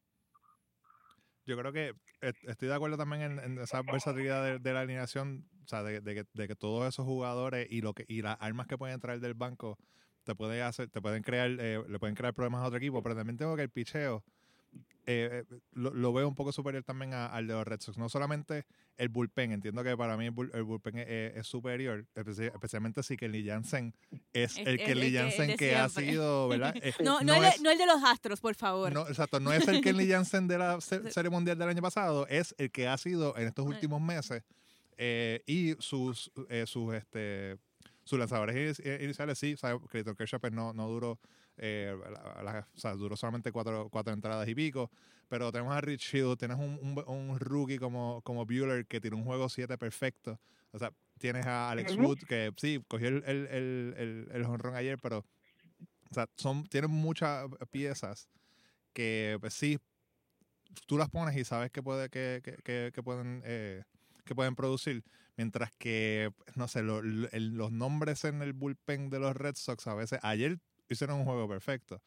Yo 1.46 1.58
creo 1.58 1.74
que 1.74 1.94
est- 2.22 2.44
estoy 2.44 2.68
de 2.68 2.76
acuerdo 2.76 2.98
también 2.98 3.40
en, 3.40 3.58
esa 3.58 3.82
versatilidad 3.82 4.60
de, 4.60 4.74
la 4.74 4.82
alineación, 4.82 5.46
o 5.64 5.68
sea, 5.68 5.82
de, 5.84 6.02
de 6.02 6.26
de 6.32 6.48
que 6.48 6.56
todos 6.56 6.88
esos 6.88 7.06
jugadores 7.06 7.68
y 7.70 7.82
lo 7.82 7.94
que 7.94 8.06
y 8.08 8.22
las 8.22 8.38
armas 8.40 8.68
que 8.68 8.78
pueden 8.78 9.00
traer 9.00 9.20
del 9.20 9.34
banco 9.34 9.78
te 10.24 10.36
pueden 10.36 10.62
hacer, 10.64 10.90
te 10.90 11.02
pueden 11.02 11.24
crear, 11.24 11.50
eh, 11.60 11.82
le 11.88 12.00
pueden 12.00 12.16
crear 12.16 12.34
problemas 12.34 12.62
a 12.62 12.68
otro 12.68 12.78
equipo, 12.78 13.02
pero 13.04 13.16
también 13.16 13.38
tengo 13.38 13.56
que 13.56 13.64
el 13.64 13.70
picheo 13.70 14.24
eh, 15.06 15.44
eh, 15.52 15.56
lo, 15.74 15.94
lo 15.94 16.14
veo 16.14 16.28
un 16.28 16.36
poco 16.36 16.52
superior 16.54 16.84
también 16.84 17.14
a- 17.14 17.28
al 17.28 17.46
de 17.48 17.54
los 17.54 17.68
Red 17.68 17.82
Sox. 17.82 17.98
No 17.98 18.08
solamente 18.08 18.66
el 18.98 19.10
bullpen, 19.10 19.52
entiendo 19.52 19.84
que 19.84 19.98
para 19.98 20.16
mí 20.16 20.28
el, 20.28 20.32
bull- 20.32 20.52
el 20.54 20.64
bullpen 20.64 20.98
es, 21.00 21.08
es- 21.10 21.38
es 21.38 21.48
superior, 21.48 22.06
especi- 22.16 22.52
especialmente 22.54 23.04
si 23.04 23.18
Kelly 23.18 23.46
Jansen 23.46 23.94
es 24.32 24.52
Es- 24.54 24.58
el 24.60 24.68
el 24.68 24.78
Kelly 24.78 25.12
que- 25.12 25.18
Jansen 25.20 25.58
que 25.58 25.76
ha 25.76 25.90
sido, 25.90 26.48
¿verdad? 26.48 26.74
Eh, 26.82 26.94
No, 27.04 27.20
no, 27.20 27.26
no 27.26 27.36
el, 27.36 27.44
es- 27.46 27.62
no 27.62 27.70
el 27.72 27.78
de 27.78 27.86
los 27.86 28.02
Astros, 28.04 28.40
por 28.40 28.56
favor. 28.56 28.94
no, 28.94 29.08
exacto, 29.08 29.40
no 29.42 29.52
es 29.52 29.68
el 29.68 29.82
Kenley 29.82 30.08
Jansen 30.12 30.48
de 30.48 30.58
la 30.58 30.80
se- 30.80 31.12
Serie 31.12 31.30
Mundial 31.30 31.58
del 31.58 31.68
año 31.70 31.82
pasado, 31.82 32.26
es 32.28 32.56
el 32.58 32.72
que 32.72 32.88
ha 32.88 32.98
sido 32.98 33.36
en 33.38 33.48
estos 33.48 33.66
últimos 33.66 34.00
meses 34.02 34.44
eh, 34.98 35.42
y 35.48 35.76
sus 35.80 36.32
eh, 36.50 36.66
sus 36.68 36.94
este 36.94 37.58
sus 38.06 38.20
lanzadores 38.20 38.80
ini- 38.80 39.04
iniciales 39.04 39.38
sí, 39.40 39.54
o 39.54 39.58
sea, 39.58 39.78
Clayton 39.90 40.16
Kershaw 40.16 40.40
no, 40.52 40.72
no 40.74 40.88
duró 40.88 41.20
eh, 41.58 41.96
la- 42.12 42.44
la- 42.44 42.68
o 42.74 42.80
sea, 42.80 42.94
duró 42.94 43.16
solamente 43.16 43.52
cuatro, 43.52 43.90
cuatro 43.90 44.14
entradas 44.14 44.48
y 44.48 44.56
pico, 44.56 44.90
pero 45.30 45.52
tenemos 45.52 45.74
a 45.76 45.82
Rich 45.82 46.14
Hill, 46.14 46.36
tienes 46.38 46.58
un, 46.58 46.80
un, 46.82 47.04
un 47.08 47.40
rookie 47.40 47.78
como, 47.78 48.22
como 48.24 48.46
Bueller 48.46 48.86
que 48.86 49.00
tiene 49.02 49.16
un 49.18 49.24
juego 49.24 49.50
7 49.50 49.78
perfecto, 49.78 50.40
o 50.72 50.80
sea, 50.80 50.92
tienes 51.20 51.46
a 51.46 51.70
Alex. 51.72 51.96
Wood 51.98 52.20
que 52.28 52.52
sí, 52.58 52.84
cogió 52.88 53.08
el, 53.10 53.24
el, 53.26 53.48
el, 53.98 54.28
el, 54.32 54.46
jonrón 54.46 54.76
ayer, 54.76 54.98
pero 55.02 55.20
o 55.20 56.14
sea, 56.14 56.28
son, 56.38 56.64
tienen 56.66 56.92
muchas 56.92 57.48
piezas 57.72 58.30
que 58.94 59.38
pues 59.40 59.54
sí, 59.54 59.80
tú 60.88 60.98
las 60.98 61.10
pones 61.10 61.36
y 61.38 61.44
sabes 61.44 61.72
que 61.72 61.82
puede 61.82 62.10
que, 62.10 62.42
que, 62.44 62.58
que, 62.64 62.92
que 62.94 63.04
pueden 63.04 63.42
eh, 63.46 63.84
que 64.26 64.36
pueden 64.36 64.56
producir, 64.56 65.04
mientras 65.36 65.72
que 65.78 66.32
no 66.56 66.68
sé, 66.68 66.82
lo- 66.84 67.02
lo- 67.02 67.30
los 67.34 67.72
nombres 67.72 68.24
en 68.26 68.42
el 68.42 68.54
bullpen 68.54 69.10
de 69.10 69.20
los 69.20 69.36
Red 69.36 69.56
Sox 69.56 69.86
a 69.88 69.96
veces 69.96 70.20
ayer 70.24 70.60
hicieron 70.90 71.20
un 71.20 71.26
juego 71.26 71.48
perfecto, 71.48 72.02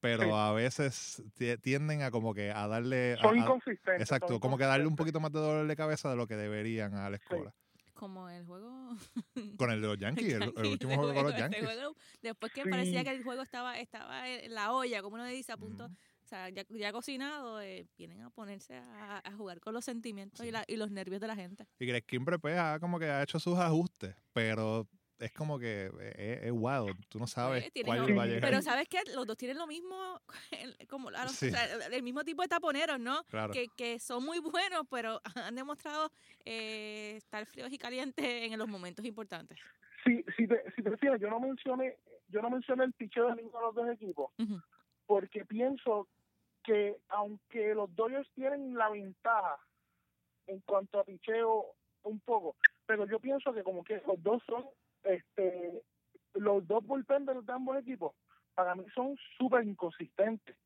pero 0.00 0.22
Sí. 0.24 0.30
a 0.32 0.52
veces 0.52 1.22
ti- 1.34 1.56
tienden 1.58 2.02
a 2.02 2.10
como 2.10 2.34
que 2.34 2.50
a 2.50 2.66
darle 2.68 3.16
Son 3.20 3.34
a- 3.36 3.38
inconsistentes. 3.42 4.02
exacto, 4.02 4.28
son 4.28 4.40
como 4.40 4.56
que 4.58 4.64
darle 4.64 4.86
un 4.86 4.92
inconsistentes. 4.92 5.12
poquito 5.14 5.20
más 5.20 5.32
de 5.32 5.40
dolor 5.40 5.66
de 5.66 5.76
cabeza 5.76 6.10
de 6.10 6.16
lo 6.16 6.26
que 6.26 6.36
deberían 6.36 6.94
a 6.94 7.08
la 7.10 7.16
escuela. 7.16 7.54
Como 7.94 8.28
el 8.28 8.44
juego. 8.44 8.88
Con 9.56 9.70
el 9.70 9.80
de 9.80 9.86
los 9.86 9.96
Yankees, 9.98 10.34
el, 10.34 10.42
el 10.56 10.66
último 10.66 10.92
ese 10.92 11.00
juego 11.00 11.14
con 11.14 11.24
los 11.30 11.36
Yankees. 11.38 11.64
juego, 11.64 11.94
después 12.22 12.52
que 12.52 12.64
Sí. 12.64 12.68
parecía 12.68 13.04
que 13.04 13.10
el 13.10 13.22
juego 13.22 13.42
estaba 13.42 13.78
estaba 13.78 14.28
en 14.28 14.52
la 14.52 14.72
olla, 14.72 15.00
como 15.00 15.14
uno 15.14 15.24
dice, 15.26 15.52
a 15.52 15.56
punto, 15.56 15.84
Ujú. 15.84 15.94
o 15.94 16.26
sea, 16.26 16.48
ya, 16.48 16.64
ya 16.70 16.92
cocinado, 16.92 17.60
eh, 17.60 17.86
vienen 17.96 18.22
a 18.22 18.30
ponerse 18.30 18.76
a, 18.78 19.22
a 19.24 19.32
jugar 19.36 19.60
con 19.60 19.74
los 19.74 19.84
sentimientos 19.84 20.40
Sí. 20.40 20.48
y, 20.48 20.50
la, 20.50 20.64
y 20.66 20.74
los 20.76 20.90
nervios 20.90 21.20
de 21.20 21.28
la 21.28 21.36
gente. 21.36 21.68
Y 21.78 21.86
Greg 21.86 22.04
Kimbre 22.04 22.38
pues 22.40 22.58
ha 22.58 22.80
como 22.80 22.98
que 22.98 23.06
ha 23.06 23.22
hecho 23.22 23.38
sus 23.38 23.56
ajustes, 23.58 24.16
pero 24.32 24.88
es 25.24 25.32
como 25.32 25.58
que 25.58 25.86
es, 26.16 26.42
es 26.44 26.52
wild, 26.52 26.94
tú 27.08 27.18
no 27.18 27.26
sabes 27.26 27.70
cuál 27.84 28.00
va 28.18 28.22
a 28.22 28.26
llegar. 28.26 28.40
Pero 28.50 28.62
¿sabes 28.62 28.88
qué? 28.88 28.98
Los 29.14 29.26
dos 29.26 29.36
tienen 29.36 29.58
lo 29.58 29.66
mismo, 29.66 30.20
el- 30.52 30.86
como 30.88 31.10
la- 31.10 31.24
o 31.24 31.28
Sí. 31.28 31.50
sea, 31.50 31.64
el 31.86 32.02
mismo 32.02 32.24
tipo 32.24 32.42
de 32.42 32.48
taponeros, 32.48 32.98
¿no? 33.00 33.24
claro. 33.24 33.52
Que, 33.52 33.66
que 33.76 33.98
son 33.98 34.24
muy 34.24 34.38
buenos, 34.40 34.82
pero 34.90 35.20
han 35.50 35.54
demostrado 35.54 36.10
eh, 36.44 37.14
estar 37.16 37.46
fríos 37.46 37.72
y 37.72 37.78
calientes 37.78 38.24
en 38.52 38.58
los 38.58 38.68
momentos 38.68 39.04
importantes. 39.04 39.58
Si, 40.04 40.22
si, 40.36 40.46
te, 40.46 40.62
si 40.76 40.82
te 40.82 40.96
fijas, 40.98 41.18
yo 41.20 41.30
no 41.30 41.40
mencioné, 41.40 41.96
yo 42.28 42.42
no 42.42 42.50
mencioné 42.50 42.84
el 42.84 42.92
picheo 42.92 43.28
de 43.28 43.36
ninguno 43.36 43.58
de 43.58 43.64
los 43.66 43.74
dos 43.74 43.88
equipos, 43.90 44.30
porque 45.06 45.44
pienso 45.46 46.08
que 46.62 46.96
aunque 47.08 47.74
los 47.74 47.94
Dodgers 47.94 48.28
tienen 48.34 48.74
la 48.74 48.88
ventaja 48.90 49.58
en 50.46 50.60
cuanto 50.60 50.98
a 51.00 51.04
picheo 51.04 51.74
un 52.02 52.20
poco, 52.20 52.56
pero 52.86 53.06
yo 53.06 53.18
pienso 53.18 53.52
que 53.54 53.62
como 53.62 53.82
que 53.82 54.02
los 54.06 54.22
dos 54.22 54.42
son, 54.46 54.64
este, 55.04 55.82
los 56.34 56.66
dos 56.66 56.84
bullpen 56.84 57.26
de, 57.26 57.40
de 57.40 57.52
ambos 57.52 57.78
equipos, 57.78 58.14
para 58.54 58.74
mí 58.74 58.84
son 58.94 59.16
súper 59.38 59.64
inconsistentes, 59.64 60.56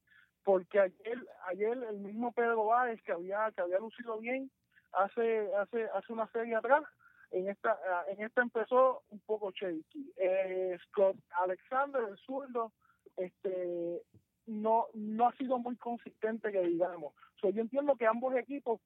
porque 0.45 0.80
ayer, 0.80 1.26
ayer 1.47 1.78
el 1.91 1.99
mismo 1.99 2.32
Pedro 2.32 2.66
Báez 2.66 3.03
que 3.03 3.12
había, 3.12 3.51
que 3.53 3.62
había 3.62 3.78
lucido 3.78 4.18
bien 4.18 4.51
hace, 4.93 5.55
hace, 5.55 5.84
hace 5.95 6.12
una 6.12 6.26
serie 6.28 6.57
atrás, 6.57 6.84
en 7.30 7.49
esta, 7.49 7.78
en 8.09 8.24
esta 8.24 8.43
empezó 8.43 9.03
un 9.11 9.20
poco 9.20 9.51
shaky. 9.51 10.12
Eh, 10.16 10.78
Scott 10.86 11.16
Alexander, 11.43 12.03
el 12.09 12.16
zurdo, 12.18 12.72
este 13.16 14.03
no 14.47 14.86
no 14.95 15.28
ha 15.28 15.32
sido 15.36 15.59
muy 15.59 15.76
consistente 15.76 16.51
que 16.51 16.61
digamos. 16.61 17.12
Yo 17.43 17.49
entiendo 17.51 17.97
que 17.97 18.07
ambos 18.07 18.34
equipos 18.34 18.80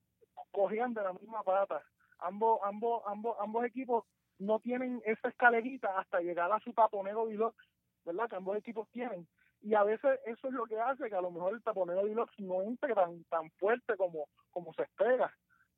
cogían 0.51 0.93
de 0.93 1.03
la 1.03 1.13
misma 1.13 1.43
pata. 1.43 1.83
Ambos 2.19 2.61
ambos 2.65 3.03
ambos 3.07 3.37
ambos 3.41 3.65
equipos 3.65 4.05
no 4.39 4.61
tienen 4.61 5.03
esa 5.05 5.29
escalerita 5.29 5.99
hasta 5.99 6.21
llegar 6.21 6.51
a 6.53 6.61
su 6.61 6.73
taponero 6.73 7.27
deluxe, 7.27 7.67
¿verdad? 8.05 8.29
Que 8.29 8.37
ambos 8.37 8.57
equipos 8.57 8.89
tienen. 8.91 9.27
Y 9.61 9.75
a 9.75 9.85
veces 9.85 10.19
eso 10.27 10.49
es 10.49 10.55
lo 10.55 10.67
que 10.67 10.81
hace 10.81 11.09
que 11.09 11.15
a 11.15 11.21
lo 11.21 11.31
mejor 11.31 11.55
el 11.55 11.63
taponero 11.63 12.05
deluxe 12.05 12.39
no 12.41 12.63
entre 12.63 12.95
tan 12.95 13.23
tan 13.25 13.51
fuerte 13.53 13.97
como 13.97 14.27
como 14.51 14.73
se 14.75 14.83
espera. 14.83 15.33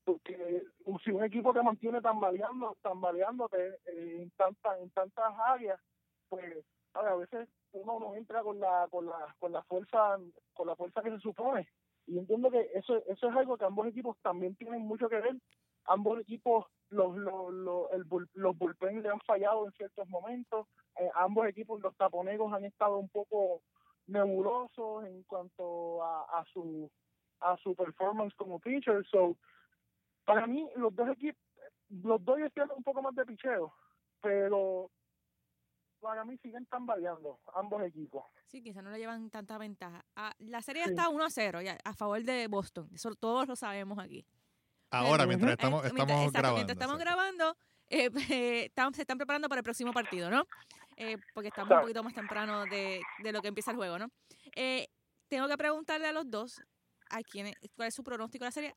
Porque 0.05 0.63
si 1.03 1.11
un 1.11 1.25
equipo 1.25 1.53
te 1.55 1.63
mantiene 1.63 2.01
tambaleando, 2.01 2.77
tambaleándote 2.83 3.79
en 3.87 4.31
tantas 4.33 4.81
en 4.81 4.91
tantas 4.91 5.35
áreas, 5.39 5.81
pues 6.29 6.65
a 6.95 7.15
veces 7.17 7.49
uno 7.73 7.99
no 7.99 8.15
entra 8.15 8.43
con 8.43 8.61
la 8.61 8.89
con 8.91 9.07
la 9.07 9.35
con 9.39 9.53
la 9.53 9.63
fuerza 9.65 10.19
con 10.55 10.67
la 10.67 10.77
fuerza 10.77 11.03
que 11.03 11.11
se 11.11 11.19
supone 11.19 11.69
y 12.07 12.19
entiendo 12.19 12.51
que 12.51 12.71
eso 12.75 13.03
eso 13.07 13.29
es 13.29 13.37
algo 13.37 13.57
que 13.57 13.65
ambos 13.65 13.87
equipos 13.87 14.17
también 14.23 14.55
tienen 14.57 14.83
mucho 14.83 15.09
que 15.09 15.21
ver 15.21 15.37
ambos 15.87 16.21
equipos 16.21 16.67
los 16.91 17.17
los 17.17 17.53
los, 17.53 17.91
el 17.93 18.05
los 18.35 18.57
bullpen 18.59 19.03
le 19.03 19.09
han 19.09 19.21
fallado 19.21 19.67
en 19.67 19.73
ciertos 19.73 20.09
momentos 20.09 20.67
eh, 21.01 21.11
ambos 21.15 21.47
equipos 21.49 21.81
los 21.81 21.97
taponeros 21.97 22.53
han 22.53 22.65
estado 22.65 22.99
un 22.99 23.09
poco 23.09 23.63
nebulosos 24.07 25.05
en 25.07 25.23
cuanto 25.25 26.03
a, 26.03 26.41
a 26.41 26.45
su 26.53 26.91
a 27.41 27.57
su 27.57 27.75
performance 27.75 28.35
como 28.37 28.59
pitcher 28.61 29.05
so 29.11 29.37
para 30.25 30.47
mí 30.47 30.69
los 30.77 30.95
dos 30.95 31.09
equipos 31.11 31.41
los 31.89 32.25
dos 32.25 32.37
tienen 32.55 32.77
un 32.77 32.83
poco 32.83 33.03
más 33.03 33.15
de 33.15 33.25
picheo 33.27 33.73
pero 34.21 34.91
para 36.01 36.25
mí 36.25 36.37
siguen 36.39 36.67
tambaleando 36.67 37.41
ambos 37.55 37.83
equipos. 37.83 38.27
Sí, 38.45 38.63
quizás 38.63 38.85
no 38.85 38.91
le 38.91 38.99
llevan 38.99 39.31
tanta 39.31 39.57
ventaja. 39.57 40.05
Ah, 40.15 40.35
la 40.39 40.61
serie 40.61 40.85
Sí. 40.85 40.91
está 40.91 41.09
1 41.09 41.25
a 41.25 41.31
0 41.31 41.63
ya, 41.63 41.79
a 41.83 41.95
favor 41.95 42.23
de 42.23 42.47
Boston. 42.47 42.91
Eso 42.93 43.15
todos 43.15 43.49
lo 43.49 43.57
sabemos 43.57 43.99
aquí. 43.99 44.27
Ahora, 44.95 45.27
mientras 45.27 45.53
estamos, 45.53 45.83
mientras- 45.83 46.03
estamos 46.03 46.23
exacto, 46.29 46.39
grabando. 46.39 46.57
Mientras 46.57 46.77
estamos 46.77 47.01
exacto. 47.01 47.17
grabando, 47.17 47.57
eh, 47.89 48.11
eh, 48.39 48.65
estamos- 48.67 48.97
se 48.97 49.03
están 49.03 49.19
preparando 49.19 49.49
para 49.49 49.59
el 49.61 49.65
próximo 49.65 49.93
partido, 49.93 50.31
¿no? 50.31 50.47
Eh, 50.97 51.17
porque 51.35 51.49
estamos 51.49 51.73
un 51.73 51.81
poquito 51.83 52.03
más 52.05 52.15
temprano 52.15 52.65
de, 52.67 53.01
de 53.23 53.33
lo 53.33 53.43
que 53.43 53.49
empieza 53.49 53.71
el 53.73 53.77
juego, 53.77 53.99
¿no? 53.99 54.09
Eh, 54.55 54.87
tengo 55.29 55.49
que 55.49 55.57
preguntarle 55.57 56.07
a 56.07 56.13
los 56.13 56.31
dos 56.31 56.61
a 57.11 57.21
quién 57.23 57.49
es- 57.49 57.57
cuál 57.77 57.89
es 57.89 57.95
su 57.95 58.03
pronóstico 58.05 58.45
de 58.45 58.49
la 58.49 58.53
serie. 58.53 58.77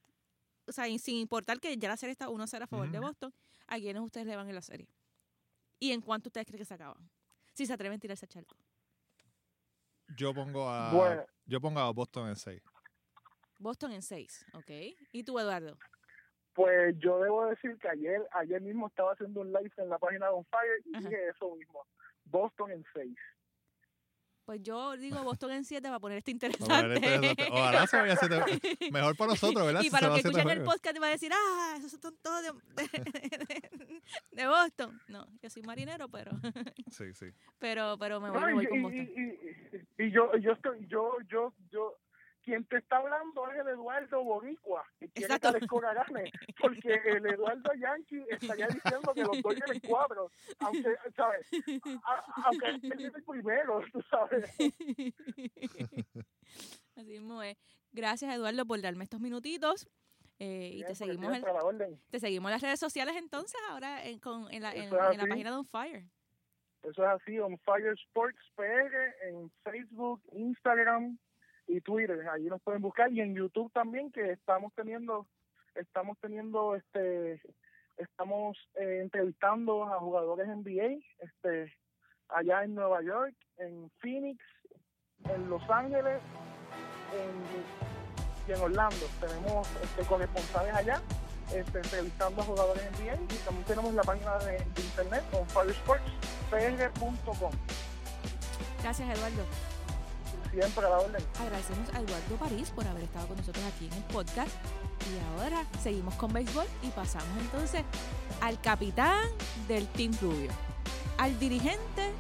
O 0.66 0.72
sea, 0.72 0.86
sin 0.98 1.16
importar 1.18 1.60
que 1.60 1.78
ya 1.78 1.88
la 1.90 1.98
serie 1.98 2.12
está 2.12 2.28
1 2.30 2.44
a 2.44 2.48
0 2.48 2.66
a 2.66 2.68
favor 2.68 2.90
de. 2.92 3.00
Boston, 3.00 3.34
a 3.68 3.78
quiénes 3.78 4.02
ustedes 4.02 4.28
le 4.28 4.36
van 4.36 4.50
en 4.50 4.56
la 4.56 4.62
serie. 4.62 4.88
¿Y 5.80 5.92
en 5.92 6.02
cuánto 6.02 6.28
ustedes 6.30 6.46
creen 6.48 6.58
que 6.60 6.66
se 6.66 6.74
acaban? 6.74 7.10
Si 7.54 7.66
se 7.66 7.74
atreven 7.74 7.98
a 7.98 8.00
tirarse 8.00 8.26
a 8.26 8.28
charco. 8.28 8.56
Yo 10.18 10.34
pongo 10.34 10.70
a 10.70 10.92
Bueno, 10.92 11.26
yo 11.46 11.62
pongo 11.62 11.80
a 11.80 11.92
Boston 11.92 12.30
en 12.30 12.36
6. 12.36 12.62
Boston 13.60 13.92
en 13.94 14.02
6, 14.02 14.46
¿ok? 14.54 14.70
¿Y 15.12 15.24
tú, 15.24 15.40
Eduardo? 15.40 15.78
Pues 16.58 16.98
yo 16.98 17.20
debo 17.20 17.46
decir 17.46 17.78
que 17.78 17.88
ayer 17.88 18.20
ayer 18.32 18.60
mismo 18.62 18.88
estaba 18.88 19.14
haciendo 19.14 19.42
un 19.42 19.54
live 19.54 19.72
en 19.78 19.90
la 19.90 20.00
página 20.00 20.26
de 20.26 20.32
On 20.34 20.46
Fire 20.46 20.82
y 20.86 20.96
Ajá. 20.98 21.08
dije 21.08 21.30
eso 21.30 21.56
mismo. 21.56 21.86
Boston 22.26 22.72
en 22.72 22.84
6. 22.96 23.16
Pues 24.44 24.64
yo 24.64 24.96
digo 24.98 25.22
Boston 25.24 25.52
en 25.52 25.64
7 25.66 25.88
para 25.88 26.00
poner 26.00 26.18
esto 26.20 26.32
Ojalá, 26.62 26.96
interesante. 26.96 27.48
ojalá 27.52 27.86
se 27.86 27.98
vaya 27.98 28.14
a 28.14 28.16
hacer 28.16 28.32
mejor 28.92 29.16
para 29.18 29.32
nosotros, 29.32 29.66
¿verdad? 29.68 29.82
Y 29.82 29.84
Si 29.84 29.90
para 29.92 30.08
va 30.08 30.16
los 30.16 30.22
que 30.24 30.28
escuchan 30.30 30.50
el 30.58 30.64
podcast 30.64 30.98
va 31.04 31.08
a 31.08 31.10
decir, 31.12 31.32
ah, 31.36 31.76
esos 31.78 31.92
son 32.02 32.18
todos 32.24 32.42
de, 32.44 32.52
de- 32.76 34.02
de 34.32 34.48
Boston. 34.48 35.00
No, 35.10 35.28
yo 35.44 35.50
soy 35.52 35.62
marinero, 35.62 36.10
pero 36.10 36.32
Sí, 36.92 37.14
sí. 37.14 37.28
pero 37.60 37.98
pero 38.00 38.20
me 38.20 38.32
voy, 38.32 38.40
No, 38.42 38.48
me 38.48 38.54
voy 38.54 38.64
y, 38.64 38.68
con 38.68 38.78
y- 38.80 38.82
Boston. 38.82 39.00
y- 39.00 40.04
y- 40.04 40.06
y 40.08 40.12
yo 40.12 40.36
yo 40.38 40.54
estoy 40.54 40.88
yo 40.88 41.18
yo 41.30 41.54
yo 41.70 41.98
quien 42.48 42.64
te 42.66 42.78
está 42.78 42.96
hablando 42.98 43.52
es 43.52 43.60
el 43.60 43.68
Eduardo 43.68 44.24
Boricua 44.24 44.86
que 45.00 45.10
quiere 45.10 45.34
Exacto. 45.34 45.52
que 45.52 45.58
el 45.58 45.64
Escora 45.66 45.94
gane 45.94 46.32
porque 46.62 46.94
el 46.94 47.26
Eduardo 47.26 47.74
Yankee 47.74 48.26
estaría 48.30 48.68
diciendo 49.04 49.14
que 49.14 49.24
los 49.24 49.42
Dodgers 49.42 49.72
en 49.72 49.80
cuatro 49.82 50.32
aunque 50.60 50.96
sabes 51.14 51.46
A- 52.06 52.44
aunque 52.46 52.68
él 52.70 53.06
es 53.06 53.16
el 53.16 53.24
primero 53.24 53.82
tú 53.92 54.02
sabes 54.10 54.50
Así 56.96 57.10
mismo 57.12 57.44
es. 57.44 57.58
Gracias, 57.92 58.34
Eduardo, 58.34 58.66
por 58.66 58.82
darme 58.82 59.04
estos 59.04 59.20
minutitos. 59.20 59.88
Eh, 60.40 60.72
y 60.76 60.84
te 60.86 60.96
seguimos, 60.96 61.38
la 61.40 61.88
te 62.10 62.20
seguimos 62.20 62.50
en 62.50 62.54
las 62.54 62.62
redes 62.62 62.80
sociales 62.80 63.16
entonces, 63.18 63.60
ahora 63.70 64.06
en, 64.06 64.20
con, 64.20 64.52
en, 64.54 64.62
la, 64.64 64.74
en, 64.74 64.90
la 64.90 65.26
página 65.28 65.52
de 65.52 65.58
On 65.58 65.66
Fire. 65.66 66.06
Eso 66.84 67.04
es 67.04 67.10
así, 67.10 67.38
On 67.40 67.58
Fire 67.60 67.94
Sports 68.08 68.40
PR 68.56 69.16
en 69.28 69.52
Facebook, 69.64 70.22
Instagram 70.32 71.20
y 71.68 71.82
Twitter. 71.82 72.28
Allí 72.30 72.46
nos 72.46 72.62
pueden 72.62 72.82
buscar 72.82 73.12
y 73.12 73.22
en 73.22 73.36
YouTube 73.36 73.72
también 73.74 74.12
que 74.12 74.32
estamos 74.32 74.74
teniendo 74.74 75.28
estamos 75.76 76.18
teniendo 76.20 76.76
este 76.76 77.42
estamos 77.98 78.58
eh, 78.76 79.00
entrevistando 79.02 79.84
a 79.84 80.00
jugadores 80.00 80.48
NBA 80.48 81.00
este 81.20 81.74
allá 82.30 82.64
en 82.64 82.76
Nueva 82.76 83.02
York, 83.02 83.36
en 83.58 83.90
Phoenix, 84.00 84.42
en 85.30 85.50
Los 85.50 85.62
Ángeles, 85.70 86.22
en, 87.14 88.48
y 88.48 88.54
en 88.54 88.62
Orlando. 88.62 89.06
Tenemos 89.20 89.68
este, 89.82 90.04
corresponsales 90.04 90.74
allá 90.74 91.02
este, 91.54 91.80
entrevistando 91.80 92.42
a 92.42 92.46
jugadores 92.46 92.90
NBA 92.92 93.16
y 93.16 93.38
también 93.46 93.66
tenemos 93.66 93.94
la 93.94 94.04
página 94.04 94.38
de, 94.40 94.58
de 94.58 94.82
internet 94.82 95.24
con 95.32 95.46
firesportspr.com. 95.48 97.52
Gracias, 98.84 99.18
Eduardo. 99.18 99.77
Siempre 100.58 100.88
a 100.88 100.90
la 100.90 100.98
orden. 100.98 101.24
Agradecemos 101.40 101.88
a 101.94 102.02
Eduardo 102.02 102.36
París 102.38 102.72
por 102.72 102.88
haber 102.88 103.04
estado 103.04 103.28
con 103.28 103.38
nosotros 103.38 103.64
aquí 103.64 103.86
en 103.86 103.94
el 103.94 104.04
podcast. 104.06 104.50
Y 105.06 105.20
ahora 105.40 105.64
seguimos 105.84 106.16
con 106.16 106.34
béisbol 106.34 106.66
y 106.82 106.88
pasamos 106.88 107.30
entonces 107.40 107.84
al 108.42 108.60
capitán 108.60 109.30
del 109.68 109.88
Team 109.90 110.14
Rubio, 110.20 110.50
al 111.20 111.38
dirigente 111.38 112.12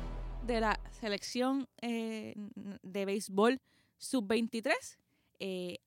de 0.45 0.61
la 0.61 0.79
selección 1.01 1.67
eh, 1.81 2.35
de 2.83 3.05
béisbol 3.05 3.59
sub-23, 3.97 4.75
eh, 5.39 5.79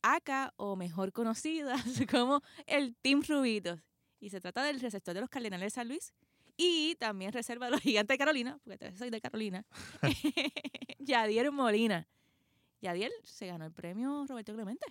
o 0.56 0.74
mejor 0.74 1.12
conocida 1.12 1.76
como 2.10 2.42
el 2.66 2.96
Team 2.96 3.22
Rubitos. 3.28 3.78
Y 4.18 4.30
se 4.30 4.40
trata 4.40 4.64
del 4.64 4.80
receptor 4.80 5.14
de 5.14 5.20
los 5.20 5.30
Cardenales 5.30 5.66
de 5.66 5.70
San 5.70 5.86
Luis 5.86 6.12
y 6.56 6.96
también 6.96 7.32
reserva 7.32 7.66
de 7.66 7.70
los 7.70 7.80
Gigantes 7.80 8.12
de 8.12 8.18
Carolina, 8.18 8.58
porque 8.64 8.92
soy 8.96 9.10
de 9.10 9.20
Carolina, 9.20 9.64
Yadier 10.98 11.52
Molina. 11.52 12.08
Yadier 12.80 13.12
se 13.22 13.46
ganó 13.46 13.66
el 13.66 13.72
premio 13.72 14.24
Roberto 14.28 14.54
Clemente. 14.54 14.86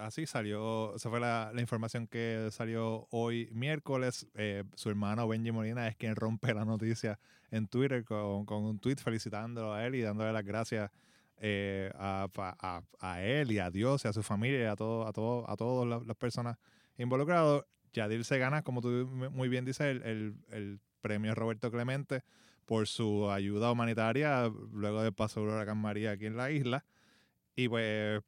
Así 0.00 0.26
salió, 0.26 0.94
esa 0.94 1.10
fue 1.10 1.18
la, 1.18 1.52
información 1.58 2.06
que 2.06 2.48
salió 2.52 3.08
hoy 3.10 3.48
miércoles. 3.52 4.28
Eh, 4.34 4.64
su 4.74 4.90
hermano 4.90 5.26
Benji 5.26 5.50
Molina 5.50 5.88
es 5.88 5.96
quien 5.96 6.14
rompe 6.14 6.54
la 6.54 6.64
noticia 6.64 7.18
en 7.50 7.66
Twitter 7.66 8.04
con, 8.04 8.46
un 8.48 8.78
tweet 8.78 8.96
felicitándolo 8.96 9.72
a 9.72 9.84
él 9.86 9.96
y 9.96 10.02
dándole 10.02 10.32
las 10.32 10.44
gracias 10.44 10.90
eh, 11.38 11.90
a, 11.96 13.20
él 13.20 13.50
y 13.50 13.58
a 13.58 13.70
Dios 13.70 14.04
y 14.04 14.08
a 14.08 14.12
su 14.12 14.22
familia 14.22 14.60
y 14.60 14.66
a, 14.66 14.76
todo, 14.76 15.06
a, 15.06 15.12
todo, 15.12 15.50
a 15.50 15.56
todas 15.56 16.06
las, 16.06 16.16
personas 16.16 16.56
involucradas. 16.96 17.62
Yadir 17.92 18.24
se 18.24 18.38
gana, 18.38 18.62
como 18.62 18.80
tú 18.80 18.88
muy 18.88 19.48
bien 19.48 19.64
dices, 19.64 20.00
el, 20.04 20.80
premio 21.00 21.34
Roberto 21.34 21.70
Clemente 21.70 22.22
por 22.64 22.88
su 22.88 23.30
ayuda 23.30 23.70
humanitaria 23.70 24.50
luego 24.72 25.02
del 25.02 25.12
paso 25.12 25.40
del 25.40 25.50
huracán 25.50 25.76
María 25.76 26.12
aquí 26.12 26.26
en 26.26 26.36
la 26.36 26.50
isla. 26.50 26.84
Y 27.56 27.68
pues 27.68 28.22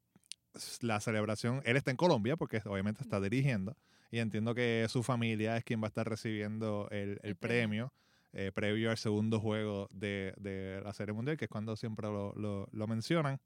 la 0.81 0.99
celebración, 0.99 1.61
él 1.65 1.77
está 1.77 1.91
en 1.91 1.97
Colombia 1.97 2.35
porque 2.35 2.61
obviamente 2.65 3.03
está 3.03 3.19
dirigiendo 3.19 3.75
y 4.11 4.19
entiendo 4.19 4.55
que 4.55 4.85
su 4.89 5.03
familia 5.03 5.57
es 5.57 5.63
quien 5.63 5.81
va 5.81 5.85
a 5.85 5.89
estar 5.89 6.07
recibiendo 6.07 6.87
el, 6.91 7.19
el 7.23 7.35
premio 7.35 7.91
eh, 8.33 8.51
previo 8.53 8.91
al 8.91 8.97
segundo 8.97 9.39
juego 9.39 9.87
de, 9.91 10.33
de, 10.37 10.81
la 10.83 10.93
Serie 10.93 11.13
Mundial, 11.13 11.37
que 11.37 11.45
es 11.45 11.49
cuando 11.49 11.75
siempre 11.75 12.07
lo, 12.07 12.33
lo, 12.35 12.67
lo, 12.71 12.87
mencionan. 12.87 13.39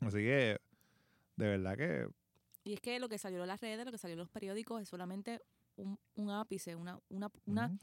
Así 0.00 0.18
que, 0.18 0.60
de 1.36 1.46
verdad 1.48 1.76
que... 1.76 2.08
Y 2.62 2.74
es 2.74 2.80
que 2.80 3.00
lo 3.00 3.08
que 3.08 3.18
salió 3.18 3.42
en 3.42 3.48
las 3.48 3.60
redes, 3.60 3.84
lo 3.84 3.90
que 3.90 3.98
salió 3.98 4.12
en 4.12 4.20
los 4.20 4.28
periódicos 4.28 4.82
es 4.82 4.88
solamente 4.88 5.40
un, 5.76 5.98
un 6.14 6.30
ápice, 6.30 6.76
una... 6.76 7.00
una, 7.08 7.30
una 7.46 7.66
uh 7.66 7.70
-huh. 7.70 7.78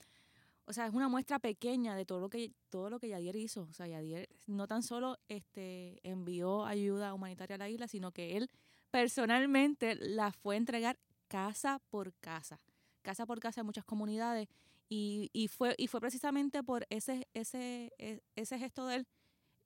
O 0.68 0.74
sea, 0.74 0.86
es 0.86 0.94
una 0.94 1.08
muestra 1.08 1.40
pequeña 1.40 1.96
de 1.96 2.06
todo 2.06 2.20
lo 2.20 2.30
que 2.30 2.52
todo 2.70 2.90
lo 2.90 3.00
que 3.00 3.08
Yadier 3.08 3.38
hizo. 3.38 3.62
O 3.70 3.74
sea, 3.74 3.88
Yadier 3.88 4.28
no 4.48 4.68
tan 4.68 4.84
solo 4.84 5.18
este, 5.30 6.00
envió 6.04 6.66
ayuda 6.66 7.14
humanitaria 7.14 7.56
a 7.56 7.60
la 7.60 7.70
isla, 7.70 7.88
sino 7.88 8.12
que 8.12 8.36
él 8.36 8.50
personalmente 8.92 9.96
la 9.96 10.32
fue 10.32 10.56
a 10.56 10.58
entregar 10.58 11.00
casa 11.30 11.80
por 11.90 12.14
casa. 12.16 12.60
Casa 13.02 13.26
por 13.26 13.40
casa 13.40 13.62
en 13.62 13.66
muchas 13.66 13.86
comunidades. 13.86 14.50
Y, 14.90 15.30
y, 15.34 15.48
fue, 15.48 15.74
y 15.78 15.88
fue 15.88 16.02
precisamente 16.02 16.64
por 16.64 16.86
ese, 16.90 17.28
ese, 17.34 17.94
ese 18.36 18.60
gesto 18.60 18.88
de 18.88 18.98
él 18.98 19.08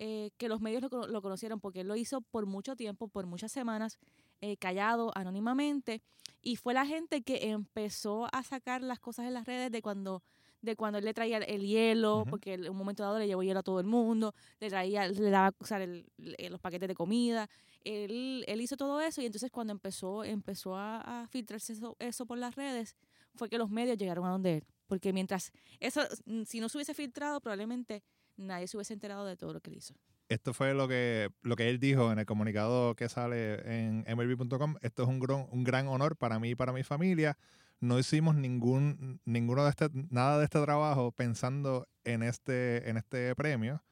eh, 0.04 0.32
que 0.38 0.50
los 0.50 0.62
medios 0.62 0.82
lo, 0.92 1.08
lo, 1.08 1.22
conocieron, 1.22 1.60
porque 1.60 1.82
él 1.82 1.88
lo 1.88 1.96
hizo 1.96 2.22
por 2.22 2.48
mucho 2.48 2.76
tiempo, 2.76 3.08
por 3.08 3.28
muchas 3.28 3.52
semanas, 3.52 4.00
eh, 4.42 4.58
callado, 4.58 5.12
anónimamente. 5.16 6.02
Y 6.42 6.56
fue 6.56 6.74
la 6.74 6.88
gente 6.88 7.22
que 7.22 7.52
empezó 7.52 8.28
a 8.34 8.42
sacar 8.42 8.82
las 8.82 9.00
cosas 9.00 9.28
en 9.28 9.36
las 9.36 9.46
redes 9.46 9.72
de 9.72 9.84
cuando 9.84 10.24
de 10.62 10.76
cuando 10.76 11.00
él 11.00 11.06
le 11.06 11.14
traía 11.14 11.38
el 11.38 11.66
hielo, 11.66 12.20
uh 12.20 12.22
-huh. 12.22 12.30
porque 12.30 12.54
en 12.54 12.70
un 12.70 12.78
momento 12.78 13.04
dado 13.04 13.20
le 13.20 13.28
llevó 13.28 13.44
hielo 13.44 13.60
a 13.60 13.64
todo 13.64 13.80
el 13.80 13.86
mundo, 13.86 14.34
le 14.60 14.70
traía, 14.70 15.08
le 15.08 15.30
daba 15.30 15.54
o 15.58 15.66
sea, 15.66 15.82
el, 15.84 16.06
el, 16.18 16.52
los 16.52 16.62
paquetes 16.62 16.88
de 16.88 16.96
comida, 16.96 17.50
él, 17.84 18.44
él, 18.48 18.62
hizo 18.62 18.78
todo 18.78 19.02
eso 19.02 19.22
y 19.22 19.26
entonces 19.26 19.50
cuando 19.52 19.74
empezó, 19.74 20.24
empezó 20.24 20.76
a, 20.76 21.24
a 21.24 21.28
filtrarse 21.28 21.74
eso, 21.74 21.96
eso, 22.00 22.26
por 22.26 22.38
las 22.38 22.56
redes, 22.56 22.96
fue 23.36 23.50
que 23.50 23.58
los 23.58 23.70
medios 23.70 23.98
llegaron 23.98 24.26
a 24.26 24.30
donde 24.30 24.58
él, 24.58 24.66
porque 24.88 25.14
mientras 25.14 25.52
eso, 25.80 26.02
si 26.46 26.60
no 26.60 26.70
se 26.70 26.78
hubiese 26.78 26.94
filtrado, 26.94 27.42
probablemente 27.42 28.04
nadie 28.38 28.68
se 28.68 28.78
hubiese 28.78 28.94
enterado 28.94 29.26
de 29.26 29.36
todo 29.36 29.54
lo 29.54 29.62
que 29.62 29.72
él 29.72 29.78
hizo. 29.78 29.96
Esto 30.30 30.54
fue 30.54 30.74
lo 30.74 30.88
que, 30.88 31.30
lo 31.42 31.58
que 31.58 31.70
él 31.70 31.78
dijo 31.80 32.12
en 32.12 32.20
el 32.20 32.26
comunicado 32.26 32.96
que 32.96 33.10
sale 33.10 33.56
en 33.66 34.06
MLB.com. 34.08 34.76
Esto 34.82 35.04
es 35.04 35.10
un 35.10 35.20
gran, 35.20 35.46
un 35.52 35.66
gran 35.66 35.90
honor 35.90 36.16
para 36.16 36.40
mí 36.40 36.52
y 36.52 36.56
para 36.56 36.72
mi 36.72 36.84
familia 36.84 37.38
no 37.82 38.00
hicimos 38.00 38.36
ningún 38.36 39.20
ninguno 39.26 39.64
de 39.64 39.72
este 39.72 39.90
nada 40.10 40.38
de 40.38 40.46
este 40.46 40.62
trabajo 40.62 41.12
pensando 41.12 41.88
en 42.04 42.24
este 42.24 42.90
en 42.90 42.98
este 42.98 43.36
premio 43.36 43.84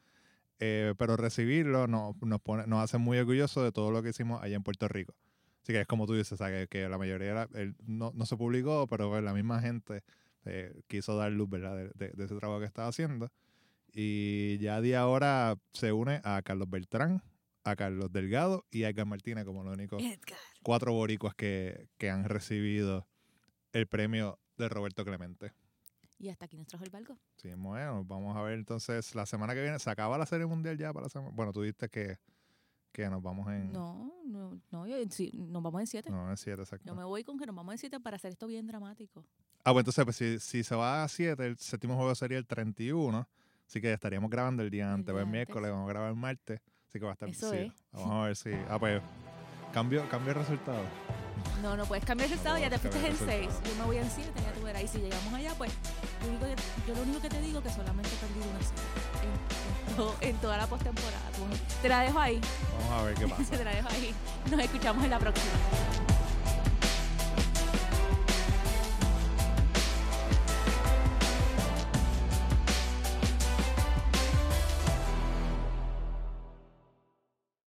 eh, 0.59 0.93
pero 0.97 1.17
recibirlo 1.17 1.87
nos, 1.87 2.15
nos 2.21 2.39
pone 2.39 2.67
nos 2.67 2.83
hace 2.83 2.97
muy 2.97 3.17
orgullosos 3.17 3.63
de 3.63 3.71
todo 3.71 3.91
lo 3.91 4.01
que 4.03 4.09
hicimos 4.09 4.41
allá 4.41 4.55
en 4.55 4.63
Puerto 4.63 4.87
Rico. 4.87 5.13
Así 5.63 5.73
que 5.73 5.81
es 5.81 5.87
como 5.87 6.05
tú 6.05 6.13
dices 6.13 6.39
que, 6.69 6.89
la 6.89 6.97
mayoría 6.97 7.47
el, 7.53 7.75
no, 7.85 8.11
no, 8.13 8.25
se 8.25 8.37
publicó 8.37 8.87
pero 8.87 9.09
pues, 9.09 9.23
la 9.23 9.33
misma 9.33 9.61
gente 9.61 10.03
eh, 10.45 10.81
quiso 10.87 11.15
dar 11.17 11.31
luz 11.31 11.49
verdad 11.49 11.75
de, 11.75 11.91
de, 11.95 12.11
de, 12.13 12.25
ese 12.25 12.35
trabajo 12.35 12.59
que 12.59 12.65
estaba 12.65 12.87
haciendo. 12.87 13.31
Y 13.91 14.57
ya 14.59 14.81
de 14.81 14.95
ahora 14.95 15.57
se 15.73 15.91
une 15.91 16.21
a 16.23 16.41
Carlos 16.43 16.69
Beltrán 16.69 17.23
a 17.63 17.75
Carlos 17.75 18.11
Delgado 18.11 18.65
y 18.71 18.83
a 18.83 18.89
Edgar 18.89 19.05
Martínez 19.05 19.45
como 19.45 19.63
los 19.63 19.73
únicos 19.73 20.01
Edgar. 20.01 20.39
cuatro 20.63 20.93
boricuas 20.93 21.35
que, 21.35 21.89
que 21.97 22.09
han 22.09 22.25
recibido 22.25 23.07
el 23.73 23.87
premio 23.87 24.39
de 24.57 24.69
Roberto 24.69 25.03
Clemente. 25.05 25.53
Y 26.19 26.27
hasta 26.27 26.45
aquí 26.45 26.57
nos 26.57 26.67
trajo 26.67 26.83
el 26.83 26.89
barco. 26.89 27.17
Sí, 27.37 27.53
bueno, 27.55 28.03
vamos 28.03 28.35
a 28.35 28.41
ver 28.41 28.55
entonces 28.55 29.15
la 29.15 29.25
semana 29.25 29.53
que 29.53 29.61
viene. 29.61 29.79
¿Se 29.79 29.89
acaba 29.89 30.17
la 30.17 30.25
serie 30.25 30.45
mundial 30.45 30.77
ya 30.77 30.91
para 30.91 31.05
la 31.05 31.09
semana? 31.09 31.31
Bueno, 31.33 31.53
tú 31.53 31.61
dijiste 31.61 31.87
que, 31.87 32.17
que 32.91 33.09
nos 33.09 33.23
vamos 33.23 33.47
en. 33.47 33.71
No, 33.71 34.13
no, 34.25 34.59
no, 34.69 34.85
yo, 34.85 34.97
sí, 35.09 35.31
nos 35.33 35.63
vamos 35.63 35.79
en 35.79 35.87
siete. 35.87 36.09
No, 36.09 36.29
en 36.29 36.35
siete, 36.35 36.61
exacto. 36.61 36.85
Yo 36.85 36.93
me 36.93 37.05
voy 37.05 37.23
con 37.23 37.37
que 37.37 37.45
nos 37.45 37.55
vamos 37.55 37.73
en 37.73 37.77
siete 37.77 38.01
para 38.01 38.17
hacer 38.17 38.31
esto 38.31 38.47
bien 38.47 38.67
dramático. 38.67 39.23
Ah, 39.63 39.71
bueno, 39.71 39.81
entonces, 39.81 40.03
pues, 40.03 40.17
si, 40.17 40.39
si 40.39 40.63
se 40.63 40.75
va 40.75 41.03
a 41.03 41.07
siete, 41.07 41.45
el 41.45 41.57
séptimo 41.57 41.95
juego 41.95 42.13
sería 42.15 42.37
el 42.37 42.45
31. 42.45 43.27
Así 43.65 43.79
que 43.79 43.93
estaríamos 43.93 44.29
grabando 44.29 44.63
el 44.63 44.69
día 44.69 44.91
antes, 44.91 45.13
el, 45.15 45.21
el 45.21 45.27
miércoles, 45.27 45.71
vamos 45.71 45.87
a 45.87 45.93
grabar 45.93 46.09
el 46.09 46.17
martes. 46.17 46.59
Así 46.87 46.99
que 46.99 47.05
va 47.05 47.11
a 47.11 47.13
estar. 47.13 47.29
Eso 47.29 47.51
sí, 47.51 47.57
es. 47.57 47.73
Vamos 47.93 48.11
a 48.11 48.25
ver 48.25 48.35
si. 48.35 48.51
Ah, 48.67 48.77
pues. 48.77 49.01
Cambio, 49.71 50.09
cambio 50.09 50.33
el 50.33 50.39
resultado. 50.39 50.83
No, 51.61 51.75
no 51.75 51.85
puedes 51.85 52.05
cambiar 52.05 52.25
el 52.25 52.31
resultado, 52.31 52.55
no, 52.55 52.61
ya 52.61 52.69
te 52.69 52.79
fuiste 52.79 53.05
en 53.05 53.17
6. 53.17 53.49
Yo 53.65 53.75
me 53.75 53.85
voy 53.85 53.97
en 53.97 54.09
7, 54.09 54.31
ya 54.35 54.53
tú 54.53 54.61
verás. 54.63 54.83
Y 54.83 54.87
si 54.87 54.99
llegamos 54.99 55.33
allá, 55.33 55.53
pues 55.57 55.71
yo, 56.87 56.95
lo 56.95 57.01
único 57.01 57.19
que 57.21 57.29
te 57.29 57.41
digo 57.41 57.59
es 57.59 57.65
que 57.65 57.71
solamente 57.71 58.09
he 58.09 58.17
perdido 58.17 58.45
una 58.49 58.59
serie 58.59 58.83
en, 59.23 59.89
en, 59.89 59.95
todo, 59.95 60.15
en, 60.21 60.37
toda 60.37 60.57
la 60.57 60.67
postemporada. 60.67 61.29
Te 61.81 61.89
la 61.89 62.01
dejo 62.01 62.19
ahí. 62.19 62.41
Vamos 62.79 63.01
a 63.01 63.03
ver 63.03 63.15
qué 63.15 63.27
pasa. 63.27 63.57
te 63.57 63.63
la 63.63 63.71
dejo 63.71 63.89
ahí. 63.89 64.13
Nos 64.49 64.59
escuchamos 64.59 65.03
en 65.03 65.09
la 65.09 65.19
próxima. 65.19 65.51